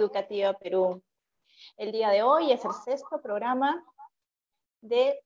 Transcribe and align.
Educativa 0.00 0.54
Perú. 0.54 1.02
El 1.76 1.92
día 1.92 2.08
de 2.08 2.22
hoy 2.22 2.52
es 2.52 2.64
el 2.64 2.72
sexto 2.72 3.20
programa 3.20 3.84
de 4.80 5.20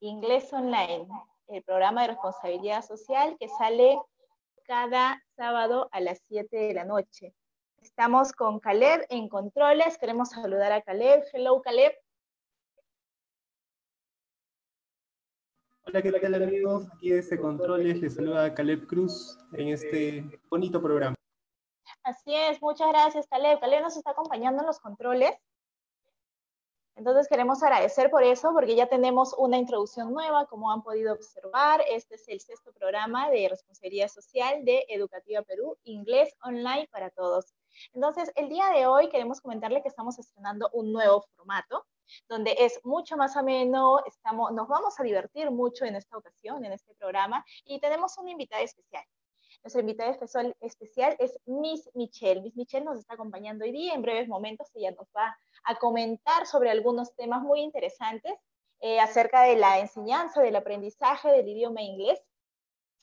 Inglés 0.00 0.52
Online, 0.52 1.06
el 1.46 1.62
programa 1.62 2.02
de 2.02 2.08
responsabilidad 2.08 2.84
social 2.84 3.36
que 3.38 3.48
sale 3.48 4.00
cada 4.64 5.22
sábado 5.36 5.88
a 5.92 6.00
las 6.00 6.20
7 6.26 6.56
de 6.56 6.74
la 6.74 6.84
noche. 6.84 7.34
Estamos 7.80 8.32
con 8.32 8.58
Caleb 8.58 9.06
en 9.08 9.28
controles. 9.28 9.96
Queremos 9.96 10.30
saludar 10.30 10.72
a 10.72 10.82
Caleb. 10.82 11.22
Hello, 11.32 11.60
Caleb. 11.62 11.92
Hola, 15.86 16.02
¿qué 16.02 16.12
tal 16.12 16.34
amigos? 16.34 16.86
Aquí 16.94 17.10
desde 17.10 17.40
Controles 17.40 18.00
les 18.00 18.14
saluda 18.14 18.54
Caleb 18.54 18.86
Cruz 18.86 19.38
en 19.54 19.68
este 19.68 20.40
bonito 20.48 20.80
programa. 20.80 21.16
Así 22.02 22.34
es, 22.34 22.60
muchas 22.62 22.88
gracias 22.88 23.26
Caleb. 23.28 23.60
Caleb 23.60 23.82
nos 23.82 23.96
está 23.96 24.10
acompañando 24.10 24.62
en 24.62 24.66
los 24.66 24.80
controles. 24.80 25.36
Entonces 26.96 27.28
queremos 27.28 27.62
agradecer 27.62 28.10
por 28.10 28.22
eso, 28.22 28.52
porque 28.52 28.74
ya 28.74 28.86
tenemos 28.86 29.34
una 29.38 29.56
introducción 29.56 30.12
nueva, 30.12 30.44
como 30.44 30.70
han 30.70 30.82
podido 30.82 31.14
observar. 31.14 31.82
Este 31.88 32.16
es 32.16 32.28
el 32.28 32.40
sexto 32.40 32.72
programa 32.72 33.30
de 33.30 33.48
responsabilidad 33.48 34.08
social 34.08 34.64
de 34.66 34.84
Educativa 34.86 35.40
Perú, 35.40 35.78
inglés 35.84 36.36
online 36.42 36.88
para 36.92 37.08
todos. 37.08 37.54
Entonces, 37.94 38.30
el 38.34 38.50
día 38.50 38.68
de 38.70 38.86
hoy 38.86 39.08
queremos 39.08 39.40
comentarle 39.40 39.80
que 39.80 39.88
estamos 39.88 40.18
estrenando 40.18 40.68
un 40.74 40.92
nuevo 40.92 41.24
formato, 41.36 41.86
donde 42.28 42.54
es 42.58 42.78
mucho 42.84 43.16
más 43.16 43.34
ameno, 43.34 44.00
estamos, 44.04 44.52
nos 44.52 44.68
vamos 44.68 45.00
a 45.00 45.02
divertir 45.02 45.50
mucho 45.50 45.86
en 45.86 45.96
esta 45.96 46.18
ocasión, 46.18 46.64
en 46.66 46.72
este 46.72 46.94
programa, 46.96 47.44
y 47.64 47.80
tenemos 47.80 48.18
una 48.18 48.32
invitada 48.32 48.60
especial. 48.62 49.04
Nuestra 49.62 49.82
invitada 49.82 50.10
especial 50.60 51.16
es 51.18 51.38
Miss 51.44 51.90
Michelle. 51.94 52.40
Miss 52.40 52.56
Michelle 52.56 52.84
nos 52.84 52.98
está 52.98 53.14
acompañando 53.14 53.64
hoy 53.64 53.72
día. 53.72 53.94
En 53.94 54.00
breves 54.00 54.26
momentos 54.26 54.70
ella 54.74 54.92
nos 54.92 55.06
va 55.14 55.38
a 55.64 55.74
comentar 55.76 56.46
sobre 56.46 56.70
algunos 56.70 57.14
temas 57.14 57.42
muy 57.42 57.60
interesantes 57.60 58.32
eh, 58.80 58.98
acerca 59.00 59.42
de 59.42 59.56
la 59.56 59.78
enseñanza, 59.78 60.40
del 60.40 60.56
aprendizaje 60.56 61.30
del 61.30 61.48
idioma 61.48 61.82
inglés. 61.82 62.18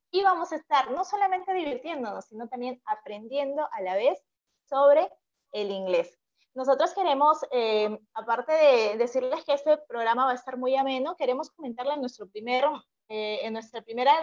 Y 0.09 0.23
vamos 0.23 0.51
a 0.51 0.55
estar 0.55 0.89
no 0.89 1.05
solamente 1.05 1.53
divirtiéndonos, 1.53 2.25
sino 2.25 2.47
también 2.47 2.81
aprendiendo 2.85 3.67
a 3.71 3.81
la 3.81 3.95
vez 3.95 4.19
sobre 4.67 5.11
el 5.51 5.69
inglés. 5.69 6.17
Nosotros 6.55 6.91
queremos, 6.95 7.37
eh, 7.51 7.99
aparte 8.15 8.51
de 8.51 8.97
decirles 8.97 9.45
que 9.45 9.53
este 9.53 9.77
programa 9.77 10.25
va 10.25 10.31
a 10.31 10.35
estar 10.35 10.57
muy 10.57 10.75
ameno, 10.75 11.15
queremos 11.15 11.51
comentarle 11.51 11.93
en, 11.93 11.99
nuestro 11.99 12.27
primero, 12.27 12.81
eh, 13.09 13.39
en 13.43 13.53
nuestra 13.53 13.81
primera 13.81 14.13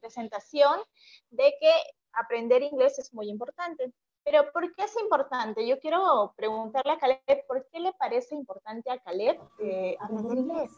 presentación 0.00 0.80
de 1.30 1.54
que 1.60 1.72
aprender 2.12 2.62
inglés 2.62 2.98
es 2.98 3.12
muy 3.14 3.28
importante. 3.28 3.92
Pero 4.24 4.50
¿por 4.52 4.74
qué 4.74 4.84
es 4.84 4.94
importante? 5.00 5.66
Yo 5.66 5.78
quiero 5.78 6.34
preguntarle 6.36 6.92
a 6.92 6.98
Caleb, 6.98 7.46
¿por 7.46 7.66
qué 7.70 7.80
le 7.80 7.92
parece 7.94 8.34
importante 8.34 8.90
a 8.90 8.98
Caleb 8.98 9.38
eh, 9.58 9.96
aprender 10.00 10.38
inglés? 10.38 10.72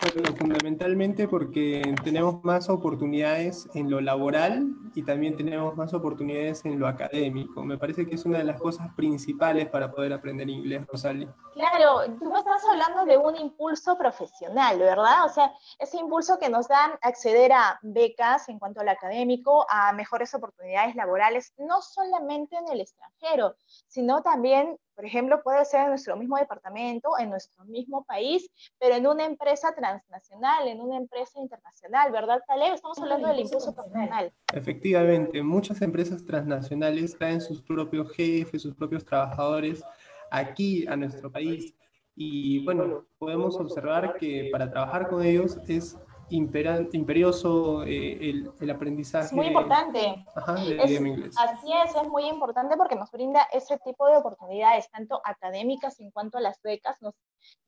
Bueno, 0.00 0.36
fundamentalmente 0.36 1.28
porque 1.28 1.94
tenemos 2.02 2.42
más 2.44 2.68
oportunidades 2.68 3.68
en 3.74 3.90
lo 3.90 4.00
laboral 4.00 4.66
y 4.94 5.02
también 5.02 5.36
tenemos 5.36 5.76
más 5.76 5.94
oportunidades 5.94 6.64
en 6.64 6.78
lo 6.78 6.86
académico. 6.88 7.62
Me 7.64 7.78
parece 7.78 8.06
que 8.06 8.16
es 8.16 8.24
una 8.24 8.38
de 8.38 8.44
las 8.44 8.60
cosas 8.60 8.92
principales 8.96 9.68
para 9.68 9.90
poder 9.90 10.12
aprender 10.12 10.50
inglés, 10.50 10.86
Rosalie. 10.88 11.28
Claro, 11.54 12.12
tú 12.18 12.36
estás 12.36 12.62
hablando 12.70 13.04
de 13.06 13.16
un 13.16 13.36
impulso 13.36 13.96
profesional, 13.96 14.78
¿verdad? 14.78 15.24
O 15.24 15.28
sea, 15.28 15.52
ese 15.78 15.96
impulso 15.96 16.38
que 16.38 16.50
nos 16.50 16.68
da 16.68 16.98
acceder 17.00 17.52
a 17.52 17.78
becas 17.82 18.48
en 18.48 18.58
cuanto 18.58 18.80
al 18.80 18.88
académico, 18.88 19.64
a 19.70 19.92
mejores 19.92 20.34
oportunidades 20.34 20.96
laborales, 20.96 21.54
no 21.56 21.80
solamente 21.80 22.56
en 22.56 22.68
el 22.68 22.80
extranjero, 22.80 23.54
sino 23.86 24.22
también 24.22 24.76
por 24.94 25.04
ejemplo, 25.04 25.42
puede 25.42 25.64
ser 25.64 25.82
en 25.82 25.88
nuestro 25.88 26.16
mismo 26.16 26.36
departamento, 26.36 27.10
en 27.18 27.30
nuestro 27.30 27.64
mismo 27.64 28.04
país, 28.04 28.48
pero 28.78 28.94
en 28.94 29.06
una 29.06 29.24
empresa 29.24 29.74
transnacional, 29.74 30.68
en 30.68 30.80
una 30.80 30.96
empresa 30.96 31.40
internacional, 31.40 32.12
¿verdad, 32.12 32.40
Caleb? 32.46 32.74
Estamos 32.74 32.98
hablando 32.98 33.28
del 33.28 33.40
impulso 33.40 33.74
profesional. 33.74 34.32
Efectivamente, 34.52 35.42
muchas 35.42 35.82
empresas 35.82 36.24
transnacionales 36.24 37.16
traen 37.18 37.40
sus 37.40 37.62
propios 37.62 38.12
jefes, 38.12 38.62
sus 38.62 38.74
propios 38.74 39.04
trabajadores 39.04 39.82
aquí 40.30 40.86
a 40.86 40.96
nuestro 40.96 41.30
país. 41.30 41.74
Y 42.16 42.64
bueno, 42.64 43.06
podemos 43.18 43.56
observar 43.56 44.16
que 44.18 44.48
para 44.52 44.70
trabajar 44.70 45.08
con 45.08 45.24
ellos 45.24 45.58
es 45.66 45.98
imperioso 46.30 47.82
eh, 47.84 48.30
el, 48.30 48.50
el, 48.60 48.70
aprendizaje. 48.70 49.26
Es 49.26 49.32
muy 49.32 49.46
importante. 49.46 50.24
Ajá, 50.34 50.58
idioma 50.62 51.08
inglés. 51.08 51.34
Así 51.38 51.72
es, 51.72 51.94
es 51.94 52.08
muy 52.08 52.26
importante 52.26 52.76
porque 52.76 52.96
nos 52.96 53.10
brinda 53.10 53.46
ese 53.52 53.78
tipo 53.78 54.06
de 54.06 54.16
oportunidades, 54.16 54.90
tanto 54.90 55.20
académicas 55.24 56.00
en 56.00 56.10
cuanto 56.10 56.38
a 56.38 56.40
las 56.40 56.60
becas, 56.62 57.00
nos, 57.02 57.14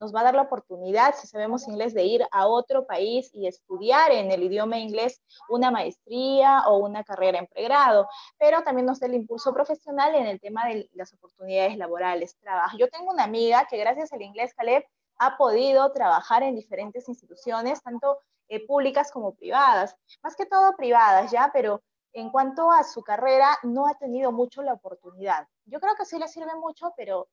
nos 0.00 0.14
va 0.14 0.20
a 0.20 0.24
dar 0.24 0.34
la 0.34 0.42
oportunidad, 0.42 1.14
si 1.14 1.26
sabemos 1.26 1.68
inglés, 1.68 1.94
de 1.94 2.04
ir 2.04 2.26
a 2.30 2.46
otro 2.46 2.86
país 2.86 3.30
y 3.32 3.46
estudiar 3.46 4.10
en 4.12 4.30
el 4.30 4.42
idioma 4.42 4.78
inglés 4.78 5.22
una 5.48 5.70
maestría 5.70 6.64
o 6.66 6.78
una 6.78 7.04
carrera 7.04 7.38
en 7.38 7.46
pregrado, 7.46 8.08
pero 8.38 8.62
también 8.62 8.86
nos 8.86 9.00
da 9.00 9.06
el 9.06 9.14
impulso 9.14 9.52
profesional 9.52 10.14
en 10.14 10.26
el 10.26 10.40
tema 10.40 10.66
de 10.66 10.88
las 10.94 11.12
oportunidades 11.12 11.76
laborales, 11.76 12.36
trabajo. 12.38 12.76
Yo 12.78 12.88
tengo 12.88 13.12
una 13.12 13.24
amiga 13.24 13.66
que 13.68 13.76
gracias 13.76 14.12
al 14.12 14.22
inglés, 14.22 14.54
Caleb, 14.54 14.84
ha 15.18 15.36
podido 15.36 15.90
trabajar 15.92 16.42
en 16.42 16.54
diferentes 16.54 17.08
instituciones, 17.08 17.82
tanto 17.82 18.18
eh, 18.48 18.66
públicas 18.66 19.10
como 19.10 19.34
privadas, 19.34 19.96
más 20.22 20.36
que 20.36 20.46
todo 20.46 20.76
privadas, 20.76 21.30
¿ya? 21.30 21.50
Pero 21.52 21.82
en 22.12 22.30
cuanto 22.30 22.70
a 22.70 22.82
su 22.84 23.02
carrera, 23.02 23.58
no 23.62 23.86
ha 23.86 23.94
tenido 23.94 24.32
mucho 24.32 24.62
la 24.62 24.72
oportunidad. 24.72 25.46
Yo 25.66 25.80
creo 25.80 25.94
que 25.96 26.06
sí 26.06 26.18
le 26.18 26.28
sirve 26.28 26.54
mucho, 26.54 26.92
pero 26.96 27.28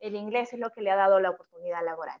el 0.00 0.14
inglés 0.14 0.52
es 0.52 0.58
lo 0.58 0.70
que 0.70 0.82
le 0.82 0.90
ha 0.90 0.96
dado 0.96 1.20
la 1.20 1.30
oportunidad 1.30 1.84
laboral. 1.84 2.20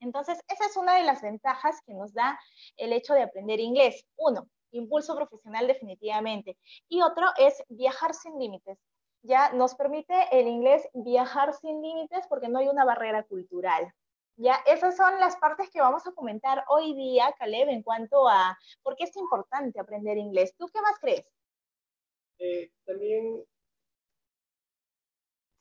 Entonces, 0.00 0.40
esa 0.48 0.66
es 0.66 0.76
una 0.76 0.96
de 0.96 1.04
las 1.04 1.22
ventajas 1.22 1.80
que 1.86 1.94
nos 1.94 2.12
da 2.12 2.38
el 2.76 2.92
hecho 2.92 3.14
de 3.14 3.22
aprender 3.22 3.60
inglés. 3.60 4.04
Uno, 4.16 4.48
impulso 4.72 5.14
profesional 5.14 5.66
definitivamente. 5.66 6.58
Y 6.88 7.02
otro 7.02 7.26
es 7.38 7.62
viajar 7.68 8.12
sin 8.14 8.38
límites. 8.38 8.78
Ya 9.22 9.52
nos 9.52 9.74
permite 9.74 10.14
el 10.32 10.46
inglés 10.46 10.86
viajar 10.92 11.54
sin 11.54 11.80
límites 11.80 12.26
porque 12.28 12.48
no 12.48 12.58
hay 12.58 12.68
una 12.68 12.84
barrera 12.84 13.22
cultural. 13.22 13.94
Ya, 14.36 14.56
esas 14.66 14.96
son 14.96 15.20
las 15.20 15.36
partes 15.36 15.70
que 15.70 15.80
vamos 15.80 16.06
a 16.06 16.12
comentar 16.12 16.64
hoy 16.68 16.94
día, 16.94 17.32
Caleb, 17.38 17.68
en 17.68 17.82
cuanto 17.82 18.28
a 18.28 18.58
por 18.82 18.96
qué 18.96 19.04
es 19.04 19.16
importante 19.16 19.78
aprender 19.78 20.18
inglés. 20.18 20.54
¿Tú 20.58 20.66
qué 20.72 20.80
más 20.80 20.98
crees? 21.00 21.24
Eh, 22.38 22.70
también, 22.84 23.44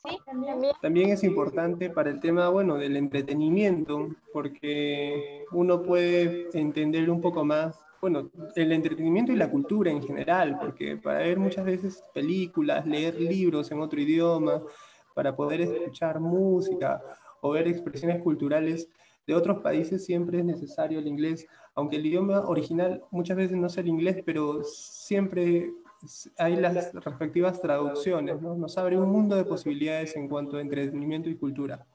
¿Sí? 0.04 0.18
¿También? 0.26 0.60
también 0.82 1.10
es 1.12 1.24
importante 1.24 1.92
para 1.92 2.10
el 2.10 2.20
tema, 2.20 2.50
bueno, 2.50 2.76
del 2.76 2.98
entretenimiento, 2.98 4.10
porque 4.34 5.46
uno 5.52 5.84
puede 5.84 6.50
entender 6.58 7.10
un 7.12 7.22
poco 7.22 7.46
más, 7.46 7.80
bueno, 8.02 8.32
el 8.56 8.72
entretenimiento 8.72 9.32
y 9.32 9.36
la 9.36 9.52
cultura 9.52 9.92
en 9.92 10.02
general, 10.02 10.58
porque 10.60 10.98
para 10.98 11.20
ver 11.20 11.38
muchas 11.38 11.64
veces 11.64 12.04
películas, 12.12 12.88
leer 12.88 13.22
libros 13.22 13.72
en 13.72 13.82
otro 13.82 14.02
idioma, 14.02 14.64
para 15.14 15.36
poder 15.36 15.62
escuchar 15.62 16.20
música 16.20 17.00
o 17.44 17.52
ver 17.52 17.68
expresiones 17.68 18.24
culturales 18.24 18.90
de 19.28 19.36
otros 19.36 19.60
países, 19.60 20.06
siempre 20.06 20.40
es 20.40 20.46
necesario 20.46 21.00
el 21.00 21.08
inglés, 21.08 21.46
aunque 21.76 21.98
el 21.98 22.06
idioma 22.06 22.40
original 22.48 23.04
muchas 23.12 23.38
veces 23.38 23.58
no 23.58 23.68
es 23.68 23.78
el 23.78 23.88
inglés, 23.88 24.24
pero 24.26 24.64
siempre 24.64 25.72
hay 26.38 26.56
las 26.56 26.94
respectivas 26.94 27.62
traducciones, 27.62 28.42
¿no? 28.42 28.56
Nos 28.56 28.78
abre 28.78 28.98
un 28.98 29.10
mundo 29.10 29.36
de 29.36 29.44
posibilidades 29.44 30.16
en 30.16 30.30
cuanto 30.30 30.58
a 30.58 30.62
entretenimiento 30.62 31.30
y 31.30 31.38
cultura. 31.38 31.86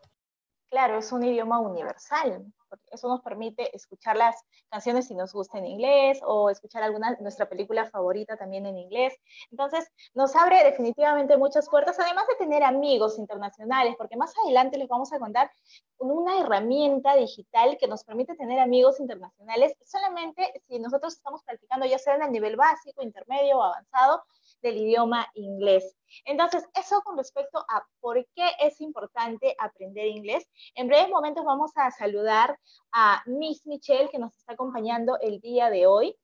Claro, 0.70 0.98
es 0.98 1.10
un 1.12 1.24
idioma 1.24 1.60
universal, 1.60 2.44
eso 2.90 3.08
nos 3.08 3.20
permite 3.22 3.74
escuchar 3.74 4.16
las 4.16 4.36
canciones 4.70 5.06
si 5.06 5.14
nos 5.14 5.32
gusta 5.32 5.58
en 5.58 5.66
inglés 5.66 6.20
o 6.24 6.50
escuchar 6.50 6.82
alguna 6.82 7.16
nuestra 7.20 7.48
película 7.48 7.86
favorita 7.86 8.36
también 8.36 8.66
en 8.66 8.78
inglés. 8.78 9.14
Entonces, 9.50 9.90
nos 10.14 10.34
abre 10.36 10.62
definitivamente 10.64 11.36
muchas 11.36 11.68
puertas, 11.68 11.98
además 11.98 12.26
de 12.28 12.36
tener 12.36 12.62
amigos 12.62 13.18
internacionales, 13.18 13.94
porque 13.96 14.16
más 14.16 14.32
adelante 14.44 14.78
les 14.78 14.88
vamos 14.88 15.12
a 15.12 15.18
contar 15.18 15.50
una 15.98 16.40
herramienta 16.40 17.14
digital 17.16 17.76
que 17.78 17.88
nos 17.88 18.04
permite 18.04 18.34
tener 18.36 18.60
amigos 18.60 19.00
internacionales 19.00 19.74
solamente 19.84 20.52
si 20.66 20.78
nosotros 20.78 21.14
estamos 21.14 21.42
practicando 21.44 21.86
ya 21.86 21.98
sea 21.98 22.14
en 22.14 22.22
el 22.22 22.32
nivel 22.32 22.56
básico, 22.56 23.02
intermedio 23.02 23.58
o 23.58 23.62
avanzado 23.62 24.22
del 24.62 24.78
idioma 24.78 25.26
inglés. 25.34 25.96
Entonces, 26.24 26.64
eso 26.74 27.00
con 27.02 27.16
respecto 27.16 27.58
a 27.68 27.86
por 28.00 28.26
qué 28.34 28.50
es 28.60 28.80
importante 28.80 29.54
aprender 29.58 30.06
inglés. 30.06 30.48
En 30.74 30.88
breves 30.88 31.10
momentos 31.10 31.44
vamos 31.44 31.72
a 31.76 31.90
saludar 31.90 32.58
a 32.92 33.22
Miss 33.26 33.66
Michelle, 33.66 34.08
que 34.10 34.18
nos 34.18 34.36
está 34.36 34.54
acompañando 34.54 35.18
el 35.20 35.40
día 35.40 35.70
de 35.70 35.86
hoy. 35.86 36.16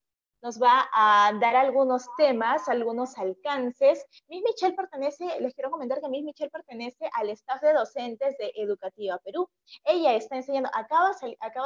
Nos 0.45 0.61
va 0.61 0.87
a 0.93 1.33
dar 1.41 1.57
algunos 1.57 2.07
temas, 2.19 2.69
algunos 2.69 3.17
alcances. 3.17 4.05
Miss 4.29 4.43
Michelle 4.45 4.77
pertenece, 4.77 5.25
les 5.41 5.55
quiero 5.55 5.71
comentar 5.71 6.03
que 6.03 6.09
Miss 6.11 6.23
Michelle 6.23 6.51
pertenece 6.51 7.09
al 7.15 7.31
staff 7.31 7.63
de 7.63 7.73
docentes 7.73 8.37
de 8.37 8.53
Educativa 8.55 9.19
Perú. 9.25 9.49
Ella 9.87 10.15
está 10.15 10.37
enseñando, 10.37 10.69
acaba, 10.75 11.09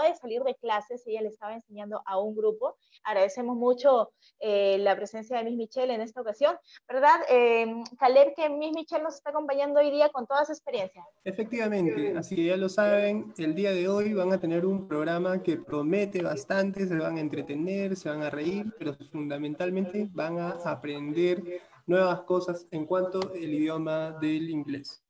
de 0.04 0.14
salir 0.14 0.42
de 0.44 0.54
clases, 0.54 1.04
ella 1.08 1.22
le 1.22 1.28
estaba 1.28 1.54
enseñando 1.54 2.00
a 2.06 2.20
un 2.20 2.36
grupo. 2.36 2.76
Agradecemos 3.02 3.56
mucho 3.56 4.12
eh, 4.38 4.78
la 4.78 4.94
presencia 4.94 5.38
de 5.38 5.44
Miss 5.44 5.56
Michelle 5.56 5.92
en 5.92 6.00
esta 6.00 6.20
ocasión, 6.20 6.56
¿verdad? 6.86 7.20
Eh, 7.28 7.82
Caleb, 7.98 8.32
que 8.36 8.48
Miss 8.48 8.72
Michelle 8.76 9.02
nos 9.02 9.16
está 9.16 9.31
acompañando 9.31 9.81
hoy 9.81 9.90
día 9.90 10.08
con 10.10 10.24
toda 10.24 10.44
su 10.44 10.52
experiencia. 10.52 11.02
Efectivamente, 11.24 12.16
así 12.16 12.46
ya 12.46 12.56
lo 12.56 12.69
saben, 12.69 13.34
el 13.38 13.56
día 13.56 13.72
de 13.72 13.88
hoy 13.88 14.14
van 14.14 14.32
a 14.32 14.38
tener 14.38 14.64
un 14.64 14.86
programa 14.86 15.42
que 15.42 15.56
promete 15.56 16.22
bastante, 16.22 16.86
se 16.86 16.96
van 16.96 17.16
a 17.16 17.20
entretener, 17.20 17.96
se 17.96 18.08
van 18.08 18.22
a 18.22 18.31
reír, 18.31 18.68
pero 18.79 18.94
fundamentalmente 19.11 20.09
van 20.12 20.38
a 20.38 20.50
aprender 20.65 21.62
nuevas 21.87 22.23
cosas 22.23 22.67
en 22.70 22.87
cuanto 22.87 23.20
al 23.20 23.37
idioma 23.37 24.12
del 24.12 24.50
inglés. 24.50 25.03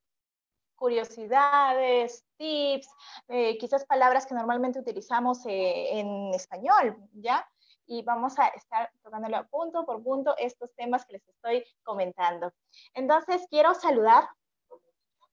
Curiosidades, 0.76 2.24
tips, 2.36 2.88
eh, 3.26 3.58
quizás 3.58 3.84
palabras 3.84 4.26
que 4.26 4.34
normalmente 4.34 4.78
utilizamos 4.78 5.44
eh, 5.46 5.98
en 5.98 6.32
español, 6.34 6.96
¿ya? 7.14 7.44
Y 7.86 8.02
vamos 8.02 8.38
a 8.38 8.48
estar 8.48 8.90
tocándole 9.02 9.42
punto 9.50 9.84
por 9.84 10.02
punto 10.02 10.36
estos 10.38 10.72
temas 10.74 11.04
que 11.04 11.14
les 11.14 11.28
estoy 11.28 11.64
comentando. 11.82 12.52
Entonces, 12.94 13.44
quiero 13.50 13.74
saludar. 13.74 14.28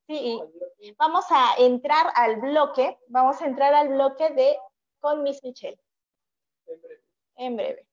Sí, 0.07 0.39
vamos 0.97 1.25
a 1.29 1.55
entrar 1.57 2.11
al 2.15 2.37
bloque, 2.37 2.97
vamos 3.07 3.41
a 3.41 3.45
entrar 3.45 3.73
al 3.73 3.89
bloque 3.89 4.29
de 4.31 4.57
con 4.99 5.21
Miss 5.21 5.43
Michelle. 5.43 5.79
En 6.65 6.81
breve. 6.81 7.03
En 7.35 7.55
breve. 7.55 7.87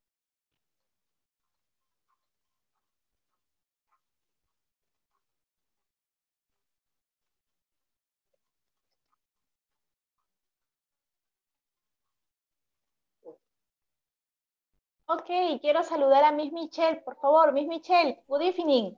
Ok, 15.12 15.60
quiero 15.60 15.82
saludar 15.82 16.24
a 16.24 16.32
Miss 16.32 16.52
Michelle, 16.52 17.02
por 17.04 17.16
favor. 17.16 17.52
Miss 17.52 17.68
Michelle, 17.68 18.22
good 18.28 18.40
evening. 18.40 18.94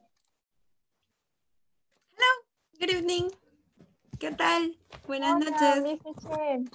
Hello, 2.13 2.47
good 2.79 2.91
evening. 2.91 3.31
¿Qué 4.21 4.31
tal? 4.31 4.79
Buenas 5.09 5.41
noches. 5.41 5.83
Miss 5.83 6.01
Michelle. 6.05 6.71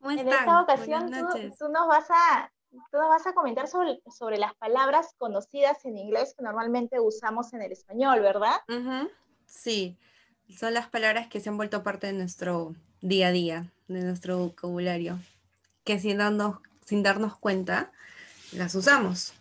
¿Cómo 0.00 0.10
están? 0.10 0.18
En 0.18 0.28
esta 0.28 0.62
ocasión 0.62 1.10
tú, 1.56 1.68
nos 1.68 1.86
vas 1.86 2.10
a, 2.10 2.52
tú 2.90 2.98
nos 2.98 3.08
vas 3.08 3.24
a 3.24 3.34
comentar 3.34 3.68
sobre, 3.68 4.02
sobre 4.10 4.38
las 4.38 4.54
palabras 4.56 5.14
conocidas 5.16 5.84
en 5.84 5.96
inglés 5.96 6.34
que 6.36 6.42
normalmente 6.42 6.98
usamos 6.98 7.54
en 7.54 7.62
el 7.62 7.70
español, 7.70 8.20
¿verdad? 8.20 8.56
Sí, 9.46 9.96
son 10.48 10.74
las 10.74 10.88
palabras 10.88 11.28
que 11.28 11.38
se 11.38 11.50
han 11.50 11.56
vuelto 11.56 11.84
parte 11.84 12.08
de 12.08 12.14
nuestro 12.14 12.74
día 13.00 13.28
a 13.28 13.32
día, 13.32 13.72
de 13.86 14.00
nuestro 14.00 14.38
vocabulario, 14.38 15.20
que 15.84 16.00
si 16.00 16.14
dando 16.14 16.62
sin 16.86 17.02
darnos 17.02 17.36
cuenta, 17.36 17.92
las 18.52 18.74
usamos. 18.74 19.34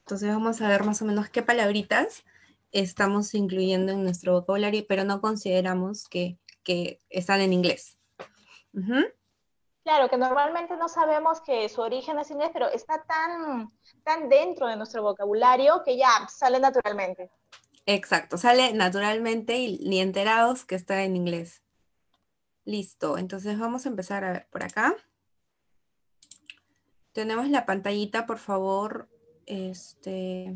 Entonces 0.00 0.28
vamos 0.28 0.60
a 0.60 0.68
ver 0.68 0.84
más 0.84 1.02
o 1.02 1.04
menos 1.04 1.28
qué 1.28 1.42
palabritas 1.42 2.24
estamos 2.72 3.34
incluyendo 3.34 3.92
en 3.92 4.02
nuestro 4.02 4.32
vocabulario, 4.32 4.84
pero 4.88 5.04
no 5.04 5.20
consideramos 5.20 6.08
que, 6.08 6.38
están 7.10 7.40
en 7.40 7.52
inglés. 7.52 7.96
Claro, 9.84 10.10
que 10.10 10.16
normalmente 10.16 10.76
no 10.76 10.88
sabemos 10.88 11.40
que 11.42 11.68
su 11.68 11.80
origen 11.80 12.18
es 12.18 12.30
inglés, 12.32 12.50
pero 12.52 12.68
está 12.68 13.04
tan, 13.04 13.70
tan 14.02 14.28
dentro 14.28 14.66
de 14.66 14.76
nuestro 14.76 15.02
vocabulario 15.02 15.82
que 15.84 15.96
ya 15.96 16.26
sale 16.28 16.58
naturalmente. 16.58 17.30
Exacto, 17.86 18.36
sale 18.36 18.72
naturalmente 18.72 19.58
y 19.58 19.78
ni 19.78 20.00
enterados 20.00 20.64
que 20.64 20.74
está 20.74 21.04
en 21.04 21.14
inglés. 21.14 21.62
Listo, 22.64 23.16
entonces 23.16 23.60
vamos 23.60 23.86
a 23.86 23.90
empezar 23.90 24.24
a 24.24 24.32
ver 24.32 24.48
por 24.50 24.64
acá. 24.64 24.96
Tenemos 27.16 27.48
la 27.48 27.64
pantallita, 27.64 28.26
por 28.26 28.36
favor. 28.36 29.08
Este. 29.46 30.52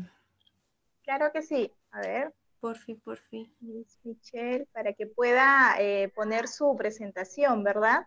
Claro 1.01 1.31
que 1.33 1.41
sí. 1.41 1.73
A 1.89 2.01
ver. 2.01 2.35
Por 2.59 2.77
fin, 2.77 3.01
por 3.03 3.17
fin. 3.17 3.51
Miss 3.61 3.99
Michelle, 4.03 4.67
para 4.67 4.93
que 4.93 5.07
pueda 5.07 5.75
eh, 5.79 6.09
poner 6.09 6.47
su 6.47 6.75
presentación, 6.77 7.63
¿verdad? 7.63 8.05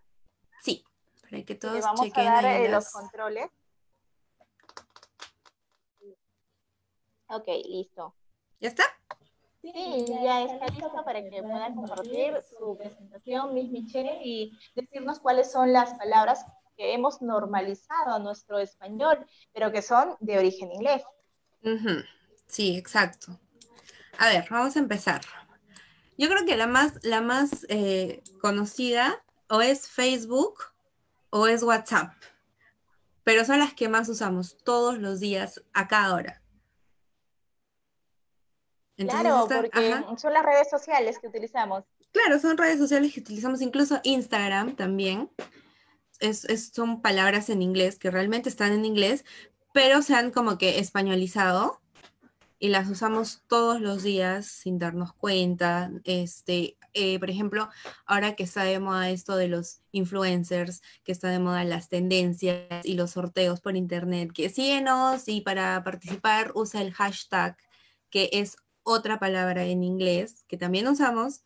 Sí, 0.63 0.85
para 1.21 1.43
que 1.43 1.57
todos 1.57 1.81
vamos 1.81 2.09
a 2.15 2.23
dar 2.23 2.45
eh, 2.45 2.69
los 2.69 2.93
controles. 2.93 3.51
Ok, 7.27 7.49
listo. 7.65 8.15
¿Ya 8.61 8.69
está? 8.69 8.85
Sí, 9.63 10.05
ya 10.07 10.45
está 10.45 10.67
listo 10.67 11.05
para 11.05 11.25
que 11.29 11.43
pueda 11.43 11.75
compartir 11.75 12.41
su 12.57 12.77
presentación, 12.77 13.53
Miss 13.53 13.69
Michelle, 13.73 14.21
y 14.23 14.57
decirnos 14.77 15.19
cuáles 15.19 15.51
son 15.51 15.73
las 15.73 15.95
palabras 15.95 16.47
que 16.77 16.95
hemos 16.95 17.23
normalizado 17.23 18.19
nuestro 18.19 18.59
español, 18.59 19.25
pero 19.53 19.73
que 19.73 19.83
son 19.83 20.17
de 20.21 20.39
origen 20.39 20.73
inglés. 20.73 21.03
Sí, 22.47 22.77
exacto. 22.77 23.39
A 24.19 24.29
ver, 24.29 24.47
vamos 24.51 24.77
a 24.77 24.79
empezar. 24.79 25.23
Yo 26.17 26.29
creo 26.29 26.45
que 26.45 26.57
la 26.57 26.67
más, 26.67 27.05
la 27.05 27.21
más 27.21 27.67
eh, 27.69 28.23
conocida 28.41 29.25
o 29.49 29.61
es 29.61 29.89
Facebook 29.89 30.59
o 31.31 31.49
es 31.49 31.63
WhatsApp, 31.63 32.13
pero 33.25 33.45
son 33.45 33.59
las 33.59 33.75
que 33.75 33.89
más 33.89 34.09
usamos 34.09 34.57
todos 34.59 34.99
los 34.99 35.19
días 35.19 35.63
a 35.73 35.89
cada 35.89 36.15
hora. 36.15 36.43
claro, 38.97 39.47
porque 39.49 40.05
son 40.17 40.33
las 40.33 40.45
redes 40.45 40.71
sociales 40.71 41.19
que 41.19 41.27
utilizamos. 41.27 41.85
Claro, 42.13 42.39
son 42.39 42.57
redes 42.57 42.79
sociales 42.79 43.13
que 43.13 43.21
utilizamos, 43.21 43.61
incluso 43.61 43.99
Instagram 44.05 44.77
también 44.77 45.29
son 46.73 47.03
palabras 47.03 47.51
en 47.51 47.63
inglés 47.63 47.99
que 47.99 48.11
realmente 48.11 48.49
están 48.49 48.73
en 48.73 48.85
inglés, 48.85 49.25
pero 49.73 50.03
se 50.03 50.15
han 50.15 50.31
como 50.31 50.59
que 50.59 50.79
españolizado 50.79 51.81
y 52.59 52.69
las 52.69 52.89
usamos 52.89 53.43
todos 53.47 53.81
los 53.81 54.03
días 54.03 54.47
sin 54.47 54.79
darnos 54.79 55.13
cuenta. 55.13 55.91
Este, 56.05 56.79
eh, 56.95 57.19
por 57.19 57.29
ejemplo, 57.29 57.69
ahora 58.07 58.37
que 58.37 58.45
está 58.45 58.63
de 58.65 58.79
moda 58.79 59.11
esto 59.11 59.37
de 59.37 59.49
los 59.49 59.81
influencers, 59.93 60.81
que 61.03 61.13
está 61.13 61.29
de 61.29 61.41
moda 61.41 61.65
las 61.65 61.89
tendencias 61.89 62.85
y 62.85 62.95
los 62.95 63.11
sorteos 63.11 63.61
por 63.61 63.77
internet, 63.77 64.31
que 64.33 64.49
síguenos 64.49 65.29
y 65.29 65.41
para 65.41 65.83
participar 65.85 66.53
usa 66.55 66.81
el 66.81 66.95
hashtag, 66.95 67.57
que 68.09 68.31
es 68.33 68.57
otra 68.83 69.19
palabra 69.19 69.65
en 69.65 69.83
inglés 69.83 70.45
que 70.47 70.57
también 70.57 70.87
usamos, 70.89 71.43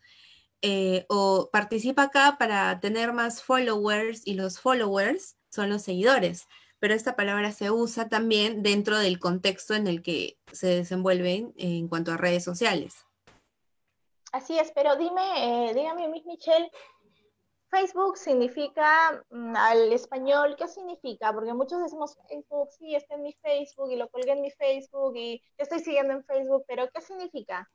eh, 0.63 1.07
o 1.09 1.51
participa 1.53 2.05
acá 2.05 2.37
para 2.39 2.81
tener 2.81 3.13
más 3.13 3.43
followers 3.43 4.27
y 4.27 4.35
los 4.35 4.59
followers 4.59 5.37
son 5.51 5.71
los 5.71 5.83
seguidores, 5.83 6.47
pero 6.79 6.95
esta 6.95 7.17
palabra 7.17 7.53
se 7.53 7.71
usa 7.71 8.09
también 8.09 8.63
dentro 8.63 8.99
del 8.99 9.19
contexto 9.19 9.75
en 9.75 9.87
el 9.87 10.03
que 10.03 10.39
se 10.53 10.67
desenvuelven 10.69 11.53
en 11.57 11.89
cuanto 11.89 12.13
a 12.13 12.17
redes 12.17 12.45
sociales. 12.45 13.05
Así 14.33 14.59
es, 14.59 14.73
pero 14.75 14.97
dime, 14.97 15.71
eh, 15.71 15.75
dígame, 15.75 16.09
Miss 16.09 16.27
Michelle, 16.27 16.71
Facebook 17.71 18.17
significa 18.17 19.25
mm, 19.31 19.57
al 19.57 19.93
español, 19.93 20.57
¿qué 20.57 20.69
significa? 20.69 21.33
Porque 21.33 21.53
muchos 21.55 21.83
decimos 21.83 22.17
Facebook, 22.29 22.71
sí, 22.73 22.95
está 22.95 23.15
en 23.15 23.23
mi 23.23 23.33
Facebook 23.35 23.91
y 23.93 23.97
lo 23.97 24.09
colgué 24.09 24.33
en 24.33 24.41
mi 24.41 24.51
Facebook 24.51 25.17
y 25.17 25.43
estoy 25.57 25.81
siguiendo 25.81 26.15
en 26.15 26.25
Facebook, 26.25 26.65
pero 26.67 26.89
¿qué 26.93 27.01
significa? 27.01 27.69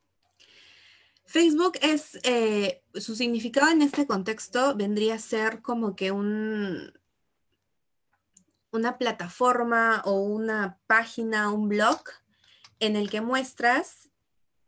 Facebook 1.26 1.78
es, 1.80 2.18
eh, 2.22 2.82
su 2.94 3.16
significado 3.16 3.70
en 3.70 3.82
este 3.82 4.06
contexto 4.06 4.74
vendría 4.76 5.14
a 5.14 5.18
ser 5.18 5.62
como 5.62 5.96
que 5.96 6.12
un, 6.12 6.92
una 8.70 8.98
plataforma 8.98 10.02
o 10.04 10.20
una 10.20 10.78
página, 10.86 11.50
un 11.50 11.68
blog 11.68 12.02
en 12.80 12.96
el 12.96 13.08
que 13.08 13.20
muestras 13.20 14.10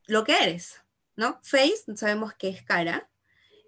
lo 0.06 0.24
que 0.24 0.42
eres, 0.42 0.80
¿no? 1.16 1.40
Face 1.42 1.84
sabemos 1.96 2.32
que 2.34 2.48
es 2.48 2.62
cara 2.62 3.10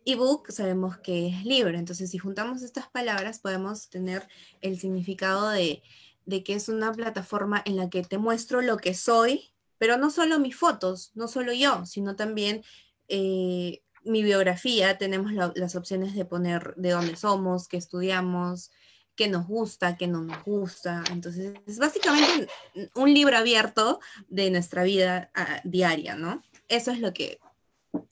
y 0.04 0.14
book 0.14 0.50
sabemos 0.50 0.96
que 0.98 1.28
es 1.28 1.44
libro. 1.44 1.76
Entonces, 1.76 2.10
si 2.10 2.18
juntamos 2.18 2.62
estas 2.62 2.88
palabras, 2.88 3.40
podemos 3.40 3.90
tener 3.90 4.26
el 4.62 4.78
significado 4.78 5.50
de, 5.50 5.82
de 6.24 6.42
que 6.42 6.54
es 6.54 6.68
una 6.68 6.92
plataforma 6.92 7.62
en 7.66 7.76
la 7.76 7.90
que 7.90 8.02
te 8.02 8.16
muestro 8.16 8.62
lo 8.62 8.78
que 8.78 8.94
soy 8.94 9.52
pero 9.78 9.96
no 9.96 10.10
solo 10.10 10.38
mis 10.38 10.56
fotos, 10.56 11.12
no 11.14 11.28
solo 11.28 11.52
yo, 11.52 11.86
sino 11.86 12.16
también 12.16 12.62
eh, 13.08 13.82
mi 14.04 14.22
biografía. 14.22 14.98
Tenemos 14.98 15.32
las 15.32 15.76
opciones 15.76 16.14
de 16.14 16.24
poner 16.24 16.74
de 16.76 16.90
dónde 16.90 17.16
somos, 17.16 17.68
qué 17.68 17.76
estudiamos, 17.76 18.70
qué 19.16 19.28
nos 19.28 19.46
gusta, 19.46 19.96
qué 19.96 20.06
no 20.06 20.22
nos 20.22 20.44
gusta. 20.44 21.02
Entonces, 21.10 21.54
es 21.66 21.78
básicamente 21.78 22.48
un 22.94 23.12
libro 23.12 23.36
abierto 23.36 24.00
de 24.28 24.50
nuestra 24.50 24.82
vida 24.82 25.30
ah, 25.34 25.60
diaria, 25.64 26.14
¿no? 26.14 26.42
Eso 26.68 26.90
es 26.90 27.00
lo 27.00 27.12
que 27.12 27.40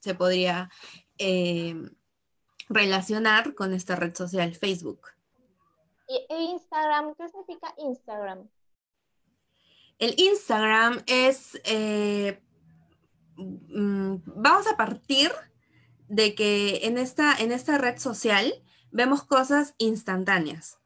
se 0.00 0.14
podría 0.14 0.70
eh, 1.18 1.74
relacionar 2.68 3.54
con 3.54 3.72
esta 3.72 3.96
red 3.96 4.14
social, 4.14 4.54
Facebook. 4.54 5.08
¿Y 6.08 6.26
e 6.28 6.42
Instagram? 6.42 7.14
¿Qué 7.14 7.28
significa 7.28 7.74
Instagram? 7.78 8.48
El 9.98 10.14
Instagram 10.18 11.02
es, 11.06 11.60
eh, 11.64 12.40
mm, 13.36 14.16
vamos 14.26 14.66
a 14.66 14.76
partir 14.76 15.30
de 16.08 16.34
que 16.34 16.80
en 16.86 16.98
esta, 16.98 17.34
en 17.36 17.52
esta 17.52 17.78
red 17.78 17.98
social 17.98 18.52
vemos 18.90 19.24
cosas 19.24 19.74
instantáneas. 19.78 20.78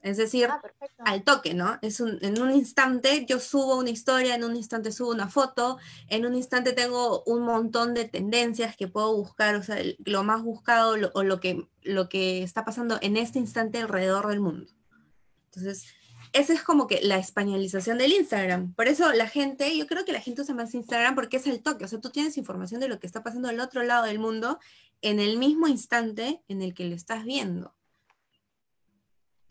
Es 0.00 0.18
decir, 0.18 0.48
Ah, 0.50 0.60
al 0.98 1.24
toque, 1.24 1.54
¿no? 1.54 1.78
Es 1.80 1.98
un- 2.00 2.18
en 2.20 2.40
un 2.42 2.50
instante 2.52 3.24
yo 3.26 3.40
subo 3.40 3.76
una 3.76 3.88
historia, 3.88 4.34
en 4.34 4.44
un 4.44 4.54
instante 4.54 4.92
subo 4.92 5.10
una 5.10 5.28
foto, 5.28 5.78
en 6.08 6.26
un 6.26 6.34
instante 6.34 6.74
tengo 6.74 7.22
un 7.24 7.42
montón 7.42 7.94
de 7.94 8.04
tendencias 8.04 8.76
que 8.76 8.86
puedo 8.86 9.16
buscar, 9.16 9.54
o 9.56 9.62
sea, 9.62 9.80
el- 9.80 9.96
lo 10.04 10.22
más 10.22 10.42
buscado 10.42 10.98
lo- 10.98 11.10
o 11.14 11.22
lo 11.22 11.40
que, 11.40 11.66
lo 11.82 12.10
que 12.10 12.42
está 12.42 12.66
pasando 12.66 12.98
en 13.00 13.16
este 13.16 13.38
instante 13.38 13.78
alrededor 13.78 14.28
del 14.28 14.40
mundo. 14.40 14.70
Entonces, 15.46 15.86
esa 16.34 16.52
es 16.52 16.62
como 16.62 16.86
que 16.86 17.00
la 17.02 17.16
españolización 17.16 17.96
del 17.96 18.12
Instagram. 18.12 18.74
Por 18.74 18.88
eso 18.88 19.12
la 19.12 19.28
gente, 19.28 19.76
yo 19.76 19.86
creo 19.86 20.04
que 20.04 20.12
la 20.12 20.20
gente 20.20 20.42
usa 20.42 20.54
más 20.54 20.74
Instagram 20.74 21.14
porque 21.14 21.38
es 21.38 21.46
al 21.46 21.62
toque, 21.62 21.84
o 21.84 21.88
sea, 21.88 22.00
tú 22.00 22.10
tienes 22.10 22.36
información 22.36 22.80
de 22.80 22.88
lo 22.88 22.98
que 23.00 23.06
está 23.06 23.22
pasando 23.22 23.48
al 23.48 23.60
otro 23.60 23.82
lado 23.82 24.04
del 24.04 24.18
mundo 24.18 24.58
en 25.00 25.20
el 25.20 25.38
mismo 25.38 25.66
instante 25.68 26.42
en 26.48 26.60
el 26.60 26.74
que 26.74 26.84
lo 26.84 26.94
estás 26.94 27.24
viendo. 27.24 27.74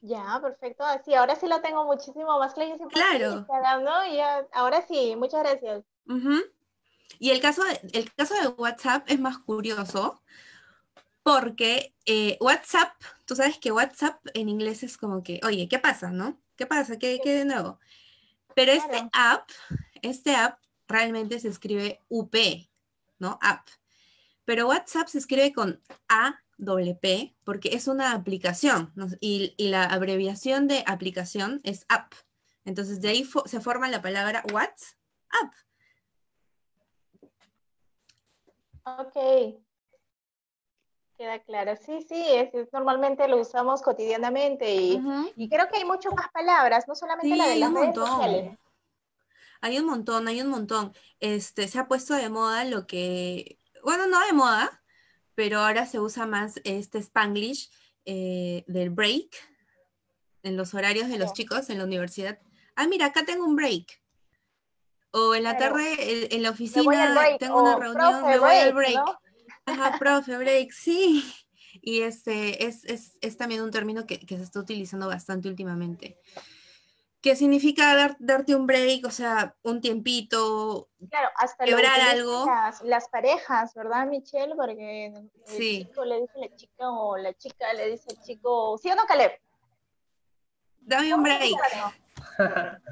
Ya, 0.01 0.39
perfecto. 0.41 0.83
Ah, 0.85 1.01
Sí, 1.05 1.13
ahora 1.13 1.35
sí 1.37 1.47
lo 1.47 1.61
tengo 1.61 1.85
muchísimo 1.85 2.37
más 2.37 2.53
claro. 2.53 2.77
Claro. 2.89 3.31
Instagram, 3.37 3.83
¿no? 3.83 4.05
Y 4.05 4.17
ya- 4.17 4.45
ahora 4.51 4.85
sí, 4.85 5.15
muchas 5.15 5.39
gracias. 5.41 5.83
Y 7.19 7.29
el 7.29 7.39
caso, 7.39 7.63
de, 7.63 7.79
el 7.93 8.13
caso 8.13 8.33
de 8.35 8.47
WhatsApp 8.49 9.05
es 9.09 9.19
más 9.19 9.37
curioso 9.37 10.21
porque 11.23 11.93
eh, 12.05 12.37
WhatsApp, 12.41 12.91
tú 13.25 13.35
sabes 13.35 13.57
que 13.57 13.71
WhatsApp 13.71 14.19
en 14.33 14.49
inglés 14.49 14.83
es 14.83 14.97
como 14.97 15.23
que, 15.23 15.39
oye, 15.45 15.69
¿qué 15.69 15.79
pasa, 15.79 16.11
no? 16.11 16.37
¿Qué 16.55 16.65
pasa? 16.65 16.97
¿Qué, 16.97 17.19
qué 17.23 17.33
de 17.35 17.45
nuevo? 17.45 17.79
Pero 18.55 18.71
este 18.71 19.09
app, 19.13 19.49
este 20.01 20.35
app 20.35 20.59
realmente 20.87 21.39
se 21.39 21.47
escribe 21.47 21.99
UP, 22.09 22.35
¿no? 23.19 23.39
App. 23.41 23.67
Pero 24.45 24.67
WhatsApp 24.67 25.07
se 25.07 25.17
escribe 25.17 25.53
con 25.53 25.81
A-P 26.09 27.35
porque 27.43 27.69
es 27.75 27.87
una 27.87 28.11
aplicación 28.13 28.91
¿no? 28.95 29.07
y, 29.19 29.53
y 29.57 29.69
la 29.69 29.85
abreviación 29.85 30.67
de 30.67 30.83
aplicación 30.85 31.61
es 31.63 31.85
app. 31.89 32.13
Entonces 32.65 33.01
de 33.01 33.09
ahí 33.09 33.23
fo- 33.23 33.47
se 33.47 33.59
forma 33.61 33.89
la 33.89 34.01
palabra 34.01 34.43
WhatsApp. 34.51 35.53
Ok. 38.85 39.63
Queda 41.23 41.39
claro. 41.39 41.73
Sí, 41.77 42.01
sí, 42.09 42.21
es, 42.33 42.53
es- 42.53 42.73
normalmente 42.73 43.25
lo 43.29 43.39
usamos 43.39 43.81
cotidianamente 43.81 44.75
y, 44.75 45.01
y 45.37 45.47
creo 45.47 45.69
que 45.69 45.77
hay 45.77 45.85
muchas 45.85 46.13
más 46.13 46.29
palabras, 46.33 46.85
no 46.85 46.95
solamente 46.95 47.29
Sí, 47.29 47.37
la 47.37 47.47
de 47.47 47.55
las 47.59 47.69
un 47.69 47.75
redes 47.75 47.85
montón. 47.95 48.07
sociales. 48.09 48.57
Hay 49.61 49.79
un 49.79 49.85
montón, 49.85 50.27
hay 50.27 50.41
un 50.41 50.49
montón. 50.49 50.91
Este, 51.21 51.69
se 51.69 51.79
ha 51.79 51.87
puesto 51.87 52.13
de 52.13 52.27
moda 52.27 52.65
lo 52.65 52.85
que, 52.87 53.57
bueno, 53.83 54.05
no 54.07 54.19
de 54.25 54.33
moda, 54.33 54.83
pero 55.33 55.59
ahora 55.61 55.85
se 55.85 56.01
usa 56.01 56.25
más 56.25 56.59
este 56.65 56.97
Spanglish 56.97 57.71
eh, 58.03 58.65
del 58.67 58.89
break 58.89 59.33
en 60.43 60.57
los 60.57 60.73
horarios 60.73 61.07
de 61.07 61.19
los 61.19 61.31
chicos 61.31 61.69
en 61.69 61.77
la 61.77 61.85
universidad. 61.85 62.37
Ah, 62.75 62.85
mira, 62.87 63.05
acá 63.05 63.23
tengo 63.23 63.45
un 63.45 63.55
break. 63.55 64.01
O 65.11 65.33
en 65.35 65.43
la 65.43 65.55
tarde 65.57 66.35
en 66.35 66.43
la 66.43 66.49
oficina 66.49 67.15
tengo 67.39 67.61
una 67.61 67.75
reunión, 67.77 67.93
"Profe, 68.11 68.25
me 68.27 68.39
voy 68.39 68.55
al 68.57 68.73
break", 68.73 68.93
break. 68.93 69.05
¿no? 69.05 69.19
Ajá, 69.65 69.97
profe, 69.97 70.37
break, 70.37 70.71
sí. 70.71 71.23
Y 71.81 72.01
este 72.01 72.65
es, 72.65 72.83
es, 72.85 73.17
es 73.21 73.37
también 73.37 73.61
un 73.61 73.71
término 73.71 74.05
que, 74.05 74.19
que 74.19 74.37
se 74.37 74.43
está 74.43 74.59
utilizando 74.59 75.07
bastante 75.07 75.47
últimamente. 75.49 76.19
¿Qué 77.21 77.35
significa 77.37 77.95
dar- 77.95 78.17
darte 78.19 78.53
un 78.55 78.67
break? 78.67 79.05
O 79.05 79.09
sea, 79.11 79.55
un 79.63 79.79
tiempito. 79.79 80.89
Claro, 81.09 81.29
hasta 81.37 81.63
Quebrar 81.63 81.99
algo. 82.01 82.45
Las, 82.45 82.81
las 82.81 83.07
parejas, 83.07 83.73
¿verdad, 83.73 84.05
Michelle? 84.07 84.53
Porque 84.55 85.05
el 85.07 85.31
Sí. 85.45 85.85
chico 85.87 86.03
le 86.03 86.19
dice 86.21 86.33
a 86.35 86.39
la 86.39 86.55
chica 86.55 86.89
o 86.91 87.17
la 87.17 87.33
chica 87.33 87.73
le 87.73 87.91
dice 87.91 88.05
al 88.09 88.21
chico, 88.21 88.77
¿sí 88.77 88.89
o 88.91 88.95
no, 88.95 89.05
Caleb? 89.05 89.31
Dame 90.81 91.13
un 91.13 91.23
break. 91.23 91.55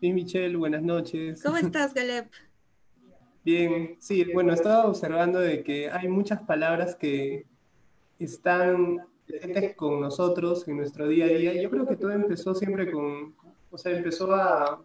Sí, 0.00 0.14
Michelle, 0.14 0.56
buenas 0.56 0.80
noches. 0.80 1.42
¿Cómo 1.42 1.56
estás, 1.58 1.92
Caleb? 1.92 2.30
Bien, 3.42 3.96
sí, 3.98 4.24
bueno, 4.34 4.52
estaba 4.52 4.86
observando 4.86 5.40
de 5.40 5.62
que 5.62 5.90
hay 5.90 6.08
muchas 6.08 6.42
palabras 6.42 6.94
que 6.94 7.46
están 8.18 8.98
presentes 9.26 9.74
con 9.76 10.00
nosotros 10.00 10.68
en 10.68 10.76
nuestro 10.76 11.08
día 11.08 11.24
a 11.24 11.28
día. 11.28 11.54
Yo 11.54 11.70
creo 11.70 11.86
que 11.86 11.96
todo 11.96 12.10
empezó 12.10 12.54
siempre 12.54 12.90
con, 12.90 13.34
o 13.70 13.78
sea, 13.78 13.96
empezó 13.96 14.34
a 14.34 14.82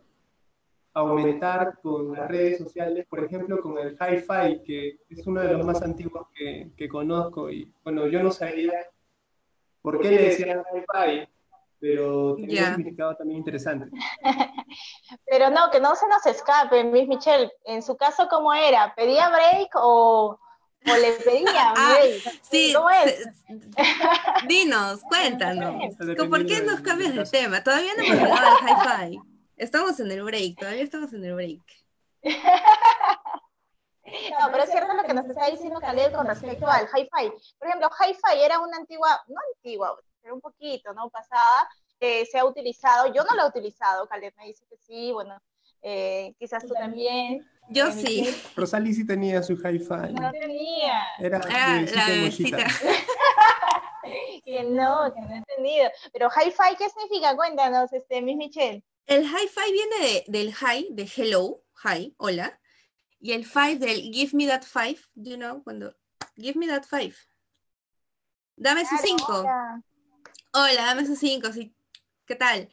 aumentar 0.94 1.80
con 1.82 2.14
las 2.14 2.30
redes 2.30 2.58
sociales, 2.60 3.06
por 3.10 3.24
ejemplo, 3.26 3.60
con 3.62 3.78
el 3.78 3.98
hi-fi, 4.00 4.62
que 4.64 5.00
es 5.10 5.28
uno 5.28 5.42
de 5.42 5.52
los 5.52 5.66
más 5.66 5.82
antiguos 5.82 6.28
que, 6.34 6.70
que 6.78 6.88
conozco. 6.88 7.52
Y 7.52 7.70
bueno, 7.84 8.08
yo 8.08 8.24
no 8.24 8.32
sabía 8.32 8.72
por 9.82 10.00
qué 10.00 10.12
le 10.12 10.22
decían 10.30 10.64
hi-fi, 10.74 11.28
pero 11.80 12.36
tenía 12.36 12.62
Ya. 12.62 12.70
un 12.70 12.76
significado 12.78 13.16
también 13.16 13.40
interesante. 13.40 13.88
Pero 15.26 15.50
no, 15.50 15.70
que 15.72 15.80
no 15.80 15.96
se 15.96 16.08
nos 16.08 16.26
escape, 16.26 16.84
Miss 16.84 17.08
Michelle. 17.08 17.52
En 17.66 17.82
su 17.84 17.96
caso, 17.96 18.28
¿cómo 18.30 18.54
era? 18.54 18.94
¿Pedía 18.96 19.30
break 19.30 19.70
o, 19.76 20.38
o 20.88 20.96
le 20.98 21.12
pedía 21.14 21.74
Ah, 21.78 21.96
break? 22.00 22.40
Sí, 22.42 22.74
¿Cómo 22.74 22.90
es? 22.90 23.28
dinos, 24.48 25.02
cuéntanos. 25.10 25.96
¿Por 26.30 26.46
qué 26.46 26.62
nos 26.62 26.82
cambias 26.82 27.14
de 27.16 27.26
tema? 27.26 27.64
Todavía 27.64 27.92
no 27.98 28.04
hemos 28.04 28.18
llegado 28.20 28.48
al 28.48 29.08
hi-fi. 29.10 29.20
Estamos 29.58 30.00
en 30.00 30.12
el 30.12 30.24
break, 30.24 30.58
todavía 30.60 30.84
estamos 30.84 31.14
en 31.14 31.24
el 31.26 31.36
break. 31.36 31.62
No, 34.06 34.52
pero 34.52 34.64
es 34.64 34.70
cierto 34.72 34.94
lo 34.94 35.04
que 35.04 35.14
nos 35.14 35.26
está 35.26 35.48
diciendo 35.50 35.80
Caleb 35.80 36.14
con 36.14 36.28
respecto 36.28 36.68
al 36.68 36.86
hi-fi. 36.86 37.32
Por 37.58 37.68
ejemplo, 37.68 37.90
hi-fi 38.00 38.42
era 38.44 38.60
una 38.60 38.78
antigua, 38.78 39.24
no 39.28 39.36
antigua, 39.56 39.98
pero 40.26 40.34
un 40.34 40.42
poquito, 40.42 40.92
¿no? 40.96 41.08
Pasada, 41.12 41.70
que 42.00 42.26
se 42.26 42.40
ha 42.40 42.46
utilizado. 42.46 43.14
Yo 43.14 43.24
no 43.26 43.36
lo 43.36 43.44
he 43.44 43.48
utilizado, 43.48 44.08
Caleb 44.08 44.34
me 44.38 44.48
dice 44.48 44.66
que 44.68 44.76
sí, 44.76 45.12
bueno, 45.14 45.40
eh, 45.84 46.34
quizás 46.40 46.66
tú 46.66 46.74
también. 46.74 47.48
Yo 47.70 47.90
Eh, 47.90 47.92
sí. 47.92 48.36
Rosalí 48.56 48.92
sí 48.96 49.06
tenía 49.06 49.44
su 49.44 49.54
hi-fi. 49.54 50.14
No 50.14 50.32
tenía. 50.32 51.04
Era 51.20 51.40
Ah, 51.52 51.80
la 51.94 52.08
bebecita. 52.08 52.58
mochita. 52.58 52.68
Que 54.46 54.64
no, 54.64 55.12
que 55.16 55.22
no 55.22 55.32
he 55.34 55.38
entendido. 55.38 55.90
Pero 56.14 56.30
hi-fi, 56.30 56.76
¿qué 56.78 56.88
significa? 56.90 57.36
Cuéntanos, 57.36 57.92
este, 57.92 58.22
Miss 58.22 58.38
Michelle. 58.38 58.84
El 59.08 59.24
hi-fi 59.24 59.72
viene 59.72 59.96
de- 60.00 60.24
del 60.28 60.50
hi, 60.54 60.88
de 60.92 61.10
hello, 61.18 61.64
hi, 61.84 62.14
hola. 62.18 62.60
Y 63.20 63.32
el 63.34 63.46
five 63.46 63.78
del 63.78 64.02
give 64.14 64.36
me 64.38 64.46
that 64.48 64.62
five, 64.64 65.00
you 65.16 65.36
know, 65.38 65.64
cuando 65.64 65.96
give 66.36 66.58
me 66.60 66.68
that 66.68 66.84
five. 66.84 67.16
Dame 68.56 68.84
Claro, 68.84 69.04
cinco. 69.04 69.34
hola. 69.40 69.82
Hola, 70.58 70.86
dame 70.86 71.02
esos 71.02 71.20
cinco. 71.20 71.50
¿Qué 72.26 72.36
tal? 72.36 72.70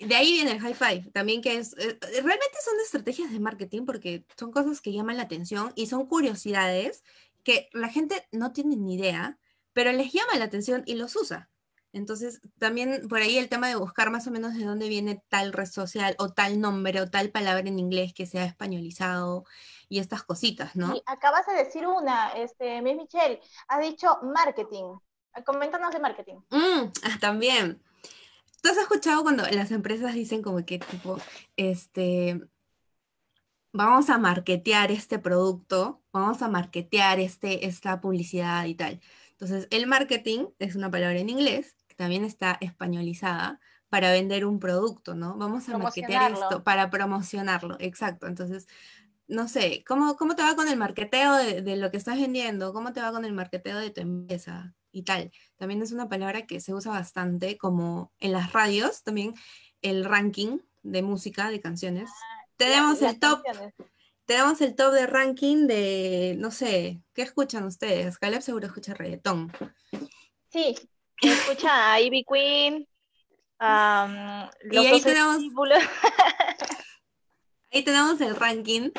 De 0.00 0.16
ahí 0.16 0.32
viene 0.32 0.50
el 0.50 0.58
high 0.58 0.74
five, 0.74 1.12
también 1.12 1.40
que 1.40 1.58
es, 1.58 1.74
eh, 1.74 1.96
realmente 2.00 2.58
son 2.64 2.74
estrategias 2.82 3.30
de 3.30 3.38
marketing 3.38 3.86
porque 3.86 4.26
son 4.36 4.50
cosas 4.50 4.80
que 4.80 4.92
llaman 4.92 5.16
la 5.16 5.22
atención 5.22 5.72
y 5.76 5.86
son 5.86 6.06
curiosidades 6.06 7.04
que 7.44 7.68
la 7.72 7.88
gente 7.88 8.26
no 8.32 8.52
tiene 8.52 8.74
ni 8.74 8.96
idea, 8.96 9.38
pero 9.72 9.92
les 9.92 10.12
llama 10.12 10.34
la 10.38 10.46
atención 10.46 10.82
y 10.86 10.94
los 10.94 11.14
usa. 11.14 11.48
Entonces, 11.92 12.40
también 12.58 13.06
por 13.08 13.20
ahí 13.20 13.38
el 13.38 13.48
tema 13.48 13.68
de 13.68 13.76
buscar 13.76 14.10
más 14.10 14.26
o 14.26 14.32
menos 14.32 14.54
de 14.54 14.64
dónde 14.64 14.88
viene 14.88 15.22
tal 15.28 15.52
red 15.52 15.66
social 15.66 16.16
o 16.18 16.30
tal 16.30 16.60
nombre 16.60 17.00
o 17.00 17.10
tal 17.10 17.30
palabra 17.30 17.68
en 17.68 17.78
inglés 17.78 18.12
que 18.12 18.26
sea 18.26 18.44
españolizado 18.44 19.44
y 19.88 20.00
estas 20.00 20.24
cositas, 20.24 20.74
¿no? 20.74 21.00
Acabas 21.06 21.46
de 21.46 21.54
decir 21.54 21.86
una, 21.86 22.32
este, 22.32 22.82
Miss 22.82 22.96
Michelle, 22.96 23.40
has 23.68 23.80
dicho 23.82 24.18
marketing. 24.22 24.98
Coméntanos 25.44 25.92
de 25.92 26.00
marketing. 26.00 26.36
Mm, 26.50 26.92
ah, 27.04 27.18
también. 27.20 27.80
¿Tú 28.62 28.68
has 28.68 28.76
escuchado 28.76 29.22
cuando 29.22 29.44
las 29.50 29.70
empresas 29.70 30.14
dicen 30.14 30.42
como 30.42 30.64
que 30.66 30.78
tipo, 30.78 31.18
este, 31.56 32.40
vamos 33.72 34.10
a 34.10 34.18
marketear 34.18 34.90
este 34.90 35.18
producto, 35.18 36.02
vamos 36.12 36.42
a 36.42 36.48
marketear 36.48 37.20
este, 37.20 37.66
esta 37.66 38.00
publicidad 38.00 38.66
y 38.66 38.74
tal? 38.74 39.00
Entonces, 39.32 39.66
el 39.70 39.86
marketing 39.86 40.46
es 40.58 40.74
una 40.74 40.90
palabra 40.90 41.18
en 41.18 41.30
inglés 41.30 41.74
que 41.88 41.94
también 41.94 42.24
está 42.24 42.58
españolizada 42.60 43.60
para 43.88 44.12
vender 44.12 44.44
un 44.44 44.60
producto, 44.60 45.14
¿no? 45.14 45.36
Vamos 45.36 45.68
a 45.68 45.78
marketear 45.78 46.32
esto 46.32 46.62
para 46.62 46.90
promocionarlo, 46.90 47.76
exacto. 47.80 48.26
Entonces, 48.26 48.68
no 49.26 49.48
sé, 49.48 49.84
¿cómo, 49.86 50.16
cómo 50.16 50.36
te 50.36 50.42
va 50.42 50.54
con 50.54 50.68
el 50.68 50.76
marketeo 50.76 51.36
de, 51.36 51.62
de 51.62 51.76
lo 51.76 51.90
que 51.90 51.96
estás 51.96 52.20
vendiendo? 52.20 52.74
¿Cómo 52.74 52.92
te 52.92 53.00
va 53.00 53.10
con 53.10 53.24
el 53.24 53.32
marketeo 53.32 53.78
de 53.78 53.90
tu 53.90 54.02
empresa? 54.02 54.74
Y 54.92 55.02
tal. 55.02 55.30
También 55.56 55.82
es 55.82 55.92
una 55.92 56.08
palabra 56.08 56.46
que 56.46 56.60
se 56.60 56.74
usa 56.74 56.92
bastante, 56.92 57.56
como 57.56 58.12
en 58.18 58.32
las 58.32 58.52
radios, 58.52 59.02
también 59.02 59.34
el 59.82 60.04
ranking 60.04 60.58
de 60.82 61.02
música, 61.02 61.50
de 61.50 61.60
canciones. 61.60 62.10
Tenemos 62.56 63.00
Las 63.00 63.14
el 63.14 63.20
top, 63.20 63.42
canciones. 63.44 63.74
tenemos 64.24 64.60
el 64.60 64.74
top 64.74 64.92
de 64.92 65.06
ranking 65.06 65.66
de, 65.66 66.34
no 66.38 66.50
sé, 66.50 67.00
¿qué 67.14 67.22
escuchan 67.22 67.64
ustedes? 67.64 68.18
Caleb 68.18 68.42
seguro 68.42 68.66
escucha 68.66 68.94
reggaetón. 68.94 69.52
Sí, 70.48 70.76
escucha 71.22 71.92
a 71.92 72.00
Ivy 72.00 72.24
Queen, 72.24 72.88
y 74.70 74.76
ahí 74.78 75.00
tenemos, 75.02 75.38
ahí 77.70 77.82
tenemos 77.82 78.20
el 78.22 78.36
ranking 78.36 78.90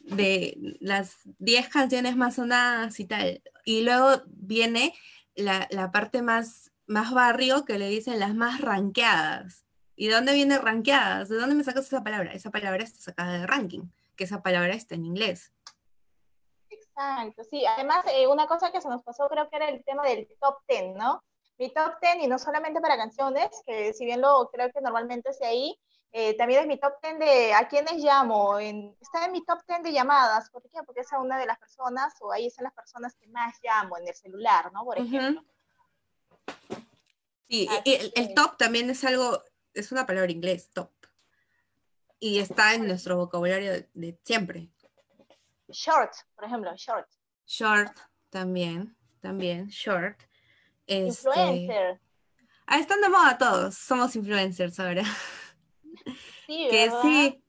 de 0.00 0.76
las 0.80 1.16
10 1.38 1.68
canciones 1.68 2.16
más 2.16 2.34
sonadas 2.34 3.00
y 3.00 3.06
tal. 3.06 3.42
Y 3.64 3.82
luego 3.82 4.22
viene 4.26 4.94
la, 5.40 5.66
la, 5.70 5.90
parte 5.90 6.22
más, 6.22 6.70
más 6.86 7.12
barrio 7.12 7.64
que 7.64 7.78
le 7.78 7.88
dicen 7.88 8.18
las 8.18 8.34
más 8.34 8.60
ranqueadas. 8.60 9.64
¿Y 9.96 10.08
de 10.08 10.14
dónde 10.14 10.32
viene 10.32 10.58
ranqueadas? 10.58 11.28
¿De 11.28 11.36
dónde 11.36 11.54
me 11.54 11.64
sacas 11.64 11.86
esa 11.86 12.02
palabra? 12.02 12.32
Esa 12.32 12.50
palabra 12.50 12.82
está 12.82 13.00
sacada 13.00 13.38
de 13.38 13.46
ranking, 13.46 13.82
que 14.16 14.24
esa 14.24 14.42
palabra 14.42 14.74
está 14.74 14.94
en 14.94 15.04
inglés. 15.04 15.52
Exacto, 16.70 17.44
sí. 17.44 17.64
Además, 17.66 18.04
eh, 18.12 18.26
una 18.26 18.46
cosa 18.46 18.72
que 18.72 18.80
se 18.80 18.88
nos 18.88 19.02
pasó 19.02 19.28
creo 19.28 19.48
que 19.48 19.56
era 19.56 19.68
el 19.68 19.84
tema 19.84 20.02
del 20.04 20.26
top 20.40 20.56
10, 20.68 20.96
¿no? 20.96 21.22
Mi 21.58 21.70
top 21.70 21.92
10, 22.00 22.24
y 22.24 22.26
no 22.26 22.38
solamente 22.38 22.80
para 22.80 22.96
canciones, 22.96 23.50
que 23.66 23.92
si 23.92 24.04
bien 24.04 24.22
lo 24.22 24.48
creo 24.50 24.70
que 24.72 24.80
normalmente 24.80 25.30
es 25.30 25.42
ahí, 25.42 25.78
eh, 26.12 26.36
también 26.36 26.62
es 26.62 26.66
mi 26.66 26.78
top 26.78 26.94
10 27.02 27.18
de 27.20 27.54
a 27.54 27.68
quiénes 27.68 28.02
llamo. 28.02 28.58
En, 28.58 28.96
está 29.00 29.26
en 29.26 29.32
mi 29.32 29.44
top 29.44 29.60
10 29.66 29.84
de 29.84 29.92
llamadas. 29.92 30.50
¿Por 30.50 30.62
qué? 30.62 30.82
Porque 30.84 31.00
es 31.00 31.08
una 31.18 31.38
de 31.38 31.46
las 31.46 31.58
personas, 31.58 32.14
o 32.20 32.32
ahí 32.32 32.50
son 32.50 32.64
las 32.64 32.72
personas 32.72 33.14
que 33.14 33.28
más 33.28 33.56
llamo 33.62 33.96
en 33.98 34.08
el 34.08 34.14
celular, 34.14 34.72
¿no? 34.72 34.84
Por 34.84 34.98
ejemplo. 34.98 35.44
Sí, 37.48 37.68
y 37.84 38.12
el, 38.14 38.34
top 38.34 38.56
también 38.56 38.90
es 38.90 39.04
algo, 39.04 39.42
es 39.74 39.92
una 39.92 40.06
palabra 40.06 40.30
inglés, 40.30 40.70
top. 40.70 40.90
Y 42.18 42.38
está 42.38 42.74
en 42.74 42.86
nuestro 42.86 43.16
vocabulario 43.16 43.72
de 43.94 44.18
siempre. 44.24 44.68
Short, 45.68 46.12
por 46.34 46.44
ejemplo, 46.44 46.74
short. 46.76 47.08
Short, 47.46 47.96
también, 48.30 48.96
también, 49.20 49.68
short. 49.68 50.20
Este, 50.86 51.28
Influencer. 51.28 52.00
Ah, 52.66 52.78
están 52.78 53.00
de 53.00 53.08
moda 53.08 53.38
todos, 53.38 53.76
somos 53.76 54.14
influencers 54.16 54.78
ahora. 54.80 55.02
Sí, 56.46 56.68
que 56.70 56.90
sí. 57.02 57.42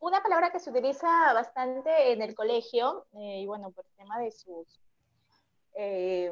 Una 0.00 0.22
palabra 0.22 0.50
que 0.50 0.60
se 0.60 0.70
utiliza 0.70 1.32
bastante 1.32 2.12
en 2.12 2.22
el 2.22 2.34
colegio, 2.34 3.06
eh, 3.14 3.40
y 3.40 3.46
bueno, 3.46 3.70
por 3.70 3.84
el 3.84 3.96
tema 3.96 4.18
de 4.18 4.30
sus 4.30 4.80
eh, 5.74 6.30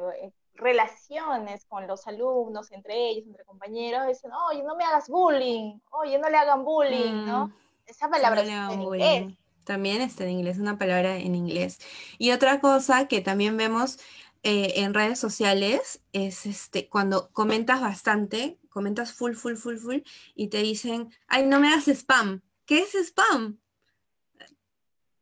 relaciones 0.55 1.65
con 1.65 1.87
los 1.87 2.07
alumnos, 2.07 2.71
entre 2.71 3.09
ellos, 3.09 3.25
entre 3.27 3.43
compañeros, 3.45 4.07
dicen, 4.07 4.31
oye, 4.49 4.63
no 4.63 4.75
me 4.75 4.83
hagas 4.83 5.09
bullying, 5.09 5.79
oye, 5.91 6.19
no 6.19 6.29
le 6.29 6.37
hagan 6.37 6.63
bullying, 6.63 7.25
¿no? 7.25 7.47
Mm. 7.47 7.53
Esa 7.85 8.09
palabra 8.09 8.41
en 8.41 8.81
inglés. 8.81 9.37
También 9.63 10.01
está 10.01 10.25
en 10.25 10.31
inglés, 10.31 10.59
una 10.59 10.77
palabra 10.77 11.17
en 11.17 11.35
inglés. 11.35 11.79
Y 12.17 12.31
otra 12.31 12.59
cosa 12.59 13.07
que 13.07 13.21
también 13.21 13.55
vemos 13.57 13.97
eh, 14.43 14.73
en 14.81 14.93
redes 14.93 15.19
sociales 15.19 16.01
es 16.11 16.45
este, 16.45 16.89
cuando 16.89 17.31
comentas 17.31 17.81
bastante, 17.81 18.57
comentas 18.73 19.13
full, 19.13 19.33
full, 19.33 19.55
full, 19.55 19.77
full, 19.77 19.99
y 20.35 20.47
te 20.47 20.57
dicen, 20.57 21.13
ay, 21.27 21.45
no 21.45 21.59
me 21.59 21.69
hagas 21.69 21.87
spam. 21.87 22.41
¿Qué 22.65 22.79
es 22.79 22.95
spam? 22.95 23.59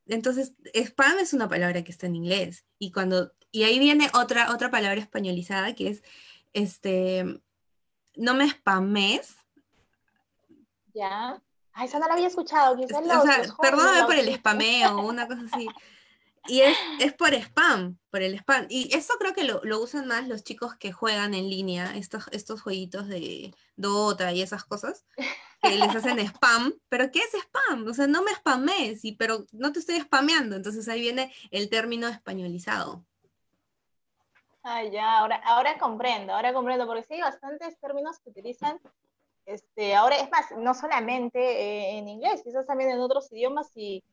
Entonces, 0.07 0.53
spam 0.73 1.19
es 1.19 1.33
una 1.33 1.49
palabra 1.49 1.83
que 1.83 1.91
está 1.91 2.07
en 2.07 2.15
inglés. 2.15 2.65
Y 2.79 2.91
cuando, 2.91 3.33
y 3.51 3.63
ahí 3.63 3.77
viene 3.77 4.09
otra, 4.13 4.51
otra 4.53 4.71
palabra 4.71 4.99
españolizada 4.99 5.75
que 5.75 5.89
es 5.89 6.03
este, 6.53 7.41
no 8.15 8.33
me 8.33 8.49
spames. 8.49 9.35
Ya. 10.93 11.41
Ay, 11.73 11.87
esa 11.87 11.99
no 11.99 12.07
la 12.07 12.13
había 12.13 12.27
escuchado. 12.27 12.75
Quizás 12.75 13.01
o 13.01 13.21
sea, 13.23 13.43
perdóname 13.61 14.03
por 14.03 14.15
el 14.15 14.33
spameo, 14.35 15.05
una 15.07 15.27
cosa 15.27 15.41
así. 15.51 15.67
Y 16.47 16.61
es, 16.61 16.77
es, 16.99 17.13
por 17.13 17.33
spam, 17.33 17.99
por 18.09 18.21
el 18.21 18.35
spam. 18.35 18.65
Y 18.69 18.95
eso 18.95 19.13
creo 19.19 19.33
que 19.33 19.43
lo, 19.43 19.61
lo, 19.63 19.79
usan 19.81 20.07
más 20.07 20.27
los 20.27 20.43
chicos 20.43 20.75
que 20.75 20.91
juegan 20.91 21.33
en 21.33 21.49
línea, 21.49 21.95
estos, 21.95 22.27
estos 22.31 22.61
jueguitos 22.61 23.07
de 23.07 23.53
Dota 23.75 24.31
y 24.31 24.41
esas 24.41 24.63
cosas, 24.63 25.05
que 25.61 25.75
les 25.75 25.95
hacen 25.95 26.19
spam. 26.19 26.73
¿Pero 26.89 27.11
qué 27.11 27.19
es 27.19 27.33
spam? 27.33 27.87
O 27.87 27.93
sea, 27.93 28.07
no 28.07 28.23
me 28.23 28.33
spames, 28.33 29.05
y, 29.05 29.13
pero 29.13 29.45
no 29.51 29.71
te 29.71 29.79
estoy 29.79 29.99
spameando. 29.99 30.55
Entonces 30.55 30.87
ahí 30.87 31.01
viene 31.01 31.33
el 31.51 31.69
término 31.69 32.07
españolizado. 32.07 33.05
Ah, 34.63 34.83
ya, 34.83 35.19
ahora, 35.19 35.41
ahora 35.43 35.77
comprendo, 35.77 36.33
ahora 36.33 36.53
comprendo, 36.53 36.85
porque 36.85 37.03
sí 37.03 37.15
hay 37.15 37.21
bastantes 37.21 37.79
términos 37.79 38.19
que 38.19 38.29
utilizan 38.29 38.79
este, 39.45 39.95
ahora 39.95 40.17
es 40.17 40.29
más, 40.29 40.51
no 40.57 40.73
solamente 40.73 41.39
eh, 41.39 41.97
en 41.97 42.07
inglés, 42.07 42.41
quizás 42.43 42.65
también 42.65 42.91
en 42.91 42.99
otros 42.99 43.31
idiomas 43.31 43.71
y, 43.75 44.03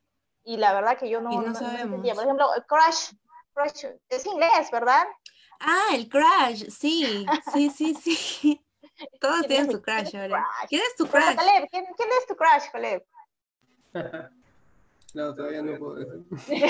y 0.43 0.57
la 0.57 0.73
verdad 0.73 0.97
que 0.97 1.09
yo 1.09 1.21
no, 1.21 1.29
no, 1.29 1.47
entendía. 1.47 2.13
Por 2.13 2.23
ejemplo, 2.23 2.47
crash, 2.67 3.11
crash 3.53 3.85
es 4.09 4.25
inglés, 4.25 4.69
¿verdad? 4.71 5.03
Ah, 5.59 5.89
el 5.93 6.07
crash, 6.07 6.65
sí, 6.69 7.25
sí, 7.53 7.69
sí, 7.69 7.95
sí. 7.95 8.65
Todos 9.19 9.47
tienen 9.47 9.71
su 9.71 9.81
crash 9.81 10.15
ahora. 10.15 10.45
¿Quién 10.67 10.81
es 10.81 10.95
tu 10.95 11.07
crash? 11.07 11.37
¿quién, 11.71 11.85
es 12.19 12.27
tu 12.27 12.35
crash, 12.35 12.69
Caleb? 12.71 13.05
no, 15.13 15.35
todavía 15.35 15.61
no 15.61 15.77
puedo 15.77 15.95
decir. 15.95 16.25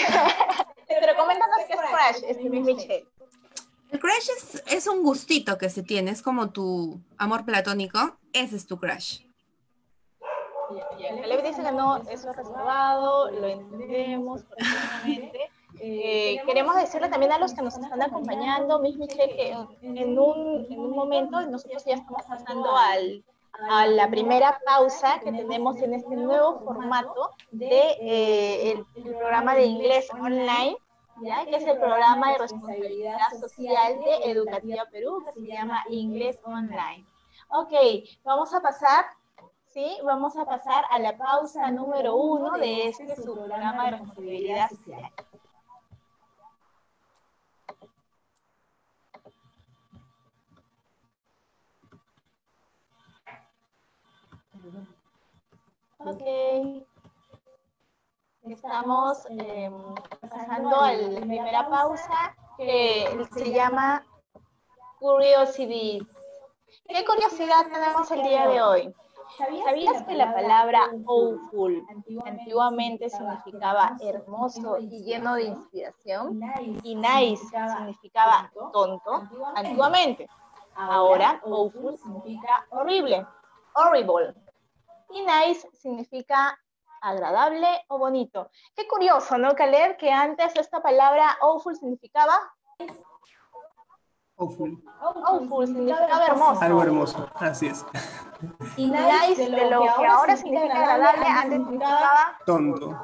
Pero 0.87 1.15
coméntanos 1.15 1.57
qué 1.67 1.73
es 1.73 1.79
crash, 1.79 2.23
este 2.27 2.49
Michelle. 2.49 3.07
El 3.91 3.99
crush 3.99 4.29
es, 4.67 4.87
un 4.87 5.01
gustito 5.01 5.57
que 5.57 5.69
se 5.69 5.81
tiene, 5.81 6.11
es 6.11 6.21
como 6.21 6.51
tu 6.51 7.01
amor 7.17 7.43
platónico, 7.43 8.19
ese 8.33 8.55
es 8.55 8.67
tu 8.67 8.79
crush. 8.79 9.21
Caleb 11.21 11.43
dice 11.43 11.63
que 11.63 11.71
no, 11.71 11.97
eso 11.97 12.29
es 12.29 12.35
reservado, 12.35 13.31
lo 13.31 13.47
entendemos 13.47 14.43
perfectamente. 14.43 15.39
Eh, 15.81 16.41
queremos 16.45 16.75
decirle 16.75 17.07
también 17.07 17.31
a 17.31 17.37
los 17.37 17.53
que 17.53 17.61
nos 17.61 17.77
están 17.77 18.01
acompañando, 18.01 18.79
Miss 18.79 18.97
Michelle, 18.97 19.33
que 19.33 19.51
en 19.81 20.19
un, 20.19 20.67
en 20.69 20.77
un 20.77 20.91
momento 20.91 21.39
nosotros 21.43 21.85
ya 21.85 21.93
estamos 21.93 22.23
pasando 22.27 22.75
al, 22.75 23.23
a 23.69 23.87
la 23.87 24.09
primera 24.09 24.59
pausa 24.65 25.21
que 25.23 25.31
tenemos 25.31 25.77
en 25.77 25.93
este 25.93 26.17
nuevo 26.17 26.59
formato 26.65 27.29
de 27.51 27.91
eh, 28.01 28.71
el 28.71 29.15
programa 29.15 29.55
de 29.55 29.67
inglés 29.67 30.09
online 30.19 30.75
que 31.45 31.55
es 31.55 31.65
el 31.65 31.77
programa 31.77 32.31
de 32.31 32.37
responsabilidad 32.37 33.17
social 33.39 33.99
de 33.99 34.31
Educativa 34.31 34.85
Perú, 34.89 35.23
que 35.25 35.41
se 35.41 35.47
llama 35.47 35.83
Inglés 35.89 36.39
Online. 36.45 37.05
Ok, 37.49 37.73
vamos 38.23 38.53
a 38.53 38.61
pasar, 38.61 39.05
¿sí? 39.69 39.97
Vamos 40.03 40.35
a 40.37 40.45
pasar 40.45 40.85
a 40.89 40.99
la 40.99 41.17
pausa 41.17 41.69
número 41.71 42.15
uno 42.15 42.57
de 42.57 42.89
este 42.89 43.15
su 43.15 43.33
programa 43.33 43.85
de 43.85 43.91
responsabilidad 43.91 44.69
social. 44.69 45.11
Ok. 55.99 56.85
Estamos 58.43 59.25
em, 59.29 59.73
pasando 60.21 60.81
a 60.81 60.93
la 60.93 61.19
primera 61.21 61.69
pausa 61.69 62.35
que 62.57 63.27
se 63.33 63.51
llama 63.51 64.03
Curiosity. 64.99 65.99
¿Qué 66.87 67.05
curiosidad 67.05 67.65
tenemos 67.71 68.09
el 68.11 68.23
día 68.23 68.47
de 68.47 68.61
hoy? 68.61 68.95
¿Sabías 69.37 70.03
que 70.03 70.15
la 70.15 70.33
palabra 70.33 70.89
awful 71.05 71.85
antiguamente 72.25 73.09
significaba 73.09 73.95
hermoso 74.01 74.77
y 74.79 75.03
lleno 75.03 75.35
de 75.35 75.43
inspiración? 75.43 76.41
Y 76.83 76.95
nice 76.95 77.45
significaba 77.77 78.51
tonto 78.73 79.23
antiguamente. 79.55 80.27
Ahora, 80.75 81.41
awful 81.43 81.97
significa 81.97 82.65
horrible, 82.69 83.25
horrible. 83.73 84.33
Y 85.11 85.21
nice 85.21 85.67
significa 85.73 86.57
agradable 87.01 87.67
o 87.87 87.97
bonito. 87.97 88.49
Qué 88.75 88.87
curioso, 88.87 89.37
¿no, 89.37 89.55
Caleb? 89.55 89.97
Que 89.97 90.11
antes 90.11 90.55
esta 90.55 90.81
palabra 90.81 91.37
awful 91.41 91.75
significaba... 91.75 92.33
Awful. 94.39 94.81
Awful 95.01 95.67
significaba 95.67 96.25
hermoso. 96.25 96.61
Algo 96.61 96.83
hermoso, 96.83 97.29
así 97.35 97.67
es. 97.67 97.85
Y 98.77 98.87
nice, 98.87 99.49
de 99.49 99.69
lo 99.69 99.81
que 99.81 100.07
ahora 100.07 100.37
significa 100.37 100.73
agradable, 100.73 101.25
antes 101.25 101.57
significaba... 101.59 102.37
Tonto. 102.45 102.97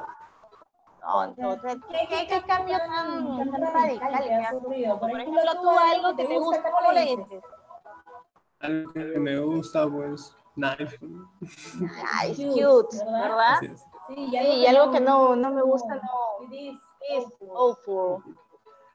Tonto. 1.00 1.60
¿Qué, 1.90 2.26
qué, 2.26 2.42
cambio 2.46 2.78
tan, 2.78 3.50
tan 3.50 3.74
radical 3.74 4.24
que 4.24 4.34
ha 4.34 4.52
ocurrido? 4.54 4.98
Por 4.98 5.10
ejemplo, 5.10 5.42
tú 5.60 5.70
algo 5.70 6.16
que 6.16 6.24
te 6.24 6.38
gusta, 6.38 6.70
¿cómo 6.70 6.92
le 6.92 7.00
dices? 7.02 7.44
Algo 8.60 8.92
que 8.94 9.00
me 9.00 9.38
gusta, 9.38 9.86
pues 9.88 10.34
Nice. 10.56 10.98
Nice, 11.78 12.46
cute, 12.46 12.96
¿verdad? 13.04 13.60
Sí, 13.60 14.28
y 14.32 14.66
algo, 14.66 14.90
que 14.90 15.00
no, 15.00 15.36
no 15.36 15.50
me 15.50 15.62
gusta, 15.62 15.96
no. 15.96 16.48
Es 17.10 17.24
awful. 17.54 18.22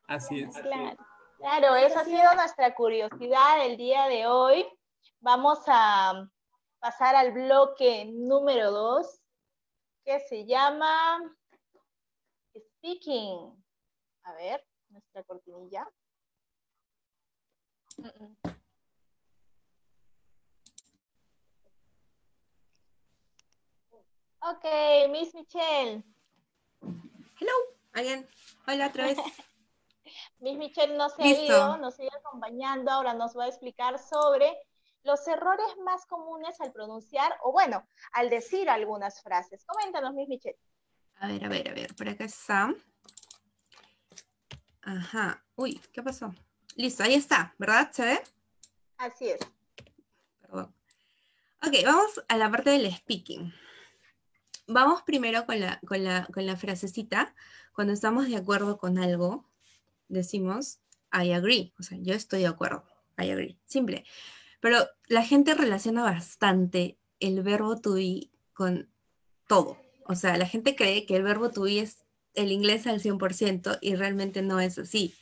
Así 0.08 0.42
es. 0.42 0.58
Claro. 0.58 0.98
Claro, 1.42 1.76
esa 1.76 2.02
ha 2.02 2.06
sido 2.06 2.36
nuestra 2.36 2.76
curiosidad 2.76 3.66
el 3.66 3.76
día 3.76 4.06
de 4.06 4.28
hoy. 4.28 4.64
Vamos 5.22 5.58
a 5.66 6.30
pasar 6.80 7.16
al 7.16 7.32
bloque 7.32 8.06
número 8.06 8.70
dos, 8.70 9.24
que 10.06 10.20
se 10.20 10.46
llama 10.46 11.20
Speaking. 12.56 13.60
A 14.22 14.34
ver, 14.34 14.64
nuestra 14.90 15.24
cortinilla. 15.24 15.90
Uh 17.98 18.04
-uh. 18.04 18.62
Ok, 24.44 25.10
Miss 25.10 25.34
Michelle. 25.34 26.04
Hello, 27.40 27.54
again. 27.94 28.28
Hola 28.68 28.88
otra 28.88 29.06
vez. 29.06 29.18
Miss 30.42 30.58
Michelle 30.58 30.98
nos 30.98 31.18
ha 31.20 31.28
ido, 31.28 31.78
nos 31.78 31.96
sigue 31.96 32.10
acompañando. 32.18 32.92
Ahora 32.92 33.14
nos 33.14 33.38
va 33.38 33.46
a 33.46 33.48
explicar 33.48 34.00
sobre 34.00 34.58
los 35.04 35.28
errores 35.28 35.68
más 35.86 36.06
comunes 36.08 36.60
al 36.60 36.72
pronunciar 36.72 37.38
o, 37.44 37.52
bueno, 37.52 37.88
al 38.12 38.30
decir 38.30 38.70
algunas 38.70 39.22
frases. 39.22 39.64
Coméntanos, 39.66 40.14
Miss 40.14 40.28
Michelle. 40.28 40.58
A 41.20 41.28
ver, 41.28 41.46
a 41.46 41.48
ver, 41.48 41.70
a 41.70 41.74
ver, 41.74 41.96
por 41.96 42.10
acá 42.10 42.26
está. 42.26 42.74
Ajá. 44.82 45.44
Uy, 45.56 45.80
¿qué 45.94 46.02
pasó? 46.02 46.34
Listo, 46.76 47.04
ahí 47.04 47.14
está, 47.14 47.54
¿verdad? 47.60 47.92
¿Se 47.92 48.04
ve? 48.04 48.24
Así 48.98 49.30
es. 49.30 49.40
Perdón. 50.40 50.74
Ok, 51.62 51.74
vamos 51.86 52.24
a 52.28 52.38
la 52.38 52.50
parte 52.50 52.72
del 52.72 52.92
speaking. 52.92 53.54
Vamos 54.66 55.04
primero 55.04 55.46
con 55.46 55.60
la, 55.60 55.80
con 55.88 56.04
la, 56.04 56.26
con 56.34 56.48
la 56.48 56.56
frasecita. 56.56 57.36
Cuando 57.74 57.94
estamos 57.94 58.28
de 58.28 58.38
acuerdo 58.38 58.80
con 58.80 58.98
algo, 58.98 59.51
decimos 60.12 60.80
I 61.14 61.32
agree. 61.32 61.74
O 61.80 61.84
sea, 61.84 61.98
yo 62.00 62.14
estoy 62.14 62.42
de 62.42 62.48
acuerdo. 62.48 62.86
I 63.18 63.30
agree. 63.30 63.58
Simple. 63.66 64.06
Pero 64.60 64.88
la 65.08 65.24
gente 65.24 65.54
relaciona 65.56 66.04
bastante 66.04 66.98
el 67.20 67.42
verbo 67.44 67.80
to 67.80 67.94
be 67.94 68.30
con 68.54 68.90
todo. 69.48 69.78
O 70.06 70.16
sea, 70.16 70.38
la 70.38 70.48
gente 70.48 70.76
cree 70.76 71.06
que 71.06 71.16
el 71.16 71.24
verbo 71.24 71.50
to 71.50 71.64
be 71.64 71.80
es 71.80 71.98
el 72.34 72.52
inglés 72.52 72.88
al 72.88 73.02
100% 73.02 73.80
y 73.82 73.96
realmente 73.96 74.42
no 74.42 74.60
es 74.60 74.78
así. 74.78 75.14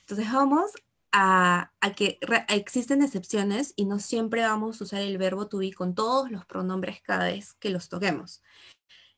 Entonces 0.00 0.32
vamos 0.32 0.72
a, 1.12 1.72
que 1.96 2.18
existen 2.48 3.02
excepciones 3.02 3.72
y 3.76 3.86
no 3.86 3.98
siempre 3.98 4.42
vamos 4.42 4.80
a 4.80 4.84
usar 4.84 5.02
el 5.02 5.18
verbo 5.18 5.48
to 5.48 5.58
be 5.58 5.72
con 5.72 5.94
todos 5.94 6.30
los 6.30 6.44
pronombres 6.44 7.00
cada 7.00 7.26
vez 7.26 7.54
que 7.54 7.70
los 7.70 7.88
toquemos. 7.88 8.42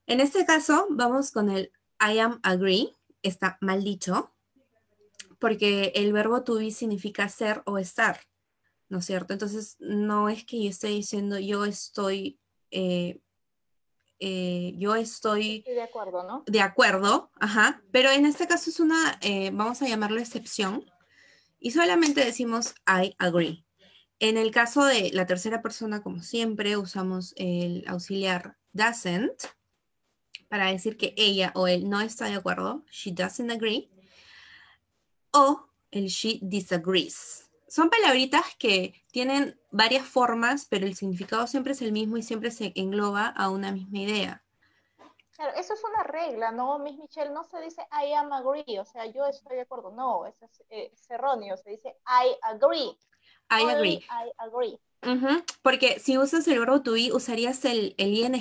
En 0.07 0.21
este 0.21 0.47
caso, 0.47 0.87
vamos 0.91 1.33
con 1.33 1.51
el 1.51 1.73
I 2.01 2.19
am 2.21 2.41
agree, 2.43 2.93
está 3.23 3.59
mal 3.61 3.83
dicho, 3.83 4.33
porque 5.39 5.93
el 5.95 6.13
verbo 6.13 6.43
to 6.43 6.57
be 6.57 6.71
significa 6.71 7.29
ser 7.29 7.63
o 7.67 7.79
estar, 7.79 8.21
¿no 8.89 8.99
es 8.99 9.07
cierto? 9.07 9.33
Entonces, 9.33 9.77
no 9.79 10.29
es 10.29 10.45
que 10.45 10.63
yo 10.63 10.71
esté 10.71 10.89
diciendo 10.89 11.39
yo 11.39 11.65
estoy, 11.65 12.39
eh, 12.71 13.21
eh, 14.19 14.75
yo 14.77 14.95
estoy... 14.97 15.63
de 15.63 15.83
acuerdo, 15.83 16.25
¿no? 16.25 16.45
De 16.47 16.61
acuerdo, 16.61 17.31
ajá, 17.39 17.83
pero 17.93 18.11
en 18.11 18.27
este 18.27 18.47
caso 18.47 18.71
es 18.71 18.81
una, 18.81 19.19
eh, 19.21 19.51
vamos 19.53 19.81
a 19.83 19.89
llamarlo 19.89 20.21
excepción, 20.21 20.85
y 21.61 21.73
solamente 21.73 22.25
decimos 22.25 22.75
I 22.87 23.15
agree. 23.19 23.65
En 24.21 24.37
el 24.37 24.51
caso 24.51 24.85
de 24.85 25.11
la 25.13 25.27
tercera 25.27 25.63
persona, 25.63 26.03
como 26.03 26.23
siempre, 26.23 26.77
usamos 26.77 27.35
el 27.37 27.85
auxiliar 27.87 28.57
doesn't 28.73 29.45
para 30.49 30.71
decir 30.73 30.97
que 30.97 31.15
ella 31.17 31.53
o 31.55 31.69
él 31.69 31.89
no 31.89 32.01
está 32.01 32.27
de 32.27 32.35
acuerdo, 32.35 32.85
she 32.91 33.13
doesn't 33.13 33.51
agree, 33.51 33.91
o 35.33 35.67
el 35.91 36.07
she 36.07 36.39
disagrees. 36.43 37.51
Son 37.69 37.91
palabritas 37.91 38.45
que 38.59 39.05
tienen 39.13 39.61
varias 39.71 40.07
formas, 40.07 40.67
pero 40.71 40.87
el 40.87 40.95
significado 40.95 41.47
siempre 41.47 41.73
es 41.73 41.83
el 41.83 41.93
mismo 41.93 42.17
y 42.17 42.23
siempre 42.23 42.51
se 42.51 42.73
engloba 42.75 43.27
a 43.27 43.51
una 43.51 43.73
misma 43.73 43.99
idea. 43.99 44.45
Claro, 45.37 45.53
eso 45.57 45.75
es 45.75 45.81
una 45.85 46.03
regla, 46.03 46.51
¿no, 46.51 46.79
Miss 46.81 46.99
Michelle? 46.99 47.31
No 47.31 47.45
se 47.45 47.61
dice 47.61 47.83
I 47.93 48.13
am 48.13 48.33
agree, 48.33 48.81
o 48.81 48.85
sea, 48.85 49.07
yo 49.07 49.25
estoy 49.27 49.57
de 49.57 49.63
acuerdo. 49.63 49.93
No, 49.93 50.27
eso 50.27 50.45
es, 50.47 50.65
eh, 50.71 50.93
erróneo, 51.09 51.57
se 51.57 51.71
dice 51.71 51.97
I 52.07 52.37
agree. 52.43 52.99
I 53.51 53.63
agree. 53.71 54.05
I 54.11 54.33
agree. 54.39 54.81
Porque 55.63 56.01
si 56.01 56.19
usas 56.19 56.49
el 56.49 56.59
verbo 56.59 56.83
to 56.83 56.93
be, 56.93 57.13
usarías 57.13 57.65
el, 57.65 57.95
el 57.99 58.15
ing, 58.15 58.35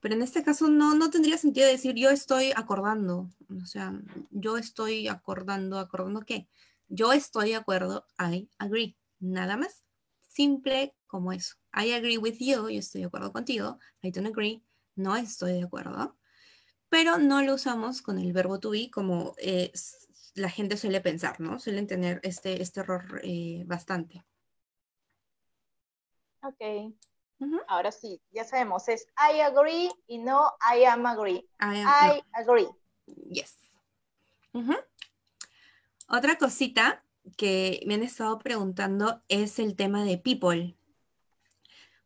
pero 0.00 0.14
en 0.14 0.22
este 0.22 0.42
caso 0.42 0.68
no, 0.68 0.94
no 0.94 1.10
tendría 1.10 1.38
sentido 1.38 1.68
decir 1.68 1.94
yo 1.94 2.10
estoy 2.10 2.52
acordando. 2.56 3.28
O 3.62 3.66
sea, 3.66 3.92
yo 4.30 4.56
estoy 4.56 5.08
acordando, 5.08 5.78
¿acordando 5.78 6.22
qué? 6.22 6.48
Yo 6.88 7.12
estoy 7.12 7.50
de 7.50 7.56
acuerdo, 7.56 8.06
I 8.18 8.48
agree. 8.58 8.96
Nada 9.20 9.56
más. 9.56 9.84
Simple 10.28 10.94
como 11.06 11.32
eso. 11.32 11.56
I 11.74 11.92
agree 11.92 12.18
with 12.18 12.38
you, 12.38 12.68
yo 12.68 12.78
estoy 12.78 13.02
de 13.02 13.08
acuerdo 13.08 13.32
contigo. 13.32 13.78
I 14.02 14.10
don't 14.10 14.26
agree, 14.26 14.62
no 14.96 15.16
estoy 15.16 15.54
de 15.54 15.64
acuerdo, 15.64 16.16
pero 16.88 17.18
no 17.18 17.42
lo 17.42 17.54
usamos 17.54 18.02
con 18.02 18.18
el 18.18 18.32
verbo 18.32 18.58
to 18.60 18.70
be 18.70 18.90
como 18.90 19.34
eh, 19.38 19.72
la 20.34 20.48
gente 20.48 20.76
suele 20.76 21.00
pensar, 21.00 21.40
¿no? 21.40 21.58
Suelen 21.58 21.86
tener 21.86 22.20
este, 22.22 22.62
este 22.62 22.80
error 22.80 23.20
eh, 23.22 23.64
bastante. 23.66 24.24
Ok. 26.42 26.94
Ahora 27.68 27.90
sí, 27.90 28.20
ya 28.32 28.44
sabemos, 28.44 28.88
es 28.88 29.06
I 29.16 29.40
agree 29.40 29.90
y 30.06 30.18
no 30.18 30.52
I 30.60 30.84
am 30.84 31.06
agree. 31.06 31.48
I, 31.60 32.22
agree. 32.32 32.68
Yes. 33.06 33.56
Otra 36.08 36.36
cosita 36.36 37.04
que 37.36 37.82
me 37.86 37.94
han 37.94 38.02
estado 38.02 38.38
preguntando 38.38 39.22
es 39.28 39.58
el 39.58 39.76
tema 39.76 40.04
de 40.04 40.18
people 40.18 40.76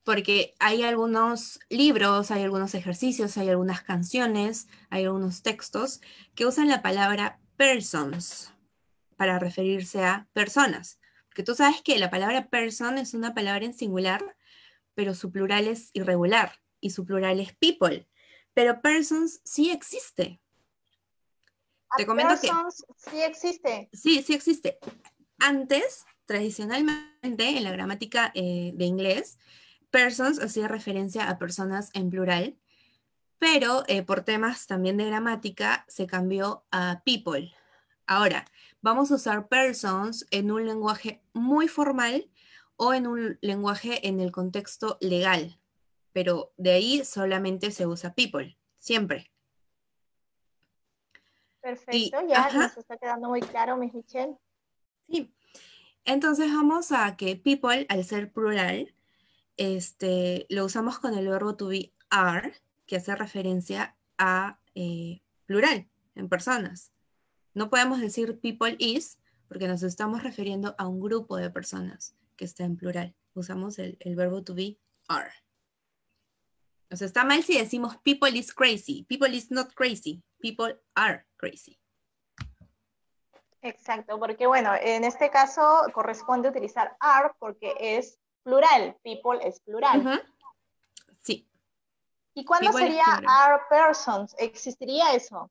porque 0.05 0.55
hay 0.61 0.83
algunos 0.83 1.59
libros, 1.71 2.31
hay 2.31 2.43
algunos 2.43 2.75
ejercicios, 2.75 3.39
hay 3.39 3.49
algunas 3.49 3.83
canciones, 3.83 4.69
hay 4.91 5.05
algunos 5.05 5.43
textos 5.43 6.01
que 6.35 6.47
usan 6.47 6.69
la 6.69 6.83
palabra 6.83 7.41
persons 7.57 8.53
para 9.17 9.39
referirse 9.39 10.05
a 10.05 10.29
personas. 10.35 11.01
Porque 11.27 11.43
tú 11.43 11.55
sabes 11.55 11.81
que 11.83 11.99
la 11.99 12.11
palabra 12.11 12.49
person 12.49 12.99
es 12.99 13.15
una 13.15 13.35
palabra 13.35 13.65
en 13.65 13.73
singular, 13.73 14.37
pero 14.95 15.15
su 15.15 15.31
plural 15.31 15.69
es 15.69 15.91
irregular 15.93 16.61
y 16.81 16.91
su 16.91 17.05
plural 17.05 17.41
es 17.41 17.55
people. 17.57 18.09
Pero 18.53 18.81
persons 18.81 19.41
sí 19.45 19.71
existe. 19.71 20.41
Te 21.97 22.07
comento 22.07 22.35
persons 22.41 22.85
sí 22.97 23.23
existe. 23.23 23.89
Sí, 23.93 24.23
sí 24.23 24.35
existe. 24.35 24.79
Antes, 25.39 26.05
tradicionalmente, 26.27 27.49
en 27.49 27.65
la 27.65 27.73
gramática 27.73 28.33
eh, 28.35 28.73
de 28.75 28.85
inglés, 28.85 29.39
persons 29.91 30.41
hacía 30.41 30.69
referencia 30.69 31.29
a 31.29 31.39
personas 31.39 31.91
en 31.95 32.11
plural, 32.11 32.57
pero 33.39 33.85
eh, 33.87 34.03
por 34.03 34.23
temas 34.23 34.67
también 34.67 34.97
de 34.97 35.05
gramática 35.05 35.85
se 35.89 36.07
cambió 36.07 36.65
a 36.71 37.03
people. 37.05 37.55
Ahora, 38.07 38.45
vamos 38.81 39.11
a 39.11 39.15
usar 39.15 39.49
persons 39.49 40.27
en 40.31 40.51
un 40.51 40.67
lenguaje 40.67 41.23
muy 41.33 41.69
formal 41.69 42.29
o 42.77 42.93
en 42.93 43.07
un 43.07 43.39
lenguaje 43.41 44.07
en 44.09 44.21
el 44.21 44.33
contexto 44.33 44.99
legal, 45.01 45.59
pero 46.13 46.53
de 46.57 46.73
ahí 46.73 47.05
solamente 47.05 47.71
se 47.71 47.87
usa 47.87 48.15
people, 48.15 48.57
siempre. 48.79 49.31
Perfecto, 51.61 52.19
ya 52.29 52.51
nos 52.53 52.77
está 52.77 52.97
quedando 52.99 53.29
muy 53.29 53.41
claro, 53.41 53.77
Miss 53.77 53.95
Michelle. 53.95 54.37
Sí. 55.09 55.33
Entonces 56.05 56.53
vamos 56.53 56.93
a 56.93 57.17
que 57.17 57.37
people, 57.37 57.87
al 57.89 58.05
ser 58.05 58.31
plural, 58.31 58.95
este, 59.57 60.47
lo 60.51 60.67
usamos 60.67 60.99
con 60.99 61.15
el 61.15 61.29
verbo 61.29 61.57
to 61.57 61.69
be 61.69 61.93
are, 62.11 62.53
que 62.87 62.97
hace 62.97 63.15
referencia 63.15 63.97
a 64.19 64.59
eh, 64.75 65.23
plural, 65.47 65.89
en 66.15 66.29
personas. 66.29 66.93
No 67.55 67.71
podemos 67.71 68.01
decir 68.01 68.39
people 68.41 68.77
is, 68.79 69.19
porque 69.49 69.69
nos 69.69 69.83
estamos 69.83 70.23
refiriendo 70.23 70.75
a 70.77 70.87
un 70.87 71.01
grupo 71.01 71.37
de 71.37 71.49
personas 71.49 72.15
que 72.37 72.45
está 72.45 72.65
en 72.65 72.77
plural. 72.77 73.15
Usamos 73.35 73.79
el, 73.79 73.99
verbo 74.17 74.43
to 74.43 74.55
be 74.55 74.79
are. 75.09 75.33
O 76.91 76.97
sea, 76.97 77.07
está 77.07 77.25
mal 77.25 77.43
si 77.43 77.59
decimos 77.59 77.97
people 77.99 78.31
is 78.31 78.53
crazy. 78.53 79.05
People 79.09 79.35
is 79.35 79.51
not 79.51 79.73
crazy. 79.75 80.23
People 80.41 80.79
are 80.95 81.27
crazy. 81.37 81.79
Exacto, 83.63 84.19
porque 84.19 84.47
bueno, 84.47 84.73
en 84.75 85.05
este 85.05 85.31
caso 85.31 85.87
corresponde 85.95 86.51
utilizar 86.51 86.97
are 87.01 87.31
porque 87.39 87.75
es 87.81 88.19
plural. 88.43 88.97
People 89.03 89.39
es 89.43 89.59
plural. 89.61 90.23
Sí. 91.23 91.49
¿Y 92.35 92.45
cuándo 92.45 92.73
sería 92.73 93.05
are 93.27 93.63
persons? 93.71 94.35
¿Existiría 94.39 95.15
eso? 95.15 95.51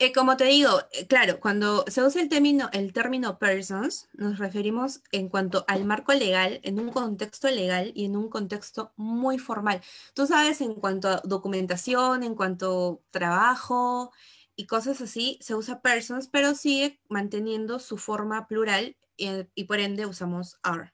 Eh, 0.00 0.12
como 0.12 0.36
te 0.36 0.44
digo, 0.44 0.70
eh, 0.90 1.06
claro, 1.06 1.38
cuando 1.38 1.84
se 1.86 2.02
usa 2.02 2.20
el 2.20 2.28
término, 2.28 2.68
el 2.72 2.92
término 2.92 3.38
persons, 3.38 4.08
nos 4.14 4.38
referimos 4.38 5.02
en 5.12 5.28
cuanto 5.28 5.64
al 5.68 5.84
marco 5.84 6.12
legal, 6.12 6.58
en 6.64 6.80
un 6.80 6.90
contexto 6.90 7.48
legal 7.48 7.92
y 7.94 8.06
en 8.06 8.16
un 8.16 8.28
contexto 8.28 8.92
muy 8.96 9.38
formal. 9.38 9.80
Tú 10.12 10.26
sabes, 10.26 10.60
en 10.60 10.74
cuanto 10.74 11.08
a 11.08 11.20
documentación, 11.22 12.24
en 12.24 12.34
cuanto 12.34 13.02
a 13.06 13.10
trabajo 13.12 14.12
y 14.56 14.66
cosas 14.66 15.00
así, 15.00 15.38
se 15.40 15.54
usa 15.54 15.80
persons, 15.80 16.26
pero 16.26 16.56
sigue 16.56 17.00
manteniendo 17.08 17.78
su 17.78 17.96
forma 17.96 18.48
plural 18.48 18.96
y, 19.16 19.28
eh, 19.28 19.48
y 19.54 19.64
por 19.64 19.78
ende 19.78 20.06
usamos 20.06 20.58
are 20.64 20.92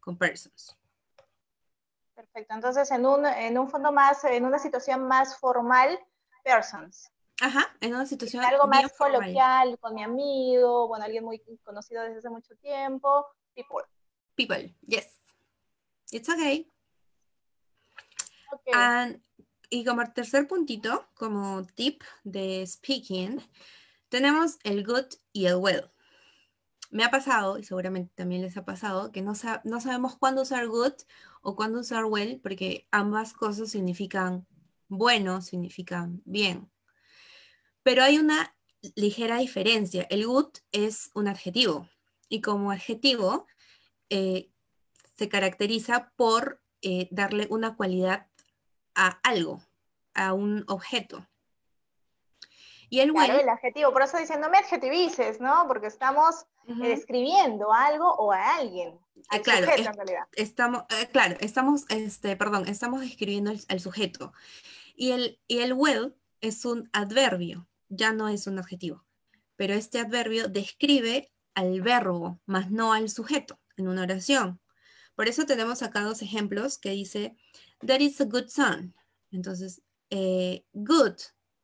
con 0.00 0.18
persons. 0.18 0.76
Perfecto. 2.14 2.54
Entonces, 2.54 2.90
en 2.90 3.06
un, 3.06 3.24
en 3.24 3.58
un 3.58 3.70
fondo 3.70 3.92
más, 3.92 4.24
en 4.24 4.44
una 4.44 4.58
situación 4.58 5.08
más 5.08 5.38
formal, 5.38 5.98
persons. 6.44 7.10
Ajá, 7.40 7.76
en 7.80 7.94
una 7.94 8.06
situación 8.06 8.42
algo 8.44 8.66
más 8.66 8.92
coloquial 8.94 9.78
con 9.78 9.94
mi 9.94 10.02
amigo, 10.02 10.88
bueno, 10.88 11.04
alguien 11.04 11.24
muy 11.24 11.42
conocido 11.62 12.02
desde 12.02 12.18
hace 12.18 12.30
mucho 12.30 12.56
tiempo, 12.56 13.26
people. 13.54 13.84
People, 14.34 14.74
yes. 14.86 15.18
It's 16.10 16.28
okay. 16.28 16.70
okay. 18.52 18.72
And 18.74 19.22
y 19.68 19.84
como 19.84 20.04
tercer 20.12 20.46
puntito, 20.46 21.08
como 21.14 21.64
tip 21.74 22.02
de 22.24 22.64
speaking, 22.66 23.42
tenemos 24.08 24.58
el 24.62 24.84
good 24.84 25.06
y 25.32 25.46
el 25.46 25.56
well. 25.56 25.90
Me 26.90 27.04
ha 27.04 27.10
pasado, 27.10 27.58
y 27.58 27.64
seguramente 27.64 28.12
también 28.14 28.42
les 28.42 28.56
ha 28.56 28.64
pasado, 28.64 29.10
que 29.10 29.22
no, 29.22 29.32
no 29.64 29.80
sabemos 29.80 30.16
cuándo 30.16 30.42
usar 30.42 30.68
good 30.68 30.94
o 31.42 31.56
cuándo 31.56 31.80
usar 31.80 32.04
well, 32.04 32.40
porque 32.40 32.86
ambas 32.92 33.32
cosas 33.32 33.70
significan 33.70 34.46
bueno, 34.88 35.42
significan 35.42 36.22
bien. 36.24 36.70
Pero 37.86 38.02
hay 38.02 38.18
una 38.18 38.52
ligera 38.96 39.36
diferencia. 39.36 40.08
El 40.10 40.26
good 40.26 40.48
es 40.72 41.12
un 41.14 41.28
adjetivo 41.28 41.88
y 42.28 42.40
como 42.40 42.72
adjetivo 42.72 43.46
eh, 44.10 44.50
se 45.16 45.28
caracteriza 45.28 46.10
por 46.16 46.60
eh, 46.82 47.06
darle 47.12 47.46
una 47.48 47.76
cualidad 47.76 48.26
a 48.96 49.20
algo, 49.22 49.60
a 50.14 50.32
un 50.32 50.64
objeto. 50.66 51.28
Y 52.90 52.98
el 52.98 53.12
claro, 53.12 53.38
el 53.38 53.48
adjetivo, 53.48 53.92
por 53.92 54.02
eso 54.02 54.18
diciéndome 54.18 54.58
adjetivices, 54.58 55.40
¿no? 55.40 55.66
Porque 55.68 55.86
estamos 55.86 56.44
describiendo 56.64 57.72
algo 57.72 58.12
o 58.16 58.32
a 58.32 58.56
alguien. 58.56 58.98
Eh, 59.30 59.40
claro, 59.42 59.64
sujeto, 59.64 59.90
en 59.90 59.94
realidad. 59.94 60.24
estamos, 60.32 60.82
claro, 61.12 61.36
estamos, 61.38 61.84
este, 61.88 62.34
perdón, 62.34 62.66
estamos 62.66 63.02
describiendo 63.02 63.52
al 63.68 63.78
sujeto. 63.78 64.32
Y 64.96 65.12
el, 65.12 65.38
y 65.46 65.58
el 65.60 65.72
well 65.72 66.16
es 66.40 66.64
un 66.64 66.88
adverbio, 66.92 67.68
ya 67.88 68.12
no 68.12 68.28
es 68.28 68.46
un 68.46 68.58
adjetivo, 68.58 69.04
pero 69.56 69.74
este 69.74 69.98
adverbio 69.98 70.48
describe 70.48 71.32
al 71.54 71.80
verbo, 71.80 72.40
más 72.46 72.70
no 72.70 72.92
al 72.92 73.08
sujeto 73.08 73.58
en 73.76 73.88
una 73.88 74.02
oración. 74.02 74.60
Por 75.14 75.28
eso 75.28 75.46
tenemos 75.46 75.82
acá 75.82 76.02
dos 76.02 76.20
ejemplos 76.22 76.78
que 76.78 76.90
dice, 76.90 77.36
that 77.86 78.00
is 78.00 78.20
a 78.20 78.24
good 78.24 78.48
song. 78.48 78.92
Entonces, 79.30 79.82
eh, 80.10 80.64
good 80.72 81.14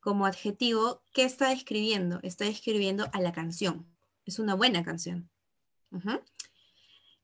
como 0.01 0.27
adjetivo, 0.27 1.05
¿qué 1.13 1.25
está 1.25 1.51
describiendo? 1.51 2.19
Está 2.23 2.45
describiendo 2.47 3.09
a 3.13 3.21
la 3.21 3.33
canción. 3.33 3.87
Es 4.25 4.39
una 4.39 4.55
buena 4.55 4.83
canción. 4.83 5.31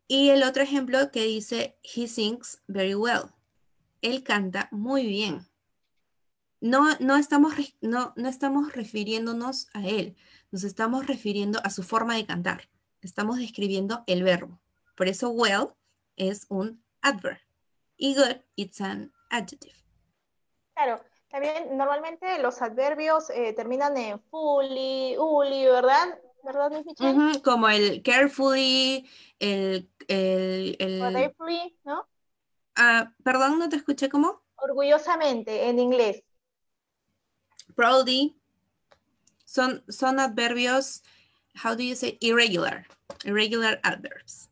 Y 0.06 0.28
el 0.28 0.42
otro 0.42 0.62
ejemplo 0.62 1.11
que 1.11 1.24
dice, 1.24 1.78
he 1.82 2.06
sings 2.06 2.62
very 2.68 2.94
well. 2.94 3.32
Él 4.00 4.22
canta 4.22 4.68
muy 4.70 5.06
bien. 5.06 5.47
No, 6.61 6.97
no, 6.99 7.16
estamos, 7.16 7.55
no, 7.81 8.12
no 8.16 8.29
estamos 8.29 8.73
refiriéndonos 8.73 9.68
a 9.75 9.87
él, 9.87 10.16
nos 10.51 10.64
estamos 10.64 11.07
refiriendo 11.07 11.61
a 11.62 11.71
su 11.71 11.83
forma 11.83 12.16
de 12.16 12.27
cantar. 12.27 12.68
Estamos 13.01 13.38
describiendo 13.38 14.03
el 14.07 14.25
verbo. 14.25 14.61
Por 14.97 15.07
eso 15.07 15.31
well 15.31 15.68
es 16.16 16.47
un 16.49 16.83
adverb 17.01 17.38
y 17.97 18.14
good 18.14 18.38
it's 18.57 18.81
an 18.81 19.12
adjective. 19.31 19.75
Claro, 20.75 21.01
también 21.29 21.77
normalmente 21.77 22.40
los 22.40 22.61
adverbios 22.62 23.31
eh, 23.31 23.53
terminan 23.53 23.97
en 23.97 24.21
fully, 24.31 25.16
uli, 25.18 25.64
¿verdad? 25.66 26.18
¿Verdad, 26.42 26.71
Michelle? 26.71 27.42
como 27.42 27.68
el 27.68 28.03
carefully, 28.03 29.09
el... 29.38 29.90
el, 30.09 30.77
el... 30.79 31.35
¿no? 31.85 32.09
Ah, 32.77 33.12
perdón, 33.23 33.59
no 33.59 33.68
te 33.68 33.77
escuché, 33.77 34.09
¿cómo? 34.09 34.42
Orgullosamente, 34.57 35.68
en 35.68 35.79
inglés. 35.79 36.25
Proudly. 37.79 38.35
Son, 39.45 39.85
son 39.88 40.19
adverbios, 40.19 41.05
how 41.55 41.77
do 41.77 41.85
you 41.85 41.95
say, 41.95 42.19
irregular. 42.21 42.85
Irregular 43.25 43.79
adverbs. 43.85 44.51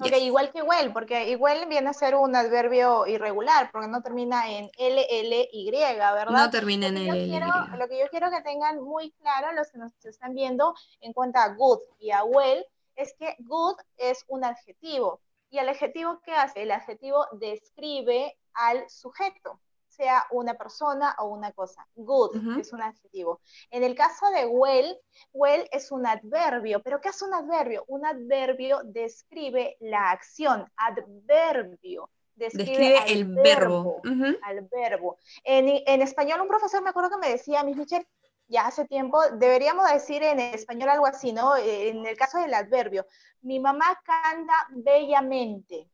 Igual 0.00 0.50
que 0.50 0.62
well, 0.62 0.92
porque 0.92 1.30
igual 1.30 1.66
viene 1.68 1.88
a 1.88 1.92
ser 1.92 2.16
un 2.16 2.34
adverbio 2.34 3.06
irregular, 3.06 3.70
porque 3.70 3.86
no 3.86 4.02
termina 4.02 4.50
en 4.50 4.68
L, 4.76 5.06
L, 5.08 5.48
Y, 5.52 5.70
¿verdad? 5.70 6.26
No 6.28 6.50
termina 6.50 6.88
en 6.88 6.96
L, 6.96 7.36
L, 7.36 7.46
Lo 7.78 7.88
que 7.88 8.00
yo 8.00 8.08
quiero 8.10 8.30
que 8.30 8.42
tengan 8.42 8.82
muy 8.82 9.12
claro 9.12 9.52
los 9.52 9.70
que 9.70 9.78
nos 9.78 9.92
están 10.04 10.34
viendo 10.34 10.74
en 11.00 11.12
cuanto 11.12 11.38
a 11.38 11.54
good 11.54 11.78
y 12.00 12.10
a 12.10 12.24
well, 12.24 12.66
es 12.96 13.14
que 13.16 13.36
good 13.38 13.76
es 13.96 14.24
un 14.26 14.44
adjetivo. 14.44 15.20
¿Y 15.50 15.58
el 15.58 15.68
adjetivo 15.68 16.20
qué 16.24 16.32
hace? 16.32 16.62
El 16.62 16.72
adjetivo 16.72 17.26
describe 17.38 18.36
al 18.54 18.90
sujeto 18.90 19.60
sea 19.96 20.26
una 20.30 20.54
persona 20.54 21.14
o 21.18 21.26
una 21.26 21.52
cosa. 21.52 21.86
Good 21.94 22.58
es 22.58 22.72
un 22.72 22.82
adjetivo. 22.82 23.40
En 23.70 23.82
el 23.82 23.94
caso 23.94 24.28
de 24.30 24.46
well, 24.46 24.98
well 25.32 25.68
es 25.72 25.90
un 25.90 26.06
adverbio. 26.06 26.82
¿Pero 26.82 27.00
qué 27.00 27.08
es 27.08 27.22
un 27.22 27.32
adverbio? 27.32 27.84
Un 27.88 28.04
adverbio 28.04 28.80
describe 28.84 29.76
la 29.80 30.10
acción. 30.10 30.70
Adverbio. 30.76 32.10
Describe, 32.34 32.98
el 33.08 33.24
verbo. 33.34 34.02
Al 34.42 34.68
verbo. 34.70 35.18
En, 35.42 36.02
español, 36.02 36.42
un 36.42 36.48
profesor 36.48 36.82
me 36.82 36.90
acuerdo 36.90 37.10
que 37.10 37.16
me 37.16 37.30
decía, 37.30 37.64
Miss 37.64 37.78
Michelle, 37.78 38.06
ya 38.46 38.66
hace 38.66 38.84
tiempo, 38.84 39.18
deberíamos 39.32 39.90
decir 39.90 40.22
en 40.22 40.38
español 40.38 40.90
algo 40.90 41.06
así, 41.06 41.32
¿no? 41.32 41.56
En 41.56 42.04
el 42.04 42.16
caso 42.16 42.38
del 42.38 42.52
adverbio, 42.52 43.06
mi 43.40 43.58
mamá 43.58 43.98
canta 44.04 44.54
bellamente, 44.70 45.88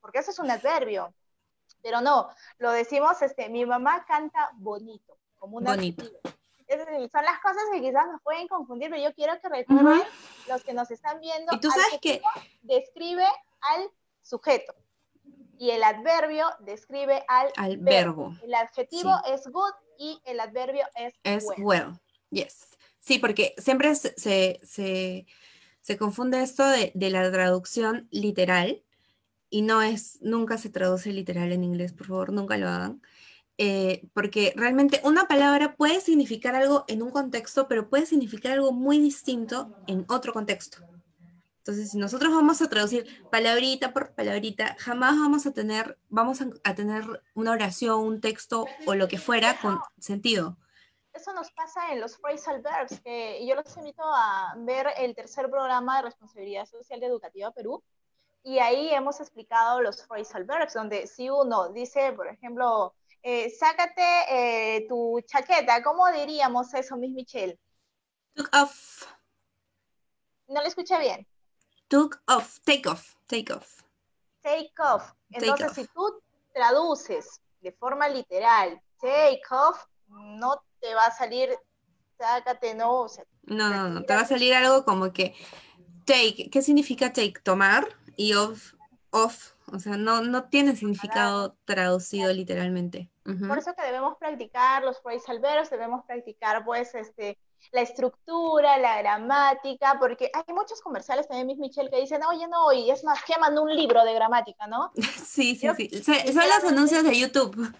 porque 0.00 0.18
eso 0.18 0.30
es 0.30 0.38
un 0.38 0.50
adverbio. 0.50 1.14
Pero 1.84 2.00
no, 2.00 2.30
lo 2.58 2.72
decimos, 2.72 3.20
este, 3.20 3.50
mi 3.50 3.66
mamá 3.66 4.06
canta 4.08 4.50
bonito, 4.54 5.18
como 5.36 5.58
una 5.58 5.74
bonito. 5.74 6.02
son 6.02 7.24
las 7.24 7.40
cosas 7.40 7.62
que 7.70 7.82
quizás 7.82 8.06
nos 8.06 8.22
pueden 8.22 8.48
confundir, 8.48 8.88
pero 8.88 9.02
yo 9.02 9.14
quiero 9.14 9.38
que 9.38 9.50
recuerden 9.50 10.02
los 10.48 10.64
que 10.64 10.72
nos 10.72 10.90
están 10.90 11.20
viendo. 11.20 11.54
Y 11.54 11.60
tú 11.60 11.70
sabes 11.70 12.00
que 12.00 12.22
describe 12.62 13.26
al 13.60 13.90
sujeto 14.22 14.74
y 15.58 15.70
el 15.72 15.82
adverbio 15.82 16.46
describe 16.60 17.22
al, 17.28 17.52
al 17.56 17.76
verbo. 17.76 18.34
El 18.42 18.54
adjetivo 18.54 19.12
es 19.26 19.46
good 19.46 19.74
y 19.98 20.22
el 20.24 20.40
adverbio 20.40 20.86
es, 20.94 21.12
es 21.22 21.46
well. 21.58 22.00
Yes. 22.30 22.66
Sí, 23.00 23.18
porque 23.18 23.54
siempre 23.58 23.94
se, 23.94 24.14
se, 24.16 25.26
se, 25.82 25.98
confunde 25.98 26.42
esto 26.42 26.66
de, 26.66 26.92
de, 26.94 27.10
la 27.10 27.30
traducción 27.30 28.08
literal 28.10 28.82
y 29.54 29.62
no 29.62 29.82
es, 29.82 30.18
nunca 30.20 30.58
se 30.58 30.68
traduce 30.68 31.12
literal 31.12 31.52
en 31.52 31.62
inglés, 31.62 31.92
por 31.92 32.08
favor, 32.08 32.32
nunca 32.32 32.56
lo 32.56 32.68
hagan. 32.68 33.00
Eh, 33.56 34.02
porque 34.12 34.52
realmente 34.56 35.00
una 35.04 35.28
palabra 35.28 35.76
puede 35.76 36.00
significar 36.00 36.56
algo 36.56 36.84
en 36.88 37.02
un 37.02 37.12
contexto, 37.12 37.68
pero 37.68 37.88
puede 37.88 38.04
significar 38.04 38.50
algo 38.50 38.72
muy 38.72 38.98
distinto 38.98 39.72
en 39.86 40.06
otro 40.08 40.32
contexto. 40.32 40.78
Entonces, 41.58 41.92
si 41.92 41.98
nosotros 41.98 42.34
vamos 42.34 42.62
a 42.62 42.68
traducir 42.68 43.06
palabrita 43.30 43.92
por 43.92 44.12
palabrita, 44.16 44.74
jamás 44.80 45.16
vamos 45.16 45.46
a 45.46 45.52
tener, 45.52 46.00
vamos 46.08 46.40
a, 46.40 46.74
tener 46.74 47.04
una 47.34 47.52
oración, 47.52 48.00
un 48.00 48.20
texto 48.20 48.66
o 48.86 48.96
lo 48.96 49.06
que 49.06 49.18
fuera 49.18 49.60
con 49.60 49.78
sentido. 50.00 50.56
Eso 51.12 51.32
nos 51.32 51.52
pasa 51.52 51.92
en 51.92 52.00
los 52.00 52.18
phrasal 52.18 52.60
verbs, 52.60 53.00
que 53.02 53.46
yo 53.46 53.54
los 53.54 53.76
invito 53.76 54.02
a 54.02 54.56
ver 54.58 54.88
el 54.98 55.14
tercer 55.14 55.48
programa 55.48 55.98
de 55.98 56.06
responsabilidad 56.06 56.66
social 56.66 56.98
de 56.98 57.06
Educativa 57.06 57.52
Perú, 57.52 57.84
y 58.44 58.58
ahí 58.58 58.90
hemos 58.92 59.18
explicado 59.20 59.80
los 59.80 60.06
phrasal 60.06 60.44
verbs, 60.44 60.74
donde 60.74 61.06
si 61.06 61.30
uno 61.30 61.70
dice, 61.70 62.12
por 62.12 62.28
ejemplo, 62.28 62.94
eh, 63.22 63.48
sácate 63.48 64.02
eh, 64.28 64.86
tu 64.86 65.18
chaqueta, 65.26 65.82
¿cómo 65.82 66.06
diríamos 66.12 66.72
eso, 66.74 66.94
Miss 66.96 67.10
Michelle? 67.12 67.58
Took 68.34 68.50
off. 68.54 69.06
No 70.46 70.60
lo 70.60 70.68
escuché 70.68 70.98
bien. 70.98 71.26
Took 71.88 72.22
off, 72.28 72.58
take 72.64 72.86
off, 72.86 73.14
take 73.26 73.50
off. 73.50 73.82
Take 74.42 74.74
off. 74.78 75.12
Entonces, 75.30 75.72
si 75.72 75.86
tú 75.86 76.22
traduces 76.52 77.40
de 77.62 77.72
forma 77.72 78.08
literal, 78.08 78.78
take 79.00 79.40
off, 79.50 79.86
no 80.08 80.62
te 80.80 80.94
va 80.94 81.06
a 81.06 81.16
salir, 81.16 81.48
sácate, 82.18 82.74
no. 82.74 83.06
no, 83.44 83.70
no, 83.70 83.88
no, 83.88 84.02
te 84.02 84.14
va 84.14 84.20
a 84.20 84.26
salir 84.26 84.52
algo 84.52 84.84
como 84.84 85.14
que 85.14 85.34
take, 86.04 86.50
¿qué 86.50 86.60
significa 86.60 87.10
take? 87.10 87.40
Tomar 87.42 87.88
y 88.16 88.34
off, 88.34 88.74
off, 89.10 89.52
o 89.72 89.78
sea, 89.78 89.96
no, 89.96 90.22
no 90.22 90.44
tiene 90.44 90.76
significado 90.76 91.56
traducido 91.64 92.32
literalmente. 92.32 93.10
Por 93.24 93.56
eso 93.56 93.74
que 93.74 93.82
debemos 93.82 94.18
practicar 94.18 94.82
los 94.82 95.00
phrasal 95.00 95.40
verbs, 95.40 95.70
debemos 95.70 96.04
practicar 96.04 96.62
pues 96.62 96.94
este, 96.94 97.38
la 97.72 97.80
estructura, 97.80 98.76
la 98.76 98.98
gramática, 98.98 99.96
porque 99.98 100.30
hay 100.32 100.54
muchos 100.54 100.82
comerciales 100.82 101.26
también, 101.26 101.46
Miss 101.46 101.58
Michelle, 101.58 101.90
que 101.90 102.00
dicen, 102.00 102.22
oye, 102.24 102.46
no, 102.48 102.70
y 102.72 102.90
es 102.90 103.02
más, 103.02 103.22
queman 103.24 103.58
un 103.58 103.74
libro 103.74 104.04
de 104.04 104.12
gramática, 104.12 104.66
¿no? 104.66 104.92
sí, 105.24 105.56
sí, 105.56 105.68
sí. 105.76 106.02
Son 106.02 106.44
los 106.48 106.64
anuncios 106.70 107.02
de 107.02 107.18
YouTube. 107.18 107.74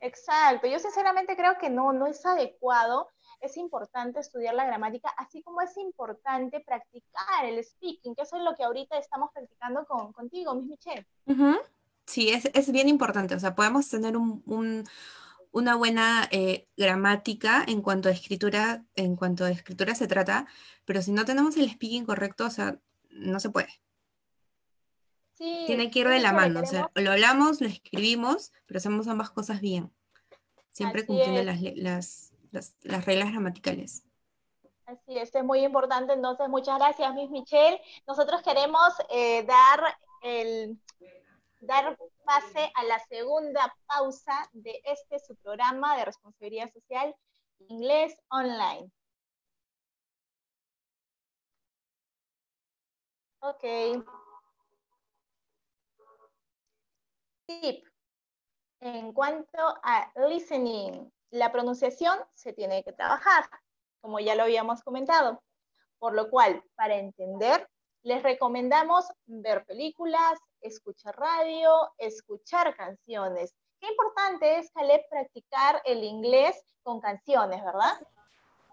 Exacto. 0.00 0.66
Yo 0.66 0.78
sinceramente 0.78 1.36
creo 1.36 1.56
que 1.58 1.70
no, 1.70 1.94
no 1.94 2.06
es 2.06 2.24
adecuado 2.26 3.08
es 3.44 3.56
importante 3.56 4.20
estudiar 4.20 4.54
la 4.54 4.64
gramática, 4.64 5.10
así 5.16 5.42
como 5.42 5.60
es 5.60 5.76
importante 5.76 6.60
practicar 6.60 7.44
el 7.44 7.62
speaking, 7.62 8.14
que 8.14 8.22
eso 8.22 8.36
es 8.36 8.42
lo 8.42 8.54
que 8.56 8.64
ahorita 8.64 8.96
estamos 8.98 9.30
practicando 9.32 9.84
con, 9.84 10.12
contigo, 10.12 10.54
Miss 10.54 10.66
Michelle. 10.66 11.06
Sí, 12.06 12.30
es, 12.30 12.72
bien 12.72 12.88
importante. 12.88 13.34
O 13.34 13.40
sea, 13.40 13.54
podemos 13.54 13.88
tener 13.88 14.16
una 14.16 15.76
buena 15.76 16.28
eh, 16.30 16.66
gramática 16.76 17.64
en 17.66 17.82
cuanto 17.82 18.08
a 18.08 18.12
escritura, 18.12 18.84
en 18.94 19.16
cuanto 19.16 19.44
a 19.44 19.50
escritura 19.50 19.94
se 19.94 20.06
trata, 20.06 20.46
pero 20.84 21.02
si 21.02 21.12
no 21.12 21.24
tenemos 21.24 21.56
el 21.56 21.70
speaking 21.70 22.04
correcto, 22.04 22.46
o 22.46 22.50
sea, 22.50 22.78
no 23.10 23.40
se 23.40 23.50
puede. 23.50 23.80
Tiene 25.36 25.90
que 25.90 25.98
ir 25.98 26.08
de 26.08 26.20
la 26.20 26.32
mano, 26.32 26.60
o 26.60 26.66
sea, 26.66 26.90
lo 26.94 27.10
hablamos, 27.10 27.60
lo 27.60 27.66
escribimos, 27.66 28.52
pero 28.66 28.78
hacemos 28.78 29.08
ambas 29.08 29.30
cosas 29.30 29.60
bien. 29.60 29.90
Siempre 30.70 31.04
cumpliendo 31.04 31.42
las, 31.42 31.60
las, 31.76 32.33
reglas 33.04 33.30
gramaticales. 33.30 34.04
Así 34.86 35.18
es, 35.18 35.34
es 35.34 35.44
muy 35.44 35.64
importante. 35.64 36.12
Entonces, 36.12 36.48
muchas 36.48 36.78
gracias, 36.78 37.14
Miss 37.14 37.30
Michelle. 37.30 37.80
Nosotros 38.06 38.42
queremos 38.42 38.92
eh, 39.08 39.44
dar, 39.44 39.96
el, 40.22 40.78
dar 41.60 41.96
pase 42.24 42.70
a 42.74 42.84
la 42.84 42.98
segunda 43.08 43.74
pausa 43.86 44.48
de 44.52 44.80
este 44.84 45.18
su 45.20 45.36
programa 45.36 45.96
de 45.96 46.04
responsabilidad 46.04 46.70
social 46.72 47.14
inglés 47.68 48.14
online. 48.28 48.90
Ok. 53.40 53.64
Tip. 57.46 57.84
En 58.80 59.12
cuanto 59.12 59.74
a 59.82 60.10
listening, 60.28 61.10
la 61.30 61.52
pronunciación 61.52 62.18
se 62.34 62.52
tiene 62.52 62.82
que 62.84 62.92
trabajar, 62.92 63.44
como 64.00 64.20
ya 64.20 64.34
lo 64.34 64.44
habíamos 64.44 64.82
comentado. 64.82 65.42
Por 65.98 66.14
lo 66.14 66.28
cual, 66.30 66.62
para 66.74 66.96
entender, 66.96 67.68
les 68.02 68.22
recomendamos 68.22 69.06
ver 69.26 69.64
películas, 69.64 70.38
escuchar 70.60 71.16
radio, 71.16 71.70
escuchar 71.98 72.76
canciones. 72.76 73.54
Qué 73.80 73.88
importante 73.88 74.58
es, 74.58 74.70
Caleb, 74.72 75.00
practicar 75.10 75.80
el 75.84 76.04
inglés 76.04 76.62
con 76.82 77.00
canciones, 77.00 77.64
¿verdad? 77.64 77.98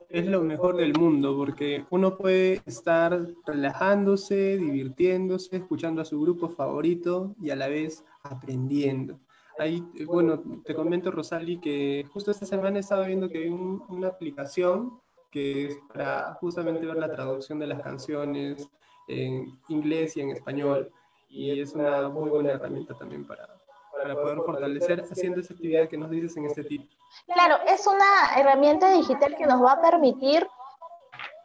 Es 0.09 0.25
lo 0.25 0.41
mejor 0.41 0.75
del 0.75 0.93
mundo 0.93 1.37
porque 1.37 1.85
uno 1.89 2.17
puede 2.17 2.61
estar 2.65 3.17
relajándose, 3.45 4.57
divirtiéndose, 4.57 5.55
escuchando 5.55 6.01
a 6.01 6.05
su 6.05 6.19
grupo 6.19 6.49
favorito 6.49 7.33
y 7.41 7.49
a 7.49 7.55
la 7.55 7.69
vez 7.69 8.03
aprendiendo. 8.23 9.19
Ahí, 9.61 9.79
bueno, 10.07 10.41
te 10.65 10.73
comento, 10.73 11.11
Rosali, 11.11 11.59
que 11.59 12.03
justo 12.11 12.31
esta 12.31 12.47
semana 12.47 12.77
he 12.77 12.79
estado 12.79 13.05
viendo 13.05 13.29
que 13.29 13.43
hay 13.43 13.49
una 13.49 14.07
aplicación 14.07 14.99
que 15.29 15.67
es 15.67 15.77
para 15.93 16.33
justamente 16.41 16.83
ver 16.83 16.97
la 16.97 17.11
traducción 17.11 17.59
de 17.59 17.67
las 17.67 17.79
canciones 17.83 18.67
en 19.07 19.55
inglés 19.69 20.17
y 20.17 20.21
en 20.21 20.31
español. 20.31 20.91
Y 21.29 21.59
es 21.59 21.75
una 21.75 22.09
muy 22.09 22.31
buena 22.31 22.53
herramienta 22.53 22.95
también 22.95 23.23
para, 23.23 23.47
para 23.95 24.15
poder 24.15 24.37
fortalecer 24.37 25.01
haciendo 25.01 25.41
esa 25.41 25.53
actividad 25.53 25.87
que 25.87 25.97
nos 25.97 26.09
dices 26.09 26.35
en 26.37 26.45
este 26.45 26.63
tip. 26.63 26.89
Claro, 27.27 27.57
es 27.67 27.85
una 27.85 28.39
herramienta 28.39 28.91
digital 28.91 29.35
que 29.37 29.45
nos 29.45 29.61
va 29.63 29.73
a 29.73 29.81
permitir 29.81 30.47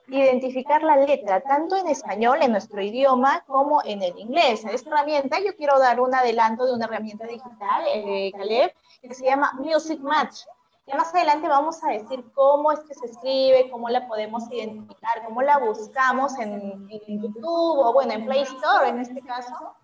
identificar 0.09 0.83
la 0.83 0.97
letra, 0.97 1.41
tanto 1.41 1.77
en 1.77 1.89
español, 1.89 2.39
en 2.43 2.53
nuestro 2.53 2.81
idioma, 2.81 3.43
como 3.47 3.83
en 3.85 4.03
el 4.03 4.19
inglés. 4.19 4.65
Esta 4.65 4.91
herramienta, 4.91 5.39
yo 5.41 5.57
quiero 5.57 5.79
dar 5.79 6.01
un 6.01 6.15
adelanto 6.15 6.65
de 6.65 6.75
una 6.75 6.85
herramienta 6.85 7.27
digital, 7.27 7.85
eh, 7.89 8.33
Caleb, 8.37 8.73
que 9.03 9.15
se 9.15 9.25
llama 9.25 9.53
Music 9.55 10.01
Match. 10.01 10.43
Ya 10.87 10.95
más 10.95 11.13
adelante 11.13 11.49
vamos 11.49 11.83
a 11.83 11.89
decir 11.89 12.25
cómo 12.33 12.71
es 12.71 12.79
que 12.81 12.95
se 12.95 13.07
escribe, 13.07 13.69
cómo 13.71 13.89
la 13.89 14.07
podemos 14.07 14.49
identificar, 14.53 15.25
cómo 15.25 15.43
la 15.43 15.59
buscamos 15.59 16.39
en, 16.39 16.89
en 16.91 17.23
YouTube 17.23 17.79
o, 17.79 17.93
bueno, 17.93 18.13
en 18.13 18.25
Play 18.25 18.43
Store 18.43 18.89
en 18.89 19.01
este 19.01 19.21
caso. 19.23 19.75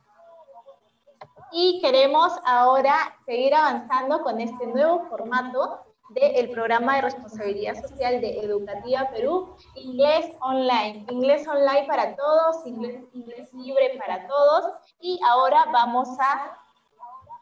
Y 1.51 1.81
queremos 1.81 2.33
ahora 2.47 2.95
seguir 3.27 3.53
avanzando 3.53 4.23
con 4.23 4.41
este 4.41 4.65
nuevo 4.69 5.07
formato 5.11 5.81
del 6.15 6.51
programa 6.51 6.97
de 6.97 7.03
responsabilidad 7.03 7.75
social 7.81 8.21
de 8.21 8.41
Educativa 8.41 9.11
Perú, 9.11 9.57
Inglés 9.75 10.37
Online, 10.41 11.07
Inglés 11.11 11.47
Online 11.49 11.87
para 11.87 12.15
todos, 12.17 12.67
Inglés, 12.67 13.03
inglés 13.15 13.53
libre 13.55 13.99
para 13.99 14.27
todos. 14.27 14.73
Y 15.01 15.19
ahora 15.27 15.65
vamos 15.73 16.09
a, 16.21 16.59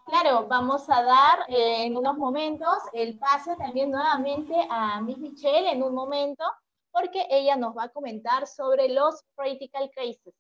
claro, 0.06 0.46
vamos 0.46 0.88
a 0.88 1.02
dar 1.02 1.38
eh, 1.48 1.84
en 1.84 1.96
unos 1.96 2.16
momentos 2.16 2.76
el 2.92 3.18
pase 3.18 3.56
también 3.56 3.90
nuevamente 3.90 4.54
a 4.70 5.00
Miss 5.00 5.18
Michelle 5.18 5.70
en 5.70 5.82
un 5.82 5.94
momento, 5.94 6.44
porque 6.92 7.26
ella 7.30 7.56
nos 7.56 7.76
va 7.76 7.84
a 7.84 7.88
comentar 7.88 8.46
sobre 8.46 8.88
los 8.88 9.22
practical 9.34 9.90
cases, 9.94 10.34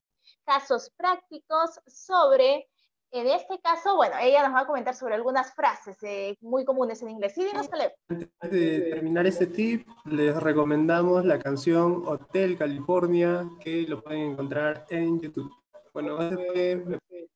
casos 0.44 0.90
prácticos 0.96 1.80
sobre 1.86 2.69
en 3.12 3.26
este 3.26 3.58
caso, 3.60 3.96
bueno, 3.96 4.14
ella 4.20 4.42
nos 4.42 4.54
va 4.54 4.60
a 4.60 4.66
comentar 4.66 4.94
sobre 4.94 5.14
algunas 5.14 5.52
frases 5.54 5.96
eh, 6.02 6.36
muy 6.40 6.64
comunes 6.64 7.02
en 7.02 7.10
inglés. 7.10 7.32
Sí, 7.34 7.44
dinos, 7.44 7.68
Caleb. 7.68 7.92
Antes 8.08 8.50
de 8.50 8.80
terminar 8.80 9.26
este 9.26 9.46
tip, 9.46 9.88
les 10.04 10.36
recomendamos 10.40 11.24
la 11.24 11.38
canción 11.38 12.02
Hotel 12.06 12.56
California, 12.56 13.48
que 13.60 13.82
lo 13.82 14.02
pueden 14.02 14.32
encontrar 14.32 14.86
en 14.90 15.20
YouTube. 15.20 15.50
Bueno, 15.92 16.20
ese 16.20 16.78
fue 16.80 17.28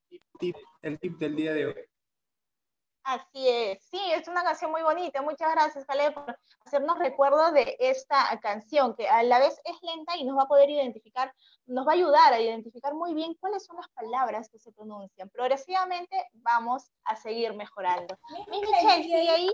el 0.83 0.99
tip 0.99 1.19
del 1.19 1.37
día 1.37 1.53
de 1.53 1.67
hoy. 1.67 1.94
Así 3.05 3.47
es, 3.51 3.85
sí, 3.91 4.01
es 4.13 4.27
una 4.29 4.43
canción 4.43 4.71
muy 4.71 4.83
bonita. 4.83 5.21
Muchas 5.21 5.53
gracias, 5.53 5.85
Caleb, 5.85 6.15
por 6.15 6.39
hacernos 6.65 6.99
recuerdo 6.99 7.53
de 7.53 7.77
esta 7.79 8.41
canción, 8.41 8.97
que 8.97 9.07
a 9.07 9.23
la 9.23 9.39
vez 9.41 9.61
es 9.65 9.77
lenta 9.83 10.17
y 10.17 10.25
nos 10.25 10.39
va 10.39 10.45
a 10.45 10.49
poder 10.49 10.71
identificar, 10.71 11.31
nos 11.67 11.87
va 11.87 11.93
a 11.93 11.97
ayudar 11.97 12.33
a 12.33 12.41
identificar 12.41 12.95
muy 12.95 13.13
bien 13.13 13.35
cuáles 13.35 13.67
son 13.67 13.77
las 13.77 13.89
palabras 13.91 14.49
que 14.49 14.59
se 14.59 14.73
pronuncian. 14.73 15.29
Progresivamente 15.29 16.17
vamos 16.33 16.91
a 17.05 17.15
seguir 17.17 17.53
mejorando. 17.53 18.19
Miss 18.49 18.63
Michelle, 18.63 19.03
¿sigue 19.03 19.31
ahí? 19.31 19.53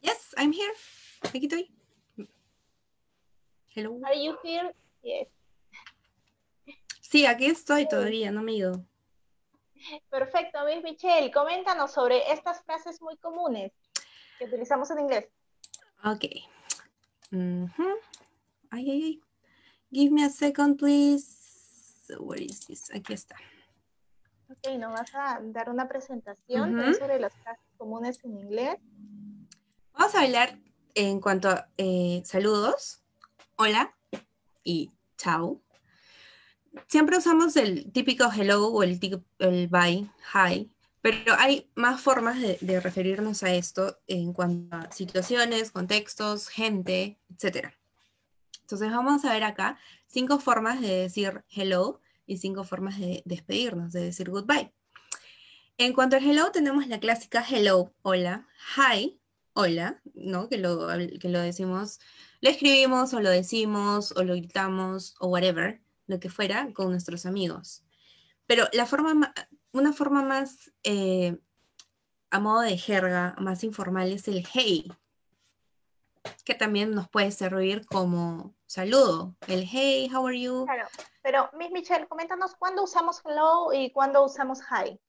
Yes, 0.00 0.34
I'm 0.38 0.54
here. 0.54 0.72
Aquí 1.22 1.44
estoy. 1.46 1.70
Hello. 3.74 4.00
Are 4.06 4.24
you 4.24 4.38
here? 4.42 4.74
Yes. 5.02 5.28
Sí, 7.02 7.26
aquí 7.26 7.44
estoy 7.44 7.86
todavía, 7.86 8.30
no 8.30 8.40
me 8.40 8.52
he 8.52 8.54
ido. 8.56 8.89
Perfecto, 10.10 10.58
Miss 10.66 10.82
Michelle, 10.82 11.30
coméntanos 11.30 11.92
sobre 11.92 12.30
estas 12.32 12.62
frases 12.64 13.00
muy 13.00 13.16
comunes 13.16 13.72
que 14.38 14.44
utilizamos 14.44 14.90
en 14.90 15.00
inglés. 15.00 15.28
Ok. 16.04 16.24
Ay, 18.70 18.90
ay, 18.90 19.02
ay. 19.02 19.20
Give 19.90 20.10
me 20.12 20.24
a 20.24 20.30
second, 20.30 20.78
please. 20.78 22.06
Where 22.18 22.42
is 22.42 22.66
this? 22.66 22.90
Aquí 22.94 23.12
está. 23.12 23.36
Ok, 24.48 24.74
¿nos 24.78 24.92
vas 24.92 25.14
a 25.14 25.38
dar 25.42 25.70
una 25.70 25.88
presentación 25.88 26.94
sobre 26.94 27.20
las 27.20 27.32
frases 27.34 27.64
comunes 27.76 28.24
en 28.24 28.36
inglés? 28.36 28.78
Vamos 29.92 30.14
a 30.14 30.22
hablar 30.22 30.58
en 30.94 31.20
cuanto 31.20 31.48
a 31.50 31.68
eh, 31.76 32.22
saludos, 32.24 33.02
hola 33.56 33.94
y 34.64 34.90
chao 35.16 35.60
siempre 36.86 37.18
usamos 37.18 37.56
el 37.56 37.90
típico 37.92 38.30
hello 38.30 38.68
o 38.68 38.82
el, 38.82 38.98
bye, 39.68 40.08
hi, 40.34 40.70
pero 41.00 41.34
hay 41.38 41.70
más 41.74 42.00
formas 42.00 42.38
de, 42.40 42.80
referirnos 42.80 43.42
a 43.42 43.54
esto 43.54 43.98
en 44.06 44.32
cuanto 44.32 44.76
a 44.76 44.90
situaciones, 44.92 45.70
contextos, 45.70 46.48
gente, 46.48 47.18
etc. 47.30 47.68
Entonces 48.62 48.90
vamos 48.90 49.24
a 49.24 49.32
ver 49.32 49.44
acá 49.44 49.78
cinco 50.06 50.38
formas 50.38 50.80
de 50.80 50.88
decir 50.88 51.44
hello 51.50 52.00
y 52.26 52.38
cinco 52.38 52.64
formas 52.64 52.98
de 52.98 53.22
despedirnos, 53.24 53.92
de 53.92 54.02
decir 54.02 54.30
goodbye. 54.30 54.72
En 55.78 55.94
cuanto 55.94 56.16
al 56.16 56.24
hello, 56.24 56.50
tenemos 56.52 56.86
la 56.86 57.00
clásica 57.00 57.44
hello, 57.48 57.94
hola, 58.02 58.46
hi, 58.76 59.18
hola, 59.54 60.02
¿no? 60.14 60.48
Que 60.50 60.58
lo, 60.58 60.86
que 61.18 61.28
lo 61.30 61.40
decimos, 61.40 61.98
lo 62.42 62.50
escribimos 62.50 63.14
o 63.14 63.20
lo 63.20 63.30
decimos 63.30 64.12
o 64.14 64.22
lo 64.22 64.34
gritamos 64.34 65.14
o 65.18 65.28
whatever 65.28 65.80
lo 66.10 66.20
que 66.20 66.28
fuera, 66.28 66.68
con 66.74 66.90
nuestros 66.90 67.24
amigos. 67.24 67.84
Pero 68.46 68.68
la 68.72 68.84
forma, 68.84 69.32
una 69.72 69.92
forma 69.92 70.22
más 70.22 70.72
eh, 70.82 71.38
a 72.30 72.40
modo 72.40 72.60
de 72.60 72.76
jerga, 72.76 73.34
más 73.38 73.64
informal, 73.64 74.12
es 74.12 74.28
el 74.28 74.46
hey, 74.52 74.92
que 76.44 76.54
también 76.54 76.94
nos 76.94 77.08
puede 77.08 77.30
servir 77.30 77.86
como 77.86 78.54
saludo. 78.66 79.36
El 79.46 79.66
hey, 79.70 80.10
how 80.12 80.26
are 80.26 80.38
you? 80.38 80.64
Claro, 80.66 80.88
pero 81.22 81.50
Miss 81.56 81.70
Michelle, 81.70 82.06
coméntanos 82.08 82.54
cuándo 82.56 82.82
usamos 82.84 83.22
hello 83.24 83.72
y 83.72 83.90
cuándo 83.92 84.24
usamos 84.24 84.60
hi. 84.60 85.00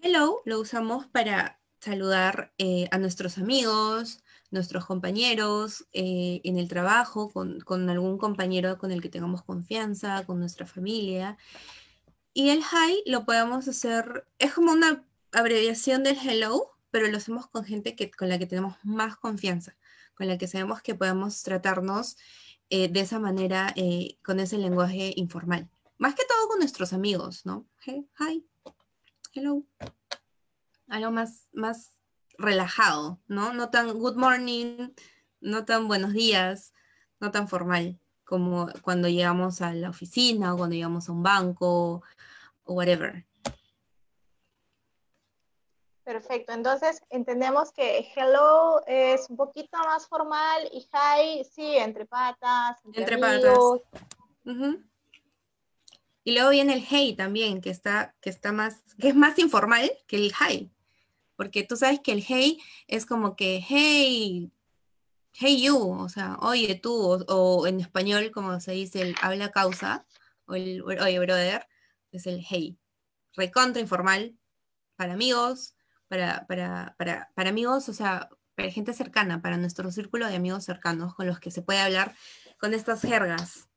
Hello 0.00 0.42
lo 0.44 0.60
usamos 0.60 1.06
para 1.06 1.60
saludar 1.80 2.52
eh, 2.58 2.88
a 2.90 2.98
nuestros 2.98 3.38
amigos, 3.38 4.22
nuestros 4.50 4.86
compañeros 4.86 5.86
eh, 5.92 6.40
en 6.44 6.58
el 6.58 6.68
trabajo, 6.68 7.30
con, 7.30 7.90
algún 7.90 8.18
compañero 8.18 8.78
con 8.78 8.92
el 8.92 9.02
que 9.02 9.08
tengamos 9.08 9.42
confianza, 9.42 10.24
con 10.24 10.38
nuestra 10.38 10.66
familia. 10.66 11.36
Y 12.32 12.50
el 12.50 12.60
hi 12.60 13.02
lo 13.06 13.24
podemos 13.24 13.68
hacer, 13.68 14.26
es 14.38 14.54
como 14.54 14.72
una 14.72 15.04
abreviación 15.32 16.02
del 16.02 16.16
hello, 16.16 16.70
pero 16.90 17.08
lo 17.08 17.16
hacemos 17.18 17.46
con 17.48 17.64
gente 17.64 17.94
que, 17.94 18.10
con 18.10 18.28
la 18.28 18.38
que 18.38 18.46
tenemos 18.46 18.76
más 18.82 19.16
confianza, 19.16 19.76
con 20.14 20.26
la 20.28 20.38
que 20.38 20.46
sabemos 20.46 20.82
que 20.82 20.94
podemos 20.94 21.42
tratarnos 21.42 22.16
eh, 22.70 22.88
de 22.88 23.00
esa 23.00 23.18
manera, 23.18 23.72
eh, 23.76 24.18
con 24.24 24.40
ese 24.40 24.58
lenguaje 24.58 25.12
informal. 25.16 25.68
Más 25.98 26.14
que 26.14 26.24
todo 26.28 26.48
con 26.48 26.60
nuestros 26.60 26.92
amigos, 26.92 27.44
¿no? 27.44 27.66
Hey, 27.80 28.06
hi, 28.18 28.46
hello. 29.34 29.64
Algo 30.86 31.10
más, 31.10 31.48
más 31.52 31.97
relajado, 32.38 33.18
¿no? 33.26 33.52
No 33.52 33.70
tan 33.70 33.92
good 33.98 34.16
morning, 34.16 34.90
no 35.40 35.64
tan 35.64 35.88
buenos 35.88 36.12
días, 36.12 36.72
no 37.20 37.30
tan 37.30 37.48
formal, 37.48 37.98
como 38.24 38.68
cuando 38.82 39.08
llegamos 39.08 39.60
a 39.60 39.74
la 39.74 39.90
oficina 39.90 40.54
o 40.54 40.56
cuando 40.56 40.74
llegamos 40.74 41.08
a 41.08 41.12
un 41.12 41.22
banco 41.22 42.02
o 42.64 42.72
whatever. 42.72 43.26
Perfecto, 46.04 46.52
entonces 46.52 47.02
entendemos 47.10 47.70
que 47.70 48.10
hello 48.16 48.82
es 48.86 49.28
un 49.28 49.36
poquito 49.36 49.76
más 49.78 50.06
formal 50.06 50.66
y 50.72 50.88
hi, 50.90 51.44
sí, 51.44 51.76
entre 51.76 52.06
patas, 52.06 52.78
entre, 52.94 53.16
amigos. 53.16 53.82
patas. 53.92 54.78
Y 56.24 56.32
luego 56.32 56.50
viene 56.50 56.74
el 56.74 56.84
hey 56.86 57.14
también, 57.14 57.60
que 57.60 57.70
está, 57.70 58.14
que 58.20 58.30
está 58.30 58.52
más, 58.52 58.82
que 58.98 59.08
es 59.08 59.14
más 59.14 59.38
informal 59.38 59.90
que 60.06 60.16
el 60.16 60.32
hi. 60.32 60.70
Porque 61.38 61.62
tú 61.62 61.76
sabes 61.76 62.00
que 62.00 62.10
el 62.10 62.24
hey 62.26 62.60
es 62.88 63.06
como 63.06 63.36
que 63.36 63.64
hey, 63.64 64.50
hey 65.34 65.62
you, 65.62 65.78
o 65.78 66.08
sea, 66.08 66.36
oye 66.40 66.74
tú, 66.74 67.24
o, 67.28 67.66
en 67.68 67.78
español 67.78 68.32
como 68.32 68.58
se 68.58 68.72
dice 68.72 69.02
el 69.02 69.14
habla 69.22 69.52
causa, 69.52 70.04
o 70.46 70.56
el 70.56 70.82
oye 70.82 71.18
brother, 71.20 71.68
es 72.10 72.26
el 72.26 72.44
hey. 72.44 72.76
Recontra 73.36 73.80
informal, 73.80 74.36
para 74.96 75.12
amigos, 75.12 75.76
para, 76.08 76.44
para, 76.48 76.96
para, 76.98 77.30
para 77.36 77.50
amigos, 77.50 77.88
o 77.88 77.92
sea, 77.92 78.28
para 78.56 78.72
gente 78.72 78.92
cercana, 78.92 79.40
para 79.40 79.56
nuestro 79.58 79.92
círculo 79.92 80.26
de 80.26 80.34
amigos 80.34 80.64
cercanos 80.64 81.14
con 81.14 81.28
los 81.28 81.38
que 81.38 81.52
se 81.52 81.62
puede 81.62 81.78
hablar 81.78 82.16
con 82.58 82.74
estas 82.74 83.02
jergas. 83.02 83.68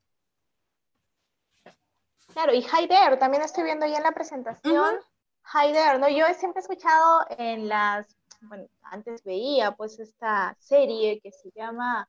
Claro, 2.34 2.56
y 2.56 2.62
hi 2.62 2.88
there, 2.88 3.18
también 3.18 3.44
estoy 3.44 3.66
viendo 3.66 3.86
ahí 3.86 3.94
en 3.94 4.02
la 4.02 4.14
presentación. 4.14 4.96
Hi 5.44 5.74
there, 5.74 6.00
¿no? 6.00 6.08
Yo 6.10 6.26
siempre 6.38 6.60
he 6.60 6.64
escuchado 6.64 7.26
en 7.38 7.68
las, 7.68 8.08
bueno, 8.42 8.68
antes 8.84 9.24
veía 9.24 9.72
pues 9.72 10.00
esta 10.00 10.56
serie 10.60 11.20
que 11.22 11.32
se 11.32 11.52
llama 11.56 12.08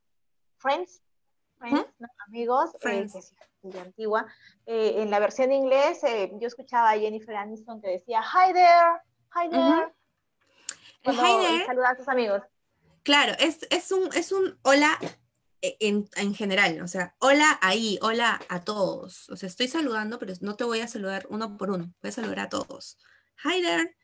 Friends, 0.58 1.02
Friends, 1.58 1.88
¿no? 1.98 2.08
Amigos, 2.28 2.70
eh, 2.74 2.78
Friends. 2.80 3.12
que 3.12 3.18
es 3.18 3.34
muy 3.62 3.78
antigua. 3.78 4.26
Eh, 4.66 5.02
en 5.02 5.10
la 5.10 5.18
versión 5.18 5.48
de 5.48 5.56
inglés, 5.56 6.02
eh, 6.04 6.30
yo 6.40 6.46
escuchaba 6.46 6.90
a 6.90 6.98
Jennifer 6.98 7.34
Aniston 7.34 7.80
que 7.80 7.88
decía, 7.88 8.22
hi 8.22 8.52
there, 8.52 9.00
hi 9.34 9.50
there. 9.50 9.92
Cuando 11.04 11.66
saluda 11.66 11.90
a 11.90 11.96
sus 11.96 12.08
amigos. 12.08 12.42
Claro, 13.02 13.32
es, 13.40 13.66
es, 13.70 13.90
un, 13.90 14.08
es 14.14 14.30
un 14.30 14.56
hola 14.62 14.96
e, 15.60 15.76
en, 15.80 16.08
en, 16.14 16.34
general, 16.34 16.80
o 16.82 16.86
sea, 16.86 17.16
hola 17.18 17.58
ahí, 17.60 17.98
hola 18.02 18.40
a 18.48 18.60
todos. 18.62 19.28
O 19.30 19.36
sea, 19.36 19.48
estoy 19.48 19.66
saludando, 19.66 20.18
pero 20.18 20.34
no 20.40 20.54
te 20.54 20.64
voy 20.64 20.80
a 20.80 20.88
saludar 20.88 21.26
uno 21.28 21.56
por 21.56 21.70
uno, 21.70 21.92
voy 22.00 22.08
a 22.08 22.12
saludar 22.12 22.40
a 22.40 22.48
todos. 22.48 22.98
Hi 23.44 23.60
there. 23.60 23.96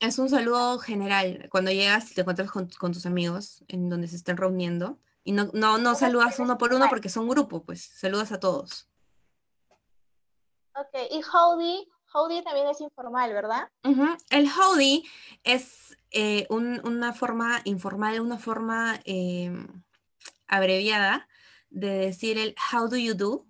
Es 0.00 0.18
un 0.18 0.28
saludo 0.28 0.78
general 0.78 1.48
cuando 1.50 1.70
llegas 1.72 2.10
y 2.10 2.14
te 2.14 2.20
encuentras 2.20 2.50
con, 2.50 2.68
con 2.78 2.92
tus 2.92 3.06
amigos 3.06 3.64
en 3.68 3.88
donde 3.88 4.08
se 4.08 4.16
estén 4.16 4.36
reuniendo. 4.36 4.98
Y 5.24 5.32
no, 5.32 5.50
no, 5.52 5.78
no 5.78 5.94
saludas 5.94 6.38
uno 6.38 6.58
por 6.58 6.72
uno 6.72 6.86
porque 6.88 7.08
son 7.08 7.28
grupo, 7.28 7.64
pues 7.64 7.82
saludas 7.84 8.32
a 8.32 8.40
todos. 8.40 8.88
Ok, 10.74 10.94
y 11.10 11.20
howdy, 11.22 11.88
Howdy 12.12 12.42
también 12.42 12.68
es 12.68 12.80
informal, 12.80 13.32
¿verdad? 13.32 13.70
El 14.30 14.48
howdy 14.48 15.04
es 15.44 15.96
eh, 16.10 16.46
una 16.50 17.12
forma 17.12 17.60
informal, 17.64 18.20
una 18.20 18.38
forma 18.38 19.00
em, 19.04 19.82
abreviada 20.48 21.28
de 21.68 21.90
decir 21.90 22.38
el 22.38 22.54
how 22.72 22.88
do 22.88 22.96
you 22.96 23.14
do. 23.14 23.46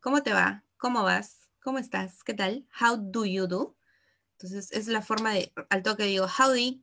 ¿Cómo 0.00 0.22
te 0.22 0.32
va? 0.32 0.64
¿Cómo 0.78 1.02
vas? 1.02 1.47
¿Cómo 1.68 1.78
estás? 1.80 2.24
¿Qué 2.24 2.32
tal? 2.32 2.66
How 2.80 2.96
do 2.96 3.26
you 3.26 3.46
do? 3.46 3.76
Entonces 4.38 4.72
es 4.72 4.86
la 4.86 5.02
forma 5.02 5.34
de, 5.34 5.52
al 5.68 5.82
toque 5.82 6.04
digo, 6.04 6.26
howdy. 6.26 6.82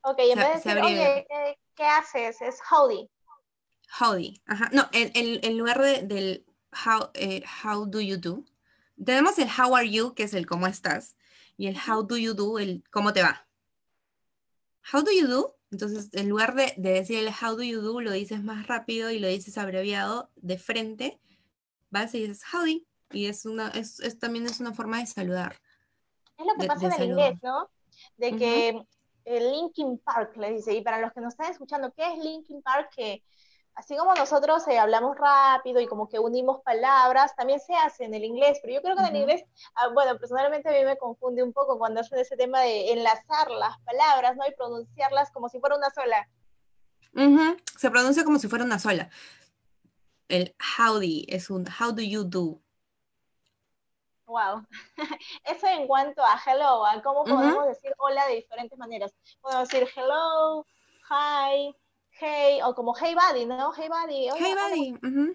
Ok, 0.00 0.18
en 0.20 0.38
vez 0.38 0.64
de 0.64 0.70
decir, 0.70 0.82
oye, 0.82 1.26
¿qué, 1.74 1.84
haces? 1.84 2.40
Es 2.40 2.60
howdy. 2.70 3.10
Howdy, 4.00 4.40
ajá. 4.46 4.70
No, 4.72 4.88
en, 4.92 5.58
lugar 5.58 5.78
del 5.82 6.46
how, 6.72 7.10
eh, 7.12 7.44
how 7.62 7.84
do 7.84 8.00
you 8.00 8.16
do. 8.16 8.42
Tenemos 8.96 9.38
el 9.38 9.50
how 9.50 9.76
are 9.76 9.90
you, 9.90 10.14
que 10.14 10.22
es 10.22 10.32
el 10.32 10.46
cómo 10.46 10.66
estás, 10.66 11.18
y 11.58 11.66
el 11.66 11.76
how 11.76 12.02
do 12.02 12.16
you 12.16 12.32
do, 12.32 12.58
el 12.58 12.82
cómo 12.90 13.12
te 13.12 13.22
va. 13.22 13.46
How 14.90 15.02
do 15.02 15.10
you 15.12 15.26
do? 15.26 15.58
Entonces, 15.70 16.08
en 16.14 16.30
lugar 16.30 16.54
de, 16.54 16.72
decir 16.78 17.18
el 17.18 17.28
how 17.28 17.56
do 17.56 17.62
you 17.62 17.82
do, 17.82 18.00
lo 18.00 18.12
dices 18.12 18.42
más 18.42 18.66
rápido 18.66 19.10
y 19.10 19.18
lo 19.18 19.28
dices 19.28 19.58
abreviado 19.58 20.30
de 20.36 20.56
frente, 20.56 21.20
vas 21.94 22.14
y 22.14 22.26
dices 22.26 22.42
howdy, 22.52 22.86
y 23.10 23.26
es 23.26 23.46
una, 23.46 23.68
es, 23.68 24.18
también 24.18 24.44
es 24.46 24.60
una 24.60 24.74
forma 24.74 24.98
de 24.98 25.06
saludar. 25.06 25.56
Es 26.36 26.44
lo 26.44 26.54
que 26.60 26.66
pasa 26.66 26.86
en 26.86 26.92
el 26.92 27.10
inglés, 27.10 27.38
¿no? 27.42 27.70
De 28.16 28.36
que 28.36 28.86
el 29.24 29.52
Linkin 29.52 29.98
Park 29.98 30.36
le 30.36 30.52
dice, 30.52 30.74
y 30.74 30.82
para 30.82 30.98
los 31.00 31.12
que 31.12 31.20
nos 31.20 31.32
están 31.32 31.50
escuchando, 31.50 31.92
¿qué 31.92 32.12
es 32.12 32.18
Linkin 32.18 32.60
Park? 32.60 32.90
Que 32.94 33.22
así 33.76 33.96
como 33.96 34.14
nosotros 34.14 34.66
eh, 34.68 34.78
hablamos 34.78 35.16
rápido 35.16 35.80
y 35.80 35.86
como 35.86 36.08
que 36.08 36.18
unimos 36.18 36.60
palabras, 36.62 37.34
también 37.36 37.60
se 37.60 37.74
hace 37.74 38.04
en 38.04 38.14
el 38.14 38.24
inglés, 38.24 38.58
pero 38.60 38.74
yo 38.74 38.82
creo 38.82 38.96
que 38.96 39.02
en 39.02 39.14
el 39.14 39.16
inglés, 39.22 39.44
ah, 39.76 39.88
bueno, 39.94 40.18
personalmente 40.18 40.68
a 40.68 40.72
mí 40.72 40.84
me 40.84 40.98
confunde 40.98 41.42
un 41.42 41.52
poco 41.52 41.78
cuando 41.78 42.00
hacen 42.00 42.18
ese 42.18 42.36
tema 42.36 42.60
de 42.60 42.92
enlazar 42.92 43.50
las 43.50 43.78
palabras, 43.80 44.36
¿no? 44.36 44.44
Y 44.46 44.54
pronunciarlas 44.54 45.30
como 45.30 45.48
si 45.48 45.60
fuera 45.60 45.76
una 45.76 45.90
sola. 45.90 46.28
Se 47.78 47.90
pronuncia 47.90 48.24
como 48.24 48.40
si 48.40 48.48
fuera 48.48 48.64
una 48.64 48.80
sola. 48.80 49.08
El 50.34 50.52
howdy 50.58 51.26
es 51.28 51.48
un 51.48 51.64
how 51.64 51.92
do 51.92 52.02
you 52.02 52.24
do. 52.24 52.60
Wow. 54.26 54.66
Eso 55.44 55.68
en 55.68 55.86
cuanto 55.86 56.24
a 56.24 56.40
hello, 56.44 56.84
a 56.84 57.00
cómo 57.02 57.22
podemos 57.22 57.68
decir 57.68 57.92
hola 57.98 58.26
de 58.26 58.34
diferentes 58.34 58.76
maneras. 58.76 59.14
Podemos 59.40 59.68
decir 59.68 59.88
hello, 59.94 60.66
hi, 61.08 61.72
hey, 62.18 62.58
o 62.64 62.74
como 62.74 62.96
hey 62.96 63.14
buddy, 63.14 63.46
¿no? 63.46 63.72
Hey 63.76 63.88
buddy. 63.88 64.28
hey 64.36 64.54
buddy. 64.56 65.34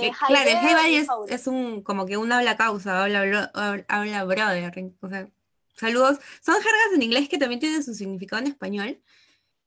Eh, 0.00 0.10
claro, 0.26 0.50
el 0.50 0.58
hey 0.60 0.74
buddy 0.74 1.32
es, 1.32 1.46
un, 1.46 1.82
como 1.82 2.06
que 2.06 2.16
un 2.16 2.32
habla 2.32 2.56
causa, 2.56 3.04
habla, 3.04 3.52
habla 3.86 4.24
brother. 4.24 4.96
O 5.00 5.08
sea, 5.08 5.28
saludos. 5.76 6.18
Son 6.42 6.56
jergas 6.56 6.92
en 6.92 7.02
inglés 7.02 7.28
que 7.28 7.38
también 7.38 7.60
tienen 7.60 7.84
su 7.84 7.94
significado 7.94 8.42
en 8.42 8.48
español. 8.48 9.00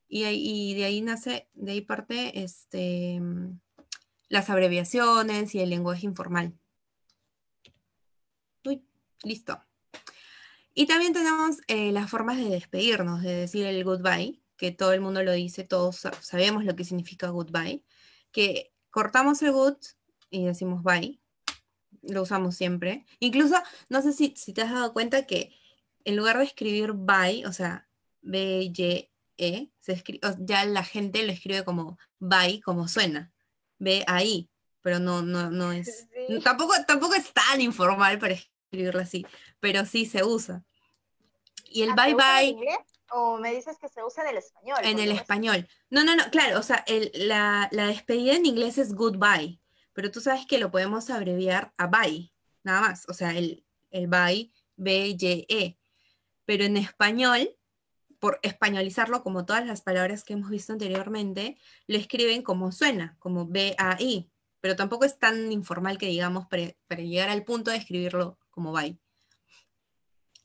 Y, 0.10 0.26
y 0.26 0.74
de 0.74 0.84
ahí 0.84 1.00
nace, 1.00 1.50
de 1.54 1.72
ahí 1.72 1.82
parte 1.82 2.44
este, 2.44 3.22
las 4.30 4.50
abreviaciones 4.50 5.56
y 5.56 5.60
el 5.60 5.70
lenguaje 5.70 6.06
informal. 6.06 6.58
Listo. 9.24 9.60
Y 10.74 10.86
también 10.86 11.14
tenemos 11.14 11.58
eh, 11.68 11.92
las 11.92 12.10
formas 12.10 12.38
de 12.38 12.50
despedirnos, 12.50 13.24
de 13.24 13.34
decir 13.34 13.66
el 13.66 13.84
goodbye, 13.84 14.40
que 14.58 14.72
todo 14.72 14.94
el 14.94 15.02
mundo 15.02 15.24
lo 15.24 15.32
dice, 15.32 15.64
todos 15.64 16.04
sabemos 16.22 16.66
lo 16.66 16.76
que 16.76 16.84
significa 16.84 17.30
goodbye, 17.30 17.84
que 18.32 18.74
cortamos 18.92 19.42
el 19.42 19.52
good 19.52 19.78
y 20.30 20.46
decimos 20.46 20.84
bye, 20.84 21.20
lo 22.04 22.22
usamos 22.22 22.56
siempre. 22.56 23.06
Incluso, 23.20 23.56
no 23.90 24.02
sé 24.02 24.14
si, 24.14 24.30
te 24.54 24.62
has 24.62 24.72
dado 24.72 24.94
cuenta 24.94 25.26
que 25.26 25.56
en 26.06 26.16
lugar 26.16 26.38
de 26.38 26.44
escribir 26.44 26.94
bye, 26.94 27.46
o 27.48 27.54
sea, 27.54 27.88
B-Y-E, 28.22 29.72
ya 30.40 30.66
la 30.66 30.84
gente 30.84 31.26
lo 31.26 31.32
escribe 31.32 31.64
como 31.64 31.98
bye, 32.20 32.62
como 32.62 32.88
suena, 32.88 33.34
B 33.80 34.04
ahí, 34.08 34.50
pero 34.82 35.00
no, 35.00 35.22
no, 35.22 35.50
no 35.50 35.72
es, 35.74 36.08
tampoco, 36.44 36.74
tampoco 36.86 37.16
es 37.16 37.32
tan 37.34 37.62
informal 37.62 38.20
para 38.20 38.34
escribirlo 38.34 39.02
así, 39.02 39.26
pero 39.60 39.86
sí 39.86 40.06
se 40.06 40.24
usa. 40.24 40.64
Y 41.70 41.82
el 41.84 41.92
ah, 41.92 41.96
bye 41.96 42.14
bye 42.14 42.56
o 43.12 43.38
me 43.38 43.54
dices 43.54 43.78
que 43.80 43.88
se 43.88 44.04
usa 44.04 44.24
en 44.24 44.30
el 44.30 44.38
español. 44.38 44.78
En 44.84 45.00
el 45.00 45.12
español. 45.12 45.68
No, 45.90 46.04
no, 46.04 46.16
no, 46.16 46.30
claro, 46.30 46.60
o 46.60 46.64
sea, 46.64 46.84
la, 47.14 47.70
despedida 47.72 48.34
en 48.34 48.46
inglés 48.46 48.78
es 48.78 48.94
goodbye, 48.94 49.60
pero 49.94 50.12
tú 50.12 50.20
sabes 50.22 50.46
que 50.46 50.58
lo 50.58 50.72
podemos 50.72 51.10
abreviar 51.10 51.74
a 51.78 51.88
bye, 51.88 52.32
nada 52.64 52.82
más, 52.82 53.06
o 53.08 53.14
sea, 53.14 53.32
el, 53.32 53.66
el 53.92 54.08
bye, 54.08 54.52
B-Y-E. 54.76 55.78
Pero 56.46 56.64
en 56.64 56.78
español, 56.78 57.50
por 58.20 58.40
españolizarlo 58.42 59.24
como 59.24 59.46
todas 59.46 59.66
las 59.66 59.82
palabras 59.82 60.24
que 60.24 60.34
hemos 60.34 60.50
visto 60.50 60.74
anteriormente, 60.74 61.58
lo 61.88 61.98
escriben 61.98 62.42
como 62.42 62.72
suena, 62.72 63.16
como 63.20 63.48
B-A-I, 63.48 64.30
pero 64.62 64.76
tampoco 64.76 65.06
es 65.06 65.20
tan 65.20 65.52
informal 65.52 65.98
que 65.98 66.08
digamos 66.08 66.48
para, 66.48 66.74
para 66.88 67.02
llegar 67.02 67.30
al 67.30 67.44
punto 67.44 67.72
de 67.72 67.78
escribirlo 67.78 68.40
como 68.50 68.72
bye 68.72 69.00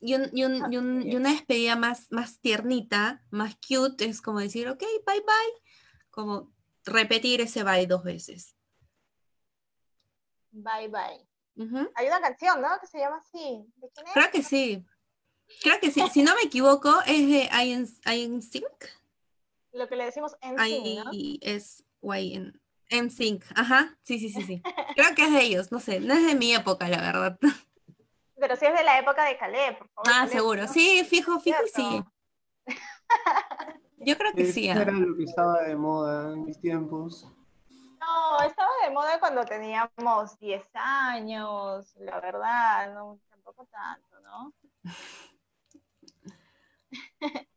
y, 0.03 0.43
una 0.43 1.29
despedida 1.29 1.75
más, 1.77 2.11
más 2.11 2.39
tiernita, 2.39 3.23
más 3.31 3.55
cute, 3.55 4.05
es 4.05 4.21
como 4.21 4.39
decir, 4.39 4.67
ok, 4.67 4.81
bye 5.05 5.21
bye, 5.21 5.63
como 6.09 6.51
repetir 6.83 7.39
ese 7.39 7.63
bye 7.63 7.87
dos 7.87 8.03
veces. 8.03 8.55
Bye 10.51 10.89
bye. 10.89 11.25
Hay 11.95 12.07
una 12.07 12.19
canción, 12.19 12.61
¿no? 12.61 12.67
Que 12.81 12.87
se 12.87 12.99
llama 12.99 13.17
así. 13.17 13.65
¿De 13.77 13.89
quién 13.91 14.07
es? 14.07 14.13
Creo 14.13 14.31
que 14.31 14.43
sí. 14.43 14.85
Creo 15.61 15.79
que 15.79 15.91
sí. 15.91 16.01
si 16.11 16.23
no 16.23 16.35
me 16.35 16.41
equivoco, 16.41 16.93
es 17.05 17.27
de 17.27 17.49
I 17.53 18.41
Sync. 18.41 18.65
Lo 19.71 19.87
que 19.87 19.95
le 19.95 20.05
decimos 20.05 20.35
NSYNC, 20.41 21.05
¿no? 21.05 21.11
es 21.41 21.83
en 22.89 23.09
Sync. 23.09 23.43
Ajá. 23.55 23.97
Sí, 24.03 24.19
sí, 24.19 24.29
sí, 24.29 24.43
sí. 24.43 24.61
Creo 24.95 25.15
que 25.15 25.23
es 25.23 25.31
de 25.31 25.41
ellos, 25.41 25.71
no 25.71 25.79
sé. 25.79 25.99
No 25.99 26.13
es 26.13 26.25
de 26.25 26.35
mi 26.35 26.53
época, 26.53 26.87
la 26.87 27.01
verdad. 27.01 27.39
pero 28.39 28.55
sí 28.55 28.65
es 28.65 28.77
de 28.77 28.83
la 28.83 28.99
época 28.99 29.25
de 29.25 29.37
Caleb, 29.37 29.77
por 29.77 29.89
favor. 29.89 30.11
Ah, 30.13 30.27
seguro. 30.27 30.67
Sí, 30.67 31.03
fijo, 31.05 31.39
fijo, 31.39 31.57
sí. 31.73 32.03
Yo 34.05 34.17
creo 34.17 34.33
que 34.33 34.45
sí. 34.45 34.67
Era 34.67 34.91
lo 34.91 35.15
que 35.15 35.23
estaba 35.23 35.63
de 35.63 35.75
moda 35.75 36.33
en 36.33 36.45
mis 36.45 36.59
tiempos. 36.59 37.27
No, 37.99 38.41
estaba 38.45 38.69
de 38.83 38.93
moda 38.93 39.19
cuando 39.19 39.45
teníamos 39.45 40.37
10 40.39 40.63
años, 40.73 41.95
la 41.95 42.19
verdad, 42.19 42.93
no, 42.93 43.17
tampoco 43.29 43.65
tanto, 43.71 44.19
¿no? 44.19 44.53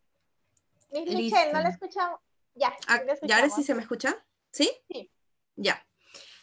Miss 0.93 1.15
Michelle, 1.15 1.53
¿no 1.53 1.61
la 1.61 1.69
escuchamos? 1.71 2.21
Ya, 2.55 2.75
Ah, 2.89 3.01
la 3.05 3.19
¿Y 3.21 3.33
ahora 3.33 3.51
sí 3.51 3.63
se 3.63 3.75
me 3.75 3.83
escucha? 3.83 4.17
¿Sí? 4.51 4.71
Sí. 4.91 5.11
Ya. 5.57 5.87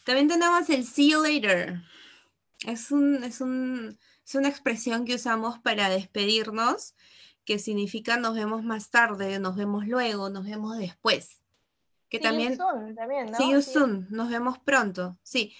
También 0.05 0.27
tenemos 0.27 0.69
el 0.69 0.85
see 0.85 1.11
you 1.11 1.23
later. 1.23 1.81
Es, 2.67 2.91
un, 2.91 3.23
es, 3.23 3.41
un, 3.41 3.97
es 4.25 4.35
una 4.35 4.49
expresión 4.49 5.05
que 5.05 5.15
usamos 5.15 5.59
para 5.59 5.89
despedirnos, 5.89 6.95
que 7.45 7.57
significa 7.59 8.17
nos 8.17 8.35
vemos 8.35 8.63
más 8.63 8.89
tarde, 8.89 9.39
nos 9.39 9.55
vemos 9.55 9.87
luego, 9.87 10.29
nos 10.29 10.45
vemos 10.45 10.77
después. 10.77 11.41
Que 12.09 12.19
See 12.19 12.23
you 12.25 12.29
también 12.29 12.57
soon 12.57 12.95
también, 12.95 13.31
¿no? 13.31 13.37
See 13.37 13.51
you 13.51 13.61
Sí. 13.61 13.71
soon, 13.73 14.07
nos 14.11 14.29
vemos 14.29 14.59
pronto, 14.59 15.17
sí. 15.23 15.55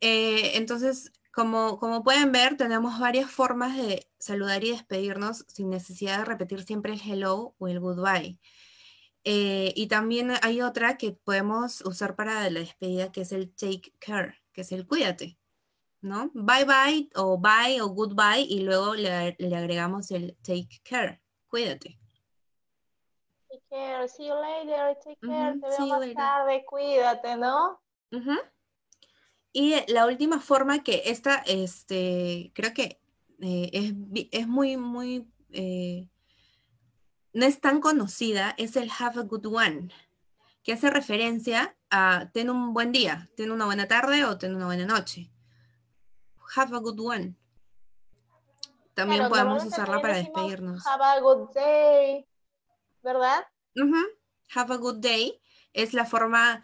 Eh, 0.00 0.52
entonces, 0.54 1.12
como, 1.38 1.78
como 1.78 2.02
pueden 2.02 2.32
ver, 2.32 2.56
tenemos 2.56 2.98
varias 2.98 3.30
formas 3.30 3.76
de 3.76 4.10
saludar 4.18 4.64
y 4.64 4.72
despedirnos 4.72 5.44
sin 5.46 5.70
necesidad 5.70 6.18
de 6.18 6.24
repetir 6.24 6.64
siempre 6.64 6.94
el 6.94 7.00
hello 7.00 7.54
o 7.60 7.68
el 7.68 7.78
goodbye. 7.78 8.40
Eh, 9.22 9.72
y 9.76 9.86
también 9.86 10.32
hay 10.42 10.62
otra 10.62 10.96
que 10.96 11.12
podemos 11.12 11.80
usar 11.82 12.16
para 12.16 12.50
la 12.50 12.58
despedida, 12.58 13.12
que 13.12 13.20
es 13.20 13.30
el 13.30 13.54
take 13.54 13.92
care, 14.00 14.34
que 14.52 14.62
es 14.62 14.72
el 14.72 14.84
cuídate, 14.88 15.38
¿no? 16.00 16.32
Bye 16.34 16.64
bye 16.64 17.08
o 17.14 17.38
bye 17.38 17.80
o 17.82 17.86
goodbye 17.90 18.40
y 18.40 18.62
luego 18.62 18.96
le, 18.96 19.36
le 19.38 19.56
agregamos 19.56 20.10
el 20.10 20.36
take 20.42 20.80
care, 20.82 21.22
cuídate. 21.46 22.00
Take 23.48 23.62
care, 23.70 24.08
see 24.08 24.26
you 24.26 24.34
later, 24.34 24.98
take 25.04 25.20
care, 25.24 25.56
te 25.60 25.68
veo 25.68 25.86
más 25.86 26.00
later. 26.00 26.16
tarde, 26.16 26.64
cuídate, 26.64 27.36
¿no? 27.36 27.80
Ujú. 28.10 28.32
Y 29.52 29.74
eh, 29.74 29.86
la 29.88 30.06
última 30.06 30.40
forma 30.40 30.82
que 30.82 31.02
esta, 31.06 31.36
este, 31.46 32.52
creo 32.54 32.74
que 32.74 33.00
eh, 33.40 33.70
es, 33.72 33.94
es 34.32 34.46
muy, 34.48 34.76
muy, 34.76 35.28
eh, 35.50 36.08
no 37.32 37.46
es 37.46 37.60
tan 37.60 37.80
conocida, 37.80 38.54
es 38.58 38.76
el 38.76 38.90
have 38.98 39.20
a 39.20 39.24
good 39.24 39.46
one, 39.46 39.88
que 40.62 40.72
hace 40.72 40.90
referencia 40.90 41.76
a 41.90 42.30
ten 42.32 42.50
un 42.50 42.74
buen 42.74 42.92
día, 42.92 43.30
ten 43.36 43.50
una 43.50 43.64
buena 43.64 43.88
tarde 43.88 44.24
o 44.24 44.36
ten 44.38 44.54
una 44.54 44.66
buena 44.66 44.86
noche. 44.86 45.30
Have 46.56 46.74
a 46.76 46.80
good 46.80 47.00
one. 47.00 47.34
También 48.94 49.20
Claro, 49.20 49.34
podemos 49.34 49.64
usarla 49.64 50.00
para 50.00 50.16
despedirnos. 50.16 50.84
Have 50.86 51.04
a 51.04 51.20
good 51.20 51.50
day, 51.54 52.26
¿verdad? 53.02 53.46
Have 54.54 54.74
a 54.74 54.76
good 54.76 54.98
day 54.98 55.40
es 55.72 55.94
la 55.94 56.04
forma 56.04 56.62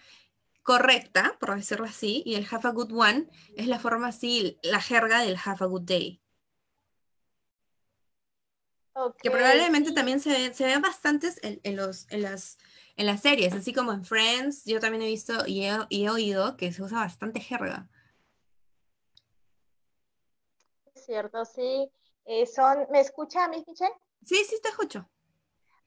correcta, 0.65 1.37
por 1.39 1.55
decirlo 1.55 1.85
así, 1.87 2.25
y 2.27 2.35
el 2.35 2.47
have 2.51 2.69
a 2.69 2.73
good 2.73 2.91
one 2.93 3.29
es 3.55 3.69
la 3.69 3.79
forma 3.79 4.09
así, 4.09 4.59
la 4.65 4.81
jerga 4.81 5.21
del 5.21 5.37
have 5.45 5.59
a 5.61 5.67
good 5.67 5.83
day. 5.83 6.21
Que 9.23 9.31
probablemente 9.31 9.93
también 9.93 10.21
se, 10.21 10.31
ve- 10.31 10.55
se 10.55 10.65
ven 10.65 10.81
bastantes 10.83 11.39
en, 11.43 11.61
en 11.63 11.77
los, 11.77 12.07
en, 12.11 12.23
las, 12.23 12.59
en 12.97 13.07
las 13.07 13.21
series, 13.23 13.53
así 13.53 13.73
como 13.73 13.93
en 13.93 14.05
Friends, 14.05 14.65
yo 14.65 14.81
también 14.81 15.03
he 15.03 15.07
visto 15.07 15.47
y 15.47 15.65
he, 15.65 15.77
y 15.89 16.05
he 16.05 16.11
oído 16.11 16.57
que 16.57 16.73
se 16.73 16.83
usa 16.83 16.99
bastante 16.99 17.41
jerga. 17.41 17.89
Es 20.95 21.07
cierto, 21.07 21.45
sí. 21.45 21.91
Eh, 22.25 22.47
son, 22.47 22.87
¿me 22.91 23.01
escucha, 23.01 23.49
Miss 23.49 23.67
Michelle? 23.67 23.93
Sí, 24.25 24.43
sí, 24.49 24.57
te 24.63 24.69
escucho. 24.71 25.09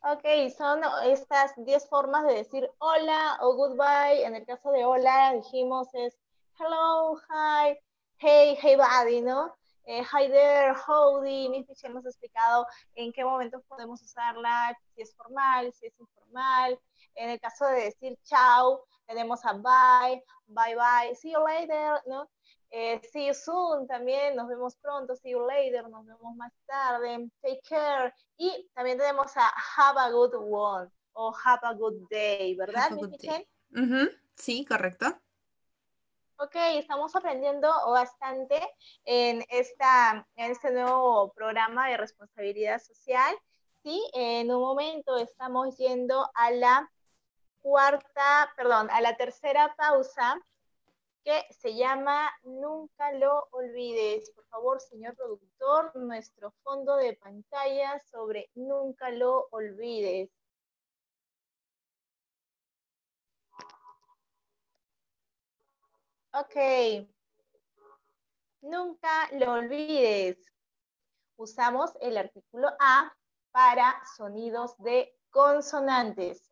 Ok, 0.04 0.24
son 0.56 0.82
estas 1.06 1.54
10 1.58 1.90
formas 1.90 2.26
de 2.26 2.36
decir 2.36 2.70
hola 2.78 3.38
o 3.42 3.56
goodbye. 3.56 4.24
En 4.24 4.36
el 4.36 4.46
caso 4.46 4.72
de 4.72 4.86
hola, 4.86 5.34
dijimos 5.34 5.88
es 5.94 6.18
hello, 6.58 7.18
hi, 7.30 7.78
hey, 8.20 8.58
hey 8.62 8.76
buddy, 8.76 9.22
¿no? 9.22 9.56
Eh, 9.86 10.04
hi 10.04 10.28
there, 10.30 10.74
howdy. 10.74 11.50
Miss 11.50 11.68
Michelle 11.68 11.94
nos 11.94 12.06
ha 12.06 12.10
explicado 12.10 12.68
en 12.96 13.12
qué 13.12 13.24
momentos 13.26 13.64
podemos 13.68 14.02
usarla, 14.02 14.78
si 14.96 15.02
es 15.02 15.16
formal, 15.16 15.74
si 15.74 15.88
es 15.88 16.00
informal. 16.00 16.80
En 17.16 17.32
el 17.32 17.40
caso 17.40 17.66
de 17.66 17.86
decir 17.86 18.18
chao, 18.24 18.86
tenemos 19.08 19.44
a 19.46 19.54
bye, 19.54 20.24
bye 20.48 20.76
bye, 20.76 21.16
see 21.16 21.32
you 21.32 21.44
later, 21.44 22.02
¿no? 22.06 22.30
Eh, 22.70 23.00
see 23.12 23.28
you 23.28 23.34
soon 23.34 23.88
también, 23.88 24.36
nos 24.36 24.48
vemos 24.48 24.76
pronto, 24.76 25.16
see 25.16 25.32
you 25.32 25.46
later, 25.48 25.90
nos 25.90 26.06
vemos 26.06 26.36
más 26.36 26.52
tarde, 26.66 27.30
take 27.42 27.62
care. 27.68 28.14
Y 28.38 28.70
también 28.74 28.98
tenemos 28.98 29.32
a 29.38 29.52
have 29.78 30.00
a 30.00 30.12
good 30.12 30.34
one 30.36 30.90
o 31.14 31.34
have 31.46 31.62
a 31.64 31.74
good 31.74 32.08
day, 32.10 32.56
¿verdad, 32.56 32.92
Michelle? 32.92 33.48
day. 33.72 33.84
Ujú, 33.84 34.10
Sí, 34.36 34.66
correcto. 34.66 35.08
Ok, 36.40 36.56
estamos 36.74 37.16
aprendiendo 37.16 37.68
bastante 37.90 38.62
en, 39.06 39.44
esta, 39.50 40.28
en 40.36 40.52
este 40.52 40.72
nuevo 40.72 41.34
programa 41.34 41.90
de 41.90 41.98
responsabilidad 41.98 42.80
social. 42.80 43.36
Sí, 43.82 44.08
en 44.14 44.52
un 44.52 44.62
momento 44.62 45.18
estamos 45.18 45.76
yendo 45.78 46.30
a 46.36 46.52
la 46.52 46.92
cuarta, 47.60 48.54
perdón, 48.56 48.88
a 48.92 49.02
la 49.02 49.18
tercera 49.18 49.74
pausa 49.76 50.40
que 51.28 51.46
se 51.54 51.76
llama 51.76 52.32
Nunca 52.44 53.12
lo 53.12 53.50
olvides. 53.52 54.32
Por 54.32 54.46
favor, 54.46 54.80
señor 54.80 55.14
productor, 55.14 55.94
nuestro 55.98 56.52
fondo 56.64 56.96
de 56.96 57.18
pantalla 57.18 58.00
sobre 58.00 58.50
Nunca 58.56 59.10
lo 59.10 59.50
olvides. 59.52 60.30
Ok. 66.32 67.10
Nunca 68.62 69.28
lo 69.34 69.52
olvides. 69.52 70.38
Usamos 71.36 71.92
el 72.00 72.18
artículo 72.18 72.70
A 72.80 73.14
para 73.52 74.02
sonidos 74.16 74.78
de 74.78 75.14
consonantes. 75.30 76.50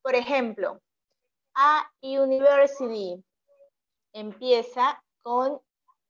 Por 0.00 0.14
ejemplo, 0.14 0.80
a 1.54 1.86
university 2.00 3.22
empieza 4.14 5.02
con 5.22 5.60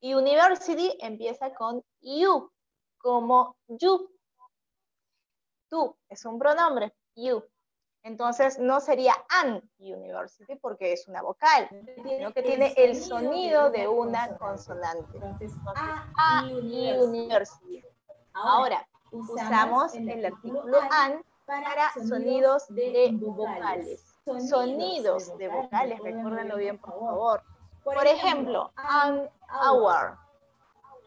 university 0.01 0.97
empieza 1.01 1.53
con 1.55 1.83
you, 2.03 2.51
como 2.99 3.57
you. 3.67 4.11
Tú 5.69 5.97
es 6.09 6.25
un 6.25 6.39
pronombre, 6.39 6.95
you. 7.17 7.43
Entonces 8.03 8.59
no 8.59 8.81
sería 8.81 9.15
an 9.31 9.63
university 9.79 10.57
porque 10.57 10.93
es 10.93 11.09
una 11.09 11.23
vocal, 11.23 11.69
sino 12.03 12.35
que 12.35 12.43
tiene 12.43 12.75
el 12.77 13.03
sonido 13.03 13.71
de 13.71 13.89
una 13.89 14.37
consonante. 14.37 15.19
A 16.19 16.45
university. 16.45 17.83
Ahora, 18.35 18.87
usamos 19.11 19.95
el 19.95 20.27
artículo 20.27 20.81
an 20.91 21.25
para 21.47 21.93
sonidos 22.07 22.67
de 22.69 23.11
vocales. 23.21 24.15
Sonidos 24.49 25.37
de 25.39 25.49
vocales, 25.49 25.99
recuérdenlo 26.03 26.59
bien, 26.59 26.79
por 26.79 26.93
favor. 27.01 27.43
Por 27.85 28.07
ejemplo, 28.07 28.73
an 28.77 29.29
hour. 29.51 30.17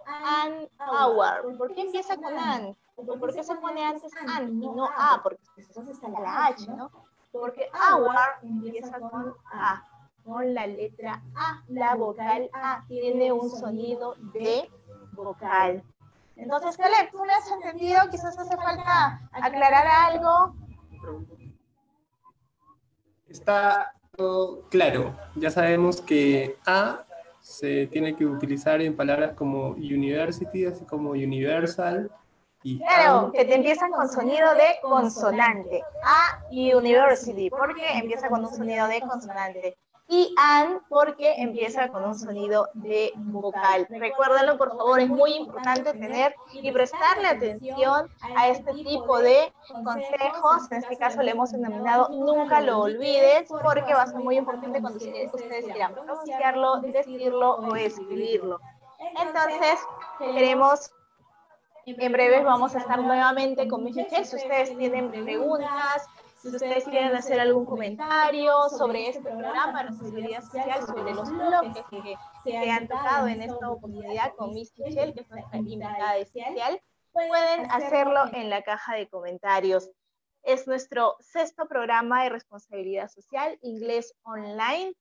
An 0.05 0.69
hour. 0.79 1.57
¿Por 1.57 1.73
qué 1.73 1.81
empieza 1.81 2.15
con 2.15 2.37
an? 2.37 2.77
¿O 2.95 3.03
por 3.03 3.33
qué 3.33 3.43
se 3.43 3.55
pone 3.55 3.83
antes 3.83 4.11
an 4.15 4.49
y 4.61 4.69
no 4.69 4.85
a? 4.85 5.21
Porque 5.21 5.41
entonces 5.57 5.95
está 5.95 6.07
la 6.07 6.45
H, 6.45 6.67
¿no? 6.71 6.91
Porque 7.31 7.69
hour 7.73 8.15
empieza 8.43 8.99
con 8.99 9.35
a, 9.51 9.83
con 10.23 10.53
la 10.53 10.67
letra 10.67 11.21
A. 11.35 11.61
La 11.67 11.95
vocal 11.95 12.49
A 12.53 12.83
tiene 12.87 13.31
un 13.31 13.49
sonido 13.49 14.15
de 14.33 14.69
vocal. 15.13 15.83
Entonces, 16.35 16.77
Caleb, 16.77 17.11
¿tú 17.11 17.25
me 17.25 17.33
has 17.33 17.51
entendido? 17.51 17.99
Quizás 18.11 18.37
hace 18.37 18.55
falta 18.55 19.27
aclarar 19.31 19.87
algo. 19.87 20.55
Está 23.27 23.93
claro. 24.69 25.15
Ya 25.35 25.51
sabemos 25.51 26.01
que 26.01 26.57
A 26.65 27.03
se 27.39 27.87
tiene 27.87 28.15
que 28.15 28.25
utilizar 28.25 28.81
en 28.81 28.95
palabras 28.95 29.33
como 29.33 29.69
university, 29.69 30.65
así 30.65 30.83
como 30.85 31.11
universal. 31.11 32.11
Y 32.63 32.79
Claro, 32.79 33.31
que 33.31 33.45
te 33.45 33.55
empiezan 33.55 33.91
con 33.91 34.09
sonido 34.09 34.53
de 34.55 34.79
consonante. 34.81 35.81
A 36.03 36.43
university, 36.51 37.49
porque 37.49 37.85
empieza 37.93 38.27
con 38.29 38.43
un 38.43 38.53
sonido 38.53 38.87
de 38.87 38.99
consonante. 39.01 39.77
Y 40.09 40.33
an, 40.37 40.81
porque 40.87 41.35
empieza 41.37 41.89
con 41.89 42.05
un 42.05 42.15
sonido 42.15 42.69
de 42.73 43.11
vocal. 43.15 43.87
Recuérdalo, 43.89 44.57
por 44.57 44.69
favor, 44.69 45.01
es 45.01 45.09
muy 45.09 45.33
importante 45.33 45.91
tener 45.91 46.33
y 46.53 46.71
prestarle 46.71 47.27
atención 47.27 48.09
a 48.37 48.47
este 48.47 48.73
tipo 48.73 49.19
de 49.19 49.51
consejos. 49.83 50.71
En 50.71 50.77
este 50.77 50.97
caso 50.97 51.21
le 51.21 51.31
hemos 51.31 51.51
denominado 51.51 52.09
Nunca 52.09 52.61
lo 52.61 52.79
olvides, 52.79 53.49
porque 53.49 53.93
va 53.93 54.03
a 54.03 54.07
ser 54.07 54.19
muy 54.19 54.37
importante 54.37 54.79
cuando 54.79 54.97
ustedes 54.97 55.65
quieran 55.65 55.93
pronunciarlo, 55.93 56.77
decirlo 56.81 57.57
o 57.57 57.75
escribirlo. 57.75 58.59
Entonces, 59.19 59.79
queremos 60.19 60.91
en 61.85 62.11
breves 62.11 62.43
vamos 62.43 62.75
a 62.75 62.79
estar 62.79 62.99
nuevamente 63.01 63.67
con 63.67 63.83
Michelle. 63.83 64.25
Si 64.25 64.35
ustedes 64.35 64.77
tienen 64.77 65.09
preguntas, 65.09 66.05
Si 66.39 66.49
ustedes 66.49 66.83
quieren 66.85 67.15
hacer 67.15 67.39
algún 67.39 67.65
comentario 67.65 68.53
sobre 68.69 69.09
este 69.09 69.21
programa 69.21 69.83
responsabilidad 69.83 70.43
social, 70.43 70.85
sobre 70.85 71.13
los 71.13 71.29
bloques 71.31 71.83
que 71.89 72.15
se 72.43 72.69
han 72.69 72.87
tocado 72.87 73.27
en 73.27 73.41
esta 73.41 73.71
oportunidad 73.71 74.35
con 74.35 74.53
Miss 74.53 74.71
Michelle, 74.77 75.13
que 75.13 75.21
es 75.21 75.29
nuestra 75.29 75.57
invitada 75.57 76.17
especial, 76.17 76.79
pueden 77.11 77.71
hacerlo 77.71 78.25
en 78.33 78.49
la 78.51 78.61
caja 78.61 78.95
de 78.95 79.09
comentarios. 79.09 79.89
Es 80.43 80.67
nuestro 80.67 81.15
sexto 81.19 81.67
programa 81.67 82.23
de 82.23 82.29
responsabilidad 82.29 83.09
social, 83.09 83.57
inglés 83.61 84.13
online. 84.21 84.93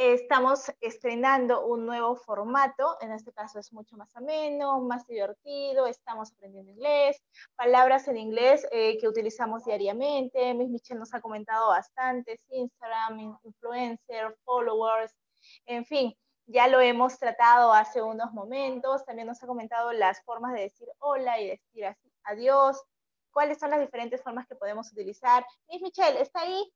Estamos 0.00 0.72
estrenando 0.80 1.66
un 1.66 1.84
nuevo 1.84 2.14
formato, 2.14 2.96
en 3.00 3.10
este 3.10 3.32
caso 3.32 3.58
es 3.58 3.72
mucho 3.72 3.96
más 3.96 4.14
ameno, 4.14 4.78
más 4.80 5.04
divertido, 5.08 5.88
estamos 5.88 6.30
aprendiendo 6.30 6.70
inglés, 6.70 7.20
palabras 7.56 8.06
en 8.06 8.16
inglés 8.16 8.64
eh, 8.70 8.96
que 8.98 9.08
utilizamos 9.08 9.64
diariamente. 9.64 10.54
Miss 10.54 10.70
Michelle 10.70 11.00
nos 11.00 11.12
ha 11.14 11.20
comentado 11.20 11.70
bastante, 11.70 12.38
Instagram, 12.50 13.40
influencer, 13.42 14.36
followers, 14.44 15.12
en 15.66 15.84
fin, 15.84 16.14
ya 16.46 16.68
lo 16.68 16.80
hemos 16.80 17.18
tratado 17.18 17.72
hace 17.72 18.00
unos 18.00 18.32
momentos, 18.32 19.04
también 19.04 19.26
nos 19.26 19.42
ha 19.42 19.48
comentado 19.48 19.90
las 19.92 20.22
formas 20.22 20.52
de 20.52 20.60
decir 20.60 20.86
hola 21.00 21.40
y 21.40 21.48
decir 21.48 21.96
adiós, 22.22 22.80
cuáles 23.32 23.58
son 23.58 23.70
las 23.70 23.80
diferentes 23.80 24.22
formas 24.22 24.46
que 24.46 24.54
podemos 24.54 24.92
utilizar. 24.92 25.44
Miss 25.68 25.82
Michelle, 25.82 26.20
¿está 26.22 26.42
ahí? 26.42 26.72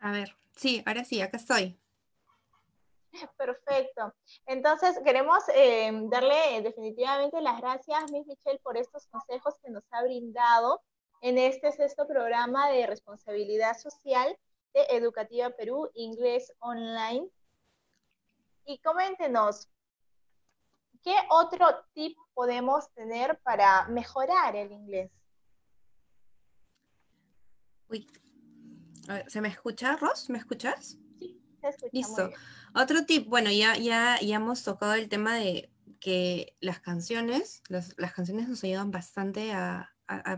A 0.00 0.12
ver, 0.12 0.36
sí, 0.56 0.82
ahora 0.86 1.04
sí, 1.04 1.20
acá 1.20 1.36
estoy. 1.36 1.78
Perfecto. 3.36 4.12
Entonces, 4.46 4.98
queremos 5.04 5.44
eh, 5.54 5.90
darle 6.10 6.62
definitivamente 6.62 7.40
las 7.40 7.60
gracias, 7.60 8.10
Miss 8.10 8.26
Michelle, 8.26 8.58
por 8.60 8.76
estos 8.76 9.06
consejos 9.06 9.54
que 9.62 9.70
nos 9.70 9.84
ha 9.90 10.02
brindado 10.02 10.82
en 11.20 11.38
este 11.38 11.72
sexto 11.72 12.06
programa 12.06 12.68
de 12.70 12.86
responsabilidad 12.86 13.78
social 13.78 14.36
Educativa 14.74 15.50
Perú, 15.50 15.90
Inglés 15.94 16.52
Online. 16.58 17.28
Y 18.66 18.78
coméntenos, 18.78 19.68
¿qué 21.02 21.14
otro 21.30 21.66
tip 21.92 22.16
podemos 22.34 22.90
tener 22.92 23.38
para 23.40 23.86
mejorar 23.88 24.56
el 24.56 24.72
inglés? 24.72 25.10
Uy, 27.88 28.06
¿se 29.26 29.40
me 29.40 29.48
escucha, 29.48 29.96
Ros? 29.96 30.30
¿Me 30.30 30.38
escuchas? 30.38 30.98
Sí, 31.18 31.40
se 31.60 31.68
escucha. 31.68 31.90
Listo. 31.92 32.30
Otro 32.74 33.04
tip, 33.04 33.28
bueno, 33.28 33.50
ya, 33.50 33.76
ya, 33.76 34.18
ya 34.20 34.36
hemos 34.36 34.62
tocado 34.64 34.94
el 34.94 35.08
tema 35.08 35.36
de 35.36 35.70
que 36.00 36.54
las 36.60 36.80
canciones, 36.80 37.62
las, 37.68 37.94
canciones 38.14 38.48
nos 38.48 38.62
ayudan 38.62 38.90
bastante 38.90 39.52
a, 39.52 39.90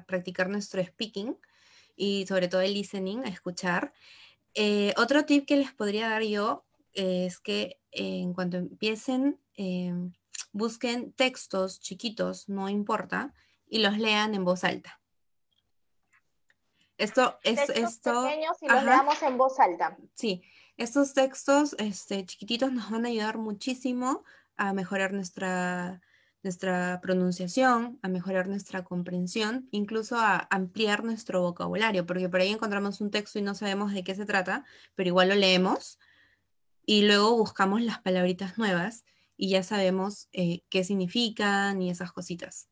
practicar 0.06 0.48
nuestro 0.48 0.80
speaking 0.84 1.36
y 1.96 2.24
sobre 2.28 2.46
todo 2.46 2.60
el 2.60 2.72
listening, 2.74 3.24
a 3.24 3.28
escuchar. 3.28 3.92
Eh, 4.54 4.94
otro 4.96 5.24
tip 5.24 5.44
que 5.44 5.56
les 5.56 5.72
podría 5.72 6.08
dar 6.08 6.22
yo 6.22 6.64
es 6.92 7.40
que 7.40 7.80
en 7.90 8.32
cuanto 8.32 8.58
empiecen, 8.58 9.40
em, 9.54 10.12
busquen 10.52 11.12
textos 11.12 11.80
chiquitos, 11.80 12.48
no 12.48 12.68
importa, 12.68 13.34
y 13.68 13.80
los 13.80 13.98
lean 13.98 14.34
en 14.36 14.44
voz 14.44 14.62
alta. 14.62 15.00
Esto 16.98 17.38
es 17.42 17.56
textos 17.66 17.76
esto. 17.76 18.24
pequeños 18.24 18.56
y 18.62 18.68
los 18.68 18.84
leamos 18.84 19.22
en 19.22 19.36
voz 19.36 19.60
alta. 19.60 19.96
Sí, 20.14 20.42
estos 20.76 21.14
textos 21.14 21.74
este, 21.78 22.24
chiquititos 22.24 22.72
nos 22.72 22.90
van 22.90 23.04
a 23.04 23.08
ayudar 23.08 23.38
muchísimo 23.38 24.24
a 24.56 24.72
mejorar 24.72 25.12
nuestra 25.12 26.00
nuestra 26.46 27.00
pronunciación, 27.02 27.98
a 28.02 28.08
mejorar 28.08 28.46
nuestra 28.46 28.84
comprensión, 28.84 29.68
incluso 29.72 30.16
a 30.16 30.46
ampliar 30.48 31.02
nuestro 31.02 31.42
vocabulario, 31.42 32.06
porque 32.06 32.28
por 32.28 32.40
ahí 32.40 32.52
encontramos 32.52 33.00
un 33.00 33.10
texto 33.10 33.40
y 33.40 33.42
no 33.42 33.56
sabemos 33.56 33.92
de 33.92 34.04
qué 34.04 34.14
se 34.14 34.26
trata, 34.26 34.64
pero 34.94 35.08
igual 35.08 35.28
lo 35.28 35.34
leemos 35.34 35.98
y 36.86 37.02
luego 37.02 37.36
buscamos 37.36 37.82
las 37.82 37.98
palabritas 37.98 38.58
nuevas 38.58 39.04
y 39.36 39.50
ya 39.50 39.64
sabemos 39.64 40.28
eh, 40.32 40.62
qué 40.70 40.84
significan 40.84 41.82
y 41.82 41.90
esas 41.90 42.12
cositas. 42.12 42.68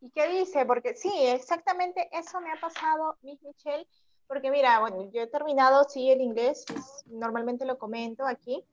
¿Y 0.00 0.10
qué 0.10 0.28
dice? 0.28 0.66
Porque 0.66 0.94
sí, 0.94 1.10
exactamente 1.26 2.08
eso 2.12 2.40
me 2.40 2.52
ha 2.52 2.60
pasado, 2.60 3.16
Miss 3.22 3.42
Michelle, 3.42 3.86
porque 4.26 4.50
mira, 4.50 4.80
bueno, 4.80 5.10
yo 5.12 5.22
he 5.22 5.26
terminado, 5.26 5.84
sí, 5.84 6.10
el 6.10 6.20
inglés, 6.20 6.64
normalmente 7.06 7.64
lo 7.64 7.78
comento 7.78 8.26
aquí, 8.26 8.64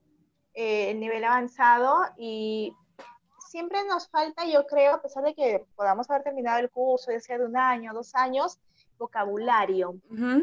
eh, 0.54 0.92
el 0.92 1.00
nivel 1.00 1.24
avanzado, 1.24 1.98
y 2.18 2.76
siempre 3.50 3.84
nos 3.86 4.10
falta, 4.10 4.46
yo 4.46 4.66
creo, 4.66 4.96
a 4.96 5.02
pesar 5.02 5.24
de 5.24 5.34
que 5.36 5.66
podamos 5.76 6.10
haber 6.10 6.24
terminado 6.24 6.60
el 6.60 6.72
curso, 6.72 7.12
ya 7.12 7.20
sea 7.20 7.38
de 7.38 7.46
un 7.46 7.56
año, 7.56 7.94
dos 7.94 8.16
años, 8.16 8.60
vocabulario. 8.98 9.96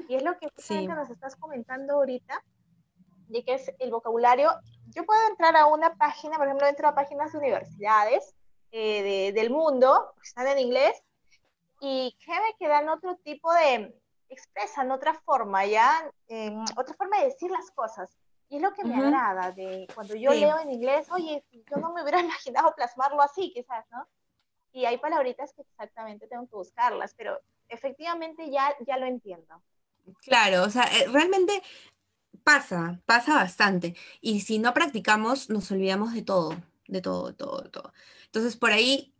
Y 0.09 0.15
es 0.15 0.23
lo 0.23 0.39
que 0.39 0.49
nos 0.87 1.11
estás 1.11 1.37
comentando 1.37 1.95
ahorita, 1.95 2.43
de 3.29 3.45
que 3.45 3.55
es 3.55 3.73
el 3.79 3.91
vocabulario. 3.91 4.51
Yo 4.95 5.05
puedo 5.05 5.21
entrar 5.29 5.57
a 5.57 5.67
una 5.67 5.95
página, 5.95 6.37
por 6.37 6.47
ejemplo, 6.47 6.67
entro 6.67 6.89
a 6.89 6.95
páginas 6.95 7.33
de 7.33 7.39
universidades 7.39 8.35
eh, 8.73 9.33
del 9.33 9.51
mundo, 9.51 10.15
están 10.23 10.47
en 10.47 10.59
inglés, 10.59 11.03
y 11.81 12.17
créeme 12.25 12.55
que 12.59 12.69
dan 12.69 12.89
otro 12.89 13.17
tipo 13.17 13.53
de, 13.53 13.95
expresan 14.29 14.91
otra 14.91 15.15
forma, 15.15 15.67
¿ya? 15.67 16.11
Em, 16.29 16.65
otra 16.77 16.95
forma 16.95 17.19
de 17.19 17.27
decir 17.27 17.51
las 17.51 17.71
cosas. 17.73 18.17
Y 18.49 18.57
es 18.57 18.63
lo 18.63 18.73
que 18.73 18.85
me 18.85 18.97
agrada 18.97 19.53
de 19.53 19.87
cuando 19.95 20.15
yo 20.15 20.33
leo 20.33 20.59
en 20.59 20.71
inglés, 20.71 21.09
oye, 21.11 21.45
yo 21.53 21.77
no 21.77 21.93
me 21.93 22.03
hubiera 22.03 22.21
imaginado 22.21 22.75
plasmarlo 22.75 23.23
así, 23.23 23.53
quizás, 23.53 23.85
¿no? 23.91 24.07
Y 24.73 24.85
hay 24.85 24.99
palabritas 24.99 25.53
que 25.53 25.63
exactamente 25.63 26.27
tengo 26.27 26.47
que 26.47 26.57
buscarlas, 26.57 27.15
pero 27.15 27.39
efectivamente 27.69 28.51
ya, 28.51 28.75
ya 28.87 28.99
lo 28.99 29.07
entiendo. 29.07 29.63
Claro, 30.23 30.65
o 30.65 30.71
sea, 30.71 30.85
eh, 30.85 31.07
realmente 31.09 31.63
pasa, 32.45 33.01
pasa 33.07 33.35
bastante. 33.35 33.97
Y 34.21 34.41
si 34.41 34.59
no 34.59 34.75
practicamos, 34.75 35.51
nos 35.51 35.71
olvidamos 35.71 36.13
de 36.13 36.23
todo, 36.23 36.55
de 36.91 37.01
todo, 37.01 37.29
de 37.29 37.35
todo, 37.35 37.63
de 37.63 37.71
todo. 37.71 37.93
Entonces, 38.27 38.57
por 38.57 38.73
ahí, 38.73 39.15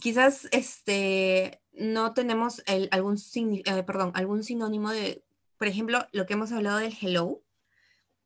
quizás 0.00 0.48
este, 0.52 1.60
no 1.72 2.14
tenemos 2.14 2.62
el, 2.66 2.88
algún, 2.92 3.16
eh, 3.16 3.82
perdón, 3.84 4.12
algún 4.14 4.44
sinónimo 4.44 4.90
de, 4.90 5.24
por 5.56 5.66
ejemplo, 5.66 6.06
lo 6.12 6.26
que 6.26 6.34
hemos 6.34 6.52
hablado 6.52 6.78
del 6.78 6.96
hello, 7.00 7.42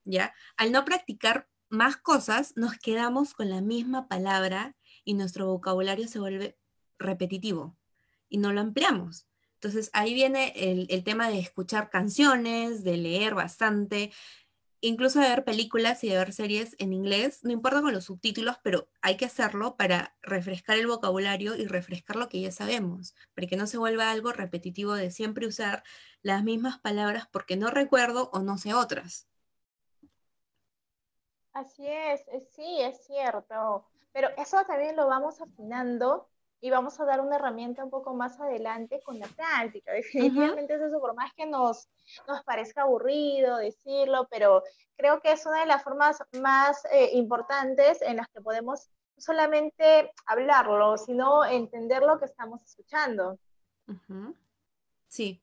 ¿ya? 0.05 0.35
Al 0.57 0.73
no 0.73 0.85
practicar 0.85 1.49
más 1.69 1.97
cosas, 1.97 2.53
nos 2.57 2.79
quedamos 2.79 3.35
con 3.35 3.49
la 3.49 3.61
misma 3.61 4.09
palabra 4.09 4.77
y 5.05 5.15
nuestro 5.15 5.47
vocabulario 5.47 6.09
se 6.09 6.19
vuelve 6.19 6.57
repetitivo 6.99 7.77
y 8.29 8.39
no 8.39 8.53
lo 8.53 8.61
ampliamos. 8.61 9.27
Entonces 9.55 9.91
ahí 9.95 10.13
viene 10.13 10.53
el, 10.57 11.05
tema 11.05 11.31
de 11.31 11.39
escuchar 11.39 11.89
canciones, 11.89 12.85
de 12.85 12.99
leer 12.99 13.35
bastante, 13.35 14.13
incluso 14.87 15.21
de 15.21 15.29
ver 15.29 15.45
películas 15.45 16.05
y 16.05 16.11
de 16.11 16.19
ver 16.19 16.33
series 16.33 16.77
en 16.79 16.93
inglés, 16.93 17.43
no 17.43 17.53
importa 17.53 17.81
con 17.81 17.93
los 17.93 18.05
subtítulos, 18.05 18.59
pero 18.63 18.89
hay 19.03 19.17
que 19.17 19.25
hacerlo 19.25 19.77
para 19.77 20.15
refrescar 20.23 20.79
el 20.79 20.87
vocabulario 20.87 21.55
y 21.57 21.67
refrescar 21.67 22.17
lo 22.17 22.29
que 22.29 22.41
ya 22.41 22.53
sabemos, 22.53 23.15
para 23.35 23.47
que 23.47 23.57
no 23.57 23.67
se 23.67 23.79
vuelva 23.79 24.11
algo 24.11 24.33
repetitivo 24.33 24.95
de 24.95 25.11
siempre 25.11 25.47
usar 25.47 25.85
las 26.23 26.45
mismas 26.45 26.79
palabras 26.79 27.27
porque 27.31 27.57
no 27.57 27.71
recuerdo 27.71 28.31
o 28.33 28.41
no 28.41 28.59
sé 28.59 28.75
otras. 28.75 29.27
Así 31.53 31.87
es, 31.87 32.25
sí, 32.55 32.81
es 32.81 33.05
cierto. 33.07 33.87
Pero 34.13 34.29
eso 34.37 34.65
también 34.67 34.97
lo 34.97 35.07
vamos 35.07 35.41
afinando 35.41 36.29
y 36.65 36.71
vamos 36.71 36.99
a 36.99 37.05
dar 37.05 37.21
una 37.21 37.37
herramienta 37.37 37.85
un 37.85 37.91
poco 37.91 38.15
más 38.15 38.41
adelante 38.41 38.99
con 39.05 39.19
la 39.19 39.27
práctica. 39.27 39.93
Definitivamente 39.93 40.77
es 40.77 40.81
eso, 40.81 40.99
por 40.99 41.15
más 41.15 41.31
que 41.35 41.45
nos, 41.45 41.91
nos 42.27 42.43
parezca 42.43 42.85
aburrido 42.85 43.59
decirlo, 43.59 44.27
pero 44.31 44.63
creo 44.97 45.21
que 45.21 45.33
es 45.33 45.45
una 45.45 45.61
de 45.61 45.67
las 45.67 45.83
formas 45.83 46.25
más 46.41 46.83
eh, 46.91 47.11
importantes 47.13 48.01
en 48.01 48.17
las 48.17 48.29
que 48.29 48.41
podemos 48.41 48.89
no 49.15 49.21
solamente 49.21 50.11
hablarlo, 50.25 50.97
sino 50.97 51.45
entender 51.45 52.03
lo 52.03 52.19
que 52.19 52.25
estamos 52.25 52.63
escuchando. 52.63 53.39
Sí, 55.07 55.43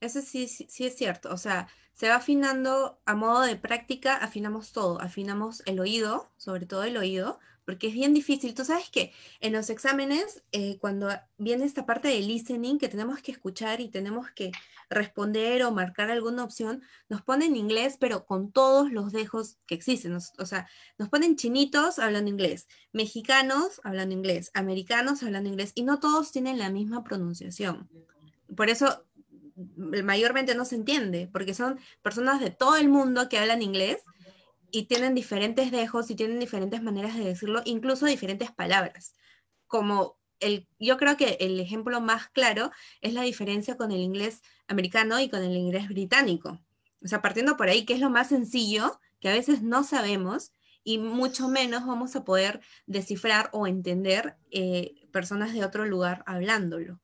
eso 0.00 0.20
sí, 0.20 0.46
sí 0.46 0.86
es 0.86 0.96
cierto. 0.96 1.32
O 1.32 1.38
sea, 1.38 1.66
se 1.92 2.08
va 2.08 2.14
afinando 2.14 3.00
a 3.04 3.16
modo 3.16 3.40
de 3.40 3.56
práctica, 3.56 4.14
afinamos 4.14 4.70
todo, 4.70 5.00
afinamos 5.00 5.64
el 5.66 5.80
oído, 5.80 6.30
sobre 6.36 6.66
todo 6.66 6.84
el 6.84 6.96
oído, 6.96 7.40
porque 7.64 7.88
es 7.88 7.94
bien 7.94 8.14
difícil. 8.14 8.54
Tú 8.54 8.64
sabes 8.64 8.90
que 8.90 9.12
en 9.40 9.52
los 9.52 9.70
exámenes, 9.70 10.42
eh, 10.52 10.78
cuando 10.78 11.08
viene 11.38 11.64
esta 11.64 11.86
parte 11.86 12.08
de 12.08 12.20
listening, 12.20 12.78
que 12.78 12.88
tenemos 12.88 13.20
que 13.20 13.32
escuchar 13.32 13.80
y 13.80 13.88
tenemos 13.88 14.30
que 14.30 14.52
responder 14.90 15.62
o 15.64 15.72
marcar 15.72 16.10
alguna 16.10 16.44
opción, 16.44 16.82
nos 17.08 17.22
ponen 17.22 17.56
inglés, 17.56 17.96
pero 17.98 18.26
con 18.26 18.52
todos 18.52 18.90
los 18.92 19.12
dejos 19.12 19.58
que 19.66 19.74
existen. 19.74 20.14
o 20.14 20.46
sea, 20.46 20.68
nos 20.98 21.08
ponen 21.08 21.36
chinitos 21.36 21.98
hablando 21.98 22.30
inglés, 22.30 22.68
mexicanos 22.92 23.80
hablando 23.84 24.14
inglés, 24.14 24.50
americanos 24.54 25.22
hablando 25.22 25.48
inglés, 25.48 25.72
y 25.74 25.82
no 25.82 26.00
todos 26.00 26.32
tienen 26.32 26.58
la 26.58 26.70
misma 26.70 27.04
pronunciación. 27.04 27.88
Por 28.54 28.68
eso 28.68 29.04
mayormente 29.56 30.54
no 30.54 30.64
se 30.64 30.76
entiende, 30.76 31.28
porque 31.32 31.54
son 31.54 31.78
personas 32.02 32.40
de 32.40 32.50
todo 32.50 32.76
el 32.76 32.88
mundo 32.88 33.28
que 33.28 33.38
hablan 33.38 33.62
inglés 33.62 34.02
y 34.72 34.84
tienen 34.84 35.14
diferentes 35.14 35.70
dejos 35.70 36.10
y 36.10 36.16
tienen 36.16 36.40
diferentes 36.40 36.82
maneras 36.82 37.14
de 37.16 37.24
decirlo, 37.24 37.60
incluso 37.66 38.06
diferentes 38.06 38.50
palabras. 38.50 39.14
Como 39.66 40.18
el, 40.40 40.66
yo 40.80 40.96
creo 40.96 41.16
que 41.18 41.36
el 41.40 41.60
ejemplo 41.60 42.00
más 42.00 42.30
claro 42.30 42.72
es 43.02 43.12
la 43.12 43.22
diferencia 43.22 43.76
con 43.76 43.92
el 43.92 44.00
inglés 44.00 44.42
americano 44.66 45.20
y 45.20 45.28
con 45.28 45.42
el 45.42 45.54
inglés 45.54 45.88
británico. 45.88 46.58
O 47.04 47.06
sea, 47.06 47.20
partiendo 47.20 47.56
por 47.58 47.68
ahí, 47.68 47.84
que 47.84 47.92
es 47.92 48.00
lo 48.00 48.08
más 48.08 48.30
sencillo, 48.30 48.98
que 49.20 49.28
a 49.28 49.34
veces 49.34 49.62
no 49.62 49.84
sabemos 49.84 50.52
y 50.84 50.96
mucho 50.98 51.48
menos 51.48 51.86
vamos 51.86 52.16
a 52.16 52.24
poder 52.24 52.60
descifrar 52.86 53.50
o 53.52 53.66
entender 53.66 54.36
eh, 54.50 54.94
personas 55.12 55.52
de 55.52 55.64
otro 55.66 55.84
lugar 55.84 56.24
hablándolo. 56.26 56.98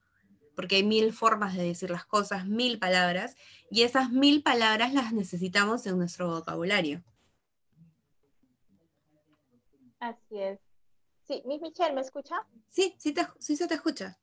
Porque 0.56 0.76
hay 0.76 0.84
mil 0.84 1.12
formas 1.12 1.54
de 1.54 1.64
decir 1.64 1.90
las 1.90 2.06
cosas, 2.06 2.46
mil 2.46 2.78
palabras, 2.78 3.36
y 3.70 3.82
esas 3.82 4.10
mil 4.10 4.42
palabras 4.42 4.94
las 4.94 5.12
necesitamos 5.12 5.86
en 5.86 5.98
nuestro 5.98 6.28
vocabulario. 6.28 7.04
Así 10.00 10.40
es. 10.40 10.60
Sí, 11.26 11.42
Miss 11.46 11.60
Michelle, 11.60 11.94
¿me 11.94 12.00
escucha? 12.00 12.36
Sí, 12.68 12.94
sí, 12.98 13.14
sí 13.38 13.56
se 13.56 13.66
te 13.66 13.74
escucha. 13.74 14.18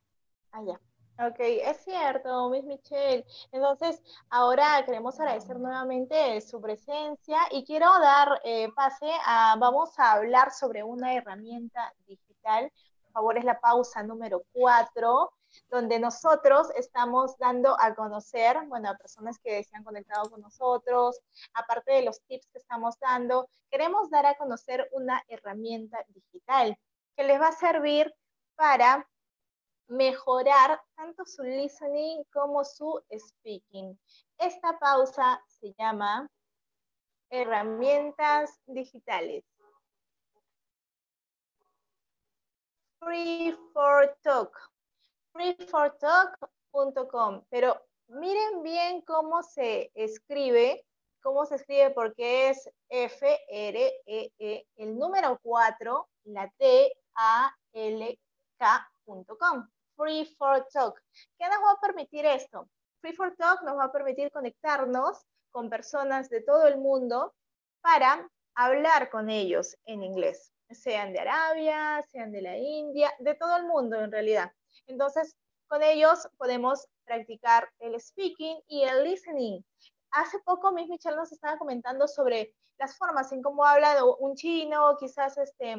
Ah, 0.52 0.62
ya. 0.64 0.80
Ok, 1.18 1.40
es 1.40 1.78
cierto, 1.84 2.50
Miss 2.50 2.66
Michelle. 2.66 3.26
Entonces, 3.52 4.02
ahora 4.30 4.84
queremos 4.86 5.18
agradecer 5.20 5.58
nuevamente 5.58 6.42
su 6.42 6.60
presencia 6.60 7.38
y 7.52 7.64
quiero 7.64 7.88
dar 8.00 8.42
eh, 8.44 8.70
pase 8.76 9.10
a, 9.26 9.56
vamos 9.58 9.98
a 9.98 10.14
hablar 10.14 10.52
sobre 10.52 10.84
una 10.84 11.14
herramienta 11.14 11.94
digital. 12.06 12.72
Por 13.04 13.12
favor, 13.14 13.38
es 13.38 13.46
la 13.46 13.60
pausa 13.62 14.04
número 14.04 14.44
cuatro, 14.52 15.32
donde 15.70 16.00
nosotros 16.00 16.70
estamos 16.76 17.38
dando 17.38 17.76
a 17.80 17.96
conocer, 17.96 18.58
bueno, 18.68 18.90
a 18.90 18.98
personas 18.98 19.40
que 19.40 19.64
se 19.64 19.76
han 19.76 19.84
conectado 19.84 20.30
con 20.30 20.42
nosotros, 20.42 21.20
aparte 21.54 21.94
de 21.94 22.04
los 22.04 22.22
tips 22.22 22.48
que 22.52 22.60
estamos 22.60 22.96
dando, 23.00 23.48
queremos 23.70 24.10
dar 24.10 24.26
a 24.26 24.36
conocer 24.36 24.88
una 24.92 25.22
herramienta 25.28 26.04
digital 26.10 26.78
que 27.16 27.24
les 27.24 27.40
va 27.40 27.50
a 27.50 27.54
servir 27.54 28.14
para 28.56 29.08
mejorar 29.88 30.82
tanto 30.96 31.26
su 31.26 31.44
listening 31.44 32.24
como 32.34 32.64
su 32.64 33.02
speaking. 33.12 33.98
Esta 34.38 34.78
pausa 34.80 35.42
se 35.48 35.74
llama 35.78 36.28
herramientas 37.30 38.60
digitales. 38.66 39.44
Free 43.00 43.56
for 43.74 44.18
Talk. 44.24 44.75
Freefortalk.com. 45.36 47.44
Pero 47.50 47.82
miren 48.08 48.64
bien 48.64 49.02
cómo 49.02 49.44
se 49.44 49.92
escribe, 49.94 50.86
cómo 51.22 51.46
se 51.46 51.56
escribe 51.56 51.92
porque 51.92 52.50
es 52.50 52.70
F, 52.88 53.40
R, 53.50 54.02
E, 54.06 54.32
E, 54.40 54.66
el 54.78 54.98
número 54.98 55.38
4, 55.44 56.10
la 56.24 56.50
T, 56.58 56.90
A, 57.16 57.54
L, 57.74 58.18
K.com. 58.58 59.68
Free 59.98 60.26
for 60.38 60.66
Talk. 60.72 61.02
¿Qué 61.38 61.50
nos 61.50 61.58
va 61.58 61.72
a 61.72 61.82
permitir 61.82 62.26
esto? 62.26 62.70
Free 63.02 63.14
for 63.14 63.36
Talk 63.36 63.62
nos 63.64 63.78
va 63.78 63.86
a 63.86 63.92
permitir 63.92 64.32
conectarnos 64.32 65.26
con 65.52 65.70
personas 65.70 66.30
de 66.30 66.42
todo 66.42 66.68
el 66.68 66.78
mundo 66.78 67.34
para 67.82 68.30
hablar 68.56 69.10
con 69.10 69.30
ellos 69.30 69.76
en 69.86 70.02
inglés, 70.02 70.54
sean 70.70 71.12
de 71.12 71.20
Arabia, 71.20 72.02
sean 72.10 72.32
de 72.32 72.42
la 72.42 72.58
India, 72.58 73.14
de 73.20 73.36
todo 73.36 73.58
el 73.58 73.66
mundo 73.66 74.02
en 74.02 74.12
realidad. 74.12 74.52
Entonces, 74.88 75.36
con 75.68 75.82
ellos 75.84 76.28
podemos 76.38 76.88
practicar 77.06 77.70
el 77.80 78.00
speaking 78.00 78.60
y 78.68 78.84
el 78.84 79.04
listening. 79.04 79.64
Hace 80.12 80.40
poco 80.40 80.72
Miss 80.72 80.88
Michelle 80.88 81.16
nos 81.16 81.32
estaba 81.32 81.58
comentando 81.58 82.08
sobre 82.08 82.54
las 82.78 82.98
formas 82.98 83.32
en 83.32 83.42
cómo 83.42 83.66
habla 83.66 84.04
un 84.20 84.36
chino, 84.36 84.96
quizás 84.98 85.38
este, 85.38 85.76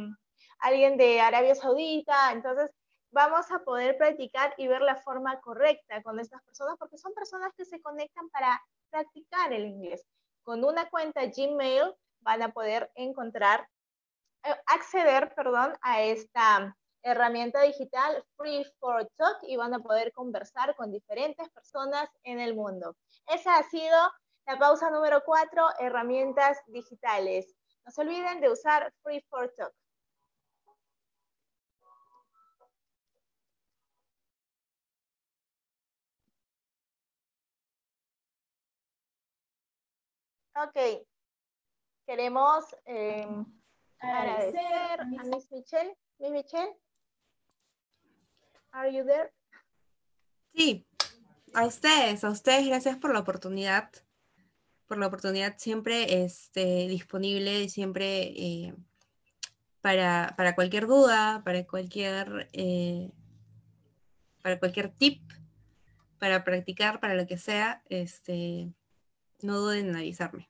alguien 0.58 0.96
de 0.96 1.20
Arabia 1.20 1.54
Saudita. 1.54 2.32
Entonces, 2.32 2.70
vamos 3.10 3.50
a 3.50 3.60
poder 3.60 3.96
practicar 3.96 4.54
y 4.58 4.68
ver 4.68 4.82
la 4.82 4.96
forma 4.96 5.40
correcta 5.40 6.02
con 6.02 6.18
estas 6.20 6.42
personas, 6.42 6.76
porque 6.78 6.98
son 6.98 7.14
personas 7.14 7.52
que 7.56 7.64
se 7.64 7.80
conectan 7.80 8.28
para 8.30 8.60
practicar 8.90 9.52
el 9.52 9.66
inglés. 9.66 10.04
Con 10.42 10.64
una 10.64 10.88
cuenta 10.90 11.22
Gmail 11.26 11.94
van 12.20 12.42
a 12.42 12.52
poder 12.52 12.90
encontrar, 12.94 13.68
eh, 14.44 14.54
acceder, 14.66 15.34
perdón, 15.34 15.76
a 15.80 16.02
esta 16.02 16.76
herramienta 17.06 17.62
digital 17.62 18.24
Free 18.36 18.64
for 18.80 19.08
Talk 19.16 19.38
y 19.42 19.56
van 19.56 19.72
a 19.74 19.78
poder 19.78 20.12
conversar 20.12 20.74
con 20.74 20.90
diferentes 20.90 21.48
personas 21.50 22.10
en 22.24 22.40
el 22.40 22.54
mundo. 22.54 22.96
Esa 23.28 23.58
ha 23.58 23.62
sido 23.62 23.96
la 24.44 24.58
pausa 24.58 24.90
número 24.90 25.22
cuatro, 25.24 25.68
herramientas 25.78 26.58
digitales. 26.66 27.54
No 27.84 27.92
se 27.92 28.00
olviden 28.00 28.40
de 28.40 28.50
usar 28.50 28.92
Free 29.02 29.24
for 29.30 29.52
Talk. 29.56 29.72
Ok. 40.56 41.06
Queremos 42.04 42.64
eh, 42.86 43.28
agradecer 44.00 45.00
a 45.00 45.04
Miss 45.04 45.50
Michelle. 45.52 45.96
Miss 46.18 46.30
Michelle, 46.30 46.76
are 48.76 48.92
you 48.92 49.04
there? 49.04 49.32
Sí, 50.54 50.86
a 51.54 51.64
ustedes, 51.64 52.24
a 52.24 52.30
ustedes, 52.30 52.66
gracias 52.66 52.96
por 52.96 53.12
la 53.12 53.20
oportunidad, 53.20 53.90
por 54.86 54.98
la 54.98 55.06
oportunidad 55.06 55.56
siempre 55.58 56.24
este, 56.24 56.86
disponible, 56.88 57.68
siempre 57.68 58.32
eh, 58.36 58.74
para, 59.80 60.34
para, 60.36 60.54
cualquier 60.54 60.86
duda, 60.86 61.42
para 61.44 61.66
cualquier, 61.66 62.48
eh, 62.52 63.10
para 64.42 64.58
cualquier 64.58 64.90
tip, 64.90 65.22
para 66.18 66.44
practicar, 66.44 67.00
para 67.00 67.14
lo 67.14 67.26
que 67.26 67.38
sea, 67.38 67.82
este, 67.88 68.72
no 69.42 69.58
duden 69.58 69.88
en 69.88 69.96
avisarme. 69.96 70.48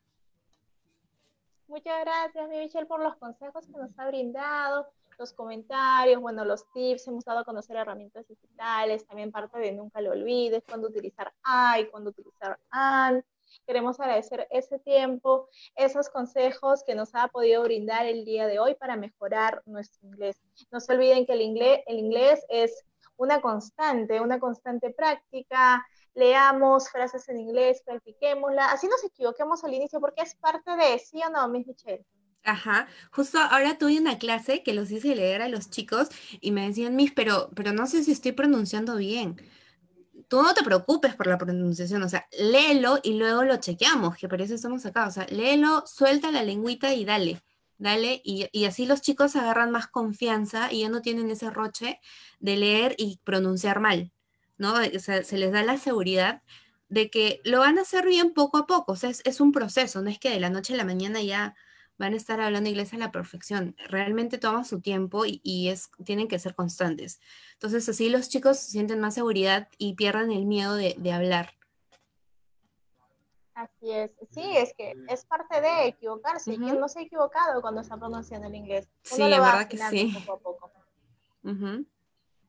Muchas 1.68 2.00
gracias, 2.00 2.48
mi 2.48 2.58
Michelle, 2.58 2.86
por 2.86 3.02
los 3.02 3.16
consejos 3.16 3.66
que 3.66 3.72
nos 3.72 3.98
ha 3.98 4.06
brindado, 4.06 4.92
los 5.18 5.32
comentarios, 5.32 6.20
bueno, 6.20 6.44
los 6.44 6.70
tips, 6.72 7.08
hemos 7.08 7.24
dado 7.24 7.40
a 7.40 7.44
conocer 7.44 7.76
herramientas 7.76 8.26
digitales, 8.28 9.06
también 9.06 9.32
parte 9.32 9.58
de 9.58 9.72
nunca 9.72 10.00
lo 10.00 10.12
olvides, 10.12 10.62
cuándo 10.68 10.88
utilizar 10.88 11.32
I, 11.44 11.86
cuándo 11.86 12.10
utilizar 12.10 12.58
AND. 12.70 13.22
Queremos 13.66 13.98
agradecer 14.00 14.46
ese 14.50 14.78
tiempo, 14.80 15.48
esos 15.76 16.08
consejos 16.08 16.82
que 16.84 16.94
nos 16.94 17.14
ha 17.14 17.28
podido 17.28 17.62
brindar 17.62 18.06
el 18.06 18.24
día 18.24 18.46
de 18.46 18.58
hoy 18.58 18.74
para 18.74 18.96
mejorar 18.96 19.62
nuestro 19.66 20.08
inglés. 20.08 20.36
No 20.70 20.80
se 20.80 20.92
olviden 20.92 21.26
que 21.26 21.32
el 21.32 21.42
inglés, 21.42 21.80
el 21.86 21.98
inglés 21.98 22.44
es 22.48 22.84
una 23.16 23.40
constante, 23.40 24.20
una 24.20 24.38
constante 24.38 24.90
práctica, 24.90 25.86
leamos 26.14 26.90
frases 26.90 27.28
en 27.28 27.38
inglés, 27.38 27.82
practiquémosla, 27.84 28.72
así 28.72 28.88
nos 28.88 29.04
equivoquemos 29.04 29.62
al 29.64 29.74
inicio, 29.74 30.00
porque 30.00 30.22
es 30.22 30.34
parte 30.34 30.76
de, 30.76 30.98
¿sí 30.98 31.20
o 31.24 31.30
no, 31.30 31.48
Miss 31.48 31.66
Michelle? 31.66 32.04
Ajá, 32.46 32.86
justo 33.10 33.38
ahora 33.38 33.76
tuve 33.76 33.98
una 33.98 34.18
clase 34.18 34.62
que 34.62 34.72
los 34.72 34.90
hice 34.90 35.16
leer 35.16 35.42
a 35.42 35.48
los 35.48 35.68
chicos 35.68 36.08
y 36.40 36.52
me 36.52 36.66
decían, 36.68 36.94
Miss, 36.94 37.12
pero, 37.12 37.50
pero 37.56 37.72
no 37.72 37.86
sé 37.86 38.04
si 38.04 38.12
estoy 38.12 38.32
pronunciando 38.32 38.96
bien. 38.96 39.36
Tú 40.28 40.42
no 40.42 40.54
te 40.54 40.62
preocupes 40.62 41.14
por 41.16 41.26
la 41.26 41.38
pronunciación, 41.38 42.02
o 42.02 42.08
sea, 42.08 42.26
léelo 42.38 43.00
y 43.02 43.14
luego 43.14 43.44
lo 43.44 43.56
chequeamos, 43.56 44.16
que 44.16 44.28
por 44.28 44.40
eso 44.42 44.54
estamos 44.54 44.86
acá, 44.86 45.08
o 45.08 45.10
sea, 45.10 45.26
léelo, 45.26 45.84
suelta 45.86 46.30
la 46.30 46.42
lengüita 46.42 46.94
y 46.94 47.04
dale, 47.04 47.42
dale, 47.78 48.20
y, 48.24 48.48
y 48.52 48.64
así 48.66 48.86
los 48.86 49.02
chicos 49.02 49.36
agarran 49.36 49.70
más 49.72 49.88
confianza 49.88 50.72
y 50.72 50.80
ya 50.82 50.88
no 50.88 51.02
tienen 51.02 51.30
ese 51.30 51.50
roche 51.50 52.00
de 52.40 52.56
leer 52.56 52.94
y 52.98 53.20
pronunciar 53.24 53.80
mal. 53.80 54.12
¿no? 54.58 54.74
O 54.74 54.98
sea, 54.98 55.22
se 55.24 55.38
les 55.38 55.52
da 55.52 55.62
la 55.62 55.78
seguridad 55.78 56.42
de 56.88 57.10
que 57.10 57.40
lo 57.44 57.60
van 57.60 57.78
a 57.78 57.82
hacer 57.82 58.06
bien 58.06 58.32
poco 58.32 58.58
a 58.58 58.66
poco, 58.66 58.92
o 58.92 58.96
sea, 58.96 59.10
es, 59.10 59.40
un 59.40 59.52
proceso, 59.52 60.02
no 60.02 60.10
es 60.10 60.18
que 60.18 60.30
de 60.30 60.40
la 60.40 60.50
noche 60.50 60.74
a 60.74 60.76
la 60.76 60.84
mañana 60.84 61.20
ya 61.20 61.54
van 61.98 62.12
a 62.12 62.16
estar 62.16 62.40
hablando 62.40 62.68
inglés 62.68 62.92
a 62.92 62.98
la 62.98 63.12
perfección, 63.12 63.76
realmente 63.88 64.38
toma 64.38 64.64
su 64.64 64.80
tiempo 64.80 65.24
y, 65.26 65.68
es, 65.68 65.90
tienen 66.04 66.28
que 66.28 66.38
ser 66.38 66.54
constantes. 66.54 67.20
Entonces 67.54 67.88
así 67.88 68.08
los 68.08 68.28
chicos 68.28 68.58
sienten 68.58 69.00
más 69.00 69.14
seguridad 69.14 69.68
y 69.78 69.94
pierden 69.94 70.30
el 70.30 70.46
miedo 70.46 70.74
de, 70.74 71.12
hablar. 71.12 71.54
Así 73.54 73.90
es, 73.90 74.12
sí, 74.30 74.42
es 74.56 74.74
que 74.74 74.92
es 75.08 75.24
parte 75.24 75.60
de 75.62 75.86
equivocarse. 75.86 76.52
Uh 76.52 76.78
no 76.78 76.88
se 76.88 76.98
ha 76.98 77.02
equivocado 77.02 77.62
cuando 77.62 77.80
está 77.80 77.96
pronunciando 77.96 78.48
el 78.48 78.54
inglés? 78.54 78.86
sí, 79.02 79.22
la 79.22 79.40
verdad 79.40 79.68
que 79.68 79.78
sí. 79.78 80.14
Poco 80.26 80.32
a 80.32 80.38
poco. 80.40 80.72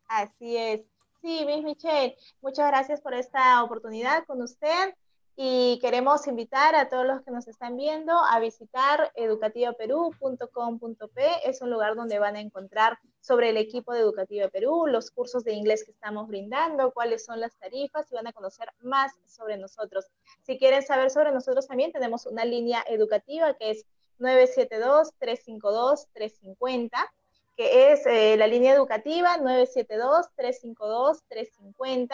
Así 0.08 0.58
es. 0.58 0.82
Sí, 1.22 1.46
Miss 1.46 1.64
Michelle, 1.64 2.16
muchas 2.42 2.68
gracias 2.68 3.02
por 3.02 3.14
esta 3.14 3.64
oportunidad 3.64 4.26
con 4.26 4.42
usted 4.42 4.94
y 5.40 5.78
queremos 5.82 6.26
invitar 6.26 6.74
a 6.74 6.90
todos 6.90 7.06
los 7.06 7.22
que 7.22 7.30
nos 7.30 7.48
están 7.48 7.78
viendo 7.78 8.12
a 8.12 8.40
visitar 8.40 9.12
educativaperú.com.p. 9.14 11.22
Es 11.46 11.62
un 11.62 11.70
lugar 11.70 11.96
donde 11.96 12.18
van 12.18 12.36
a 12.36 12.40
encontrar 12.40 12.98
sobre 13.22 13.52
el 13.52 13.58
equipo 13.58 13.94
de 13.94 14.00
Educativa 14.00 14.48
Perú, 14.48 14.88
los 14.88 15.12
cursos 15.12 15.44
de 15.44 15.54
inglés 15.54 15.84
que 15.86 15.92
estamos 15.92 16.28
brindando, 16.28 16.92
cuáles 16.92 17.24
son 17.24 17.40
las 17.40 17.56
tarifas 17.58 18.12
y 18.12 18.16
van 18.16 18.26
a 18.26 18.34
conocer 18.34 18.68
más 18.82 19.12
sobre 19.28 19.58
nosotros. 19.58 20.08
Si 20.42 20.58
quieren 20.58 20.82
saber 20.82 21.12
sobre 21.12 21.32
nosotros 21.32 21.68
también 21.68 21.92
tenemos 21.92 22.26
una 22.26 22.44
línea 22.44 22.84
educativa 22.90 23.54
que 23.54 23.70
es 23.70 23.86
972-352-350 24.18 26.90
que 27.58 27.92
es 27.92 28.06
eh, 28.06 28.38
la 28.38 28.46
línea 28.46 28.74
educativa 28.74 29.36
972-352-350. 29.38 32.10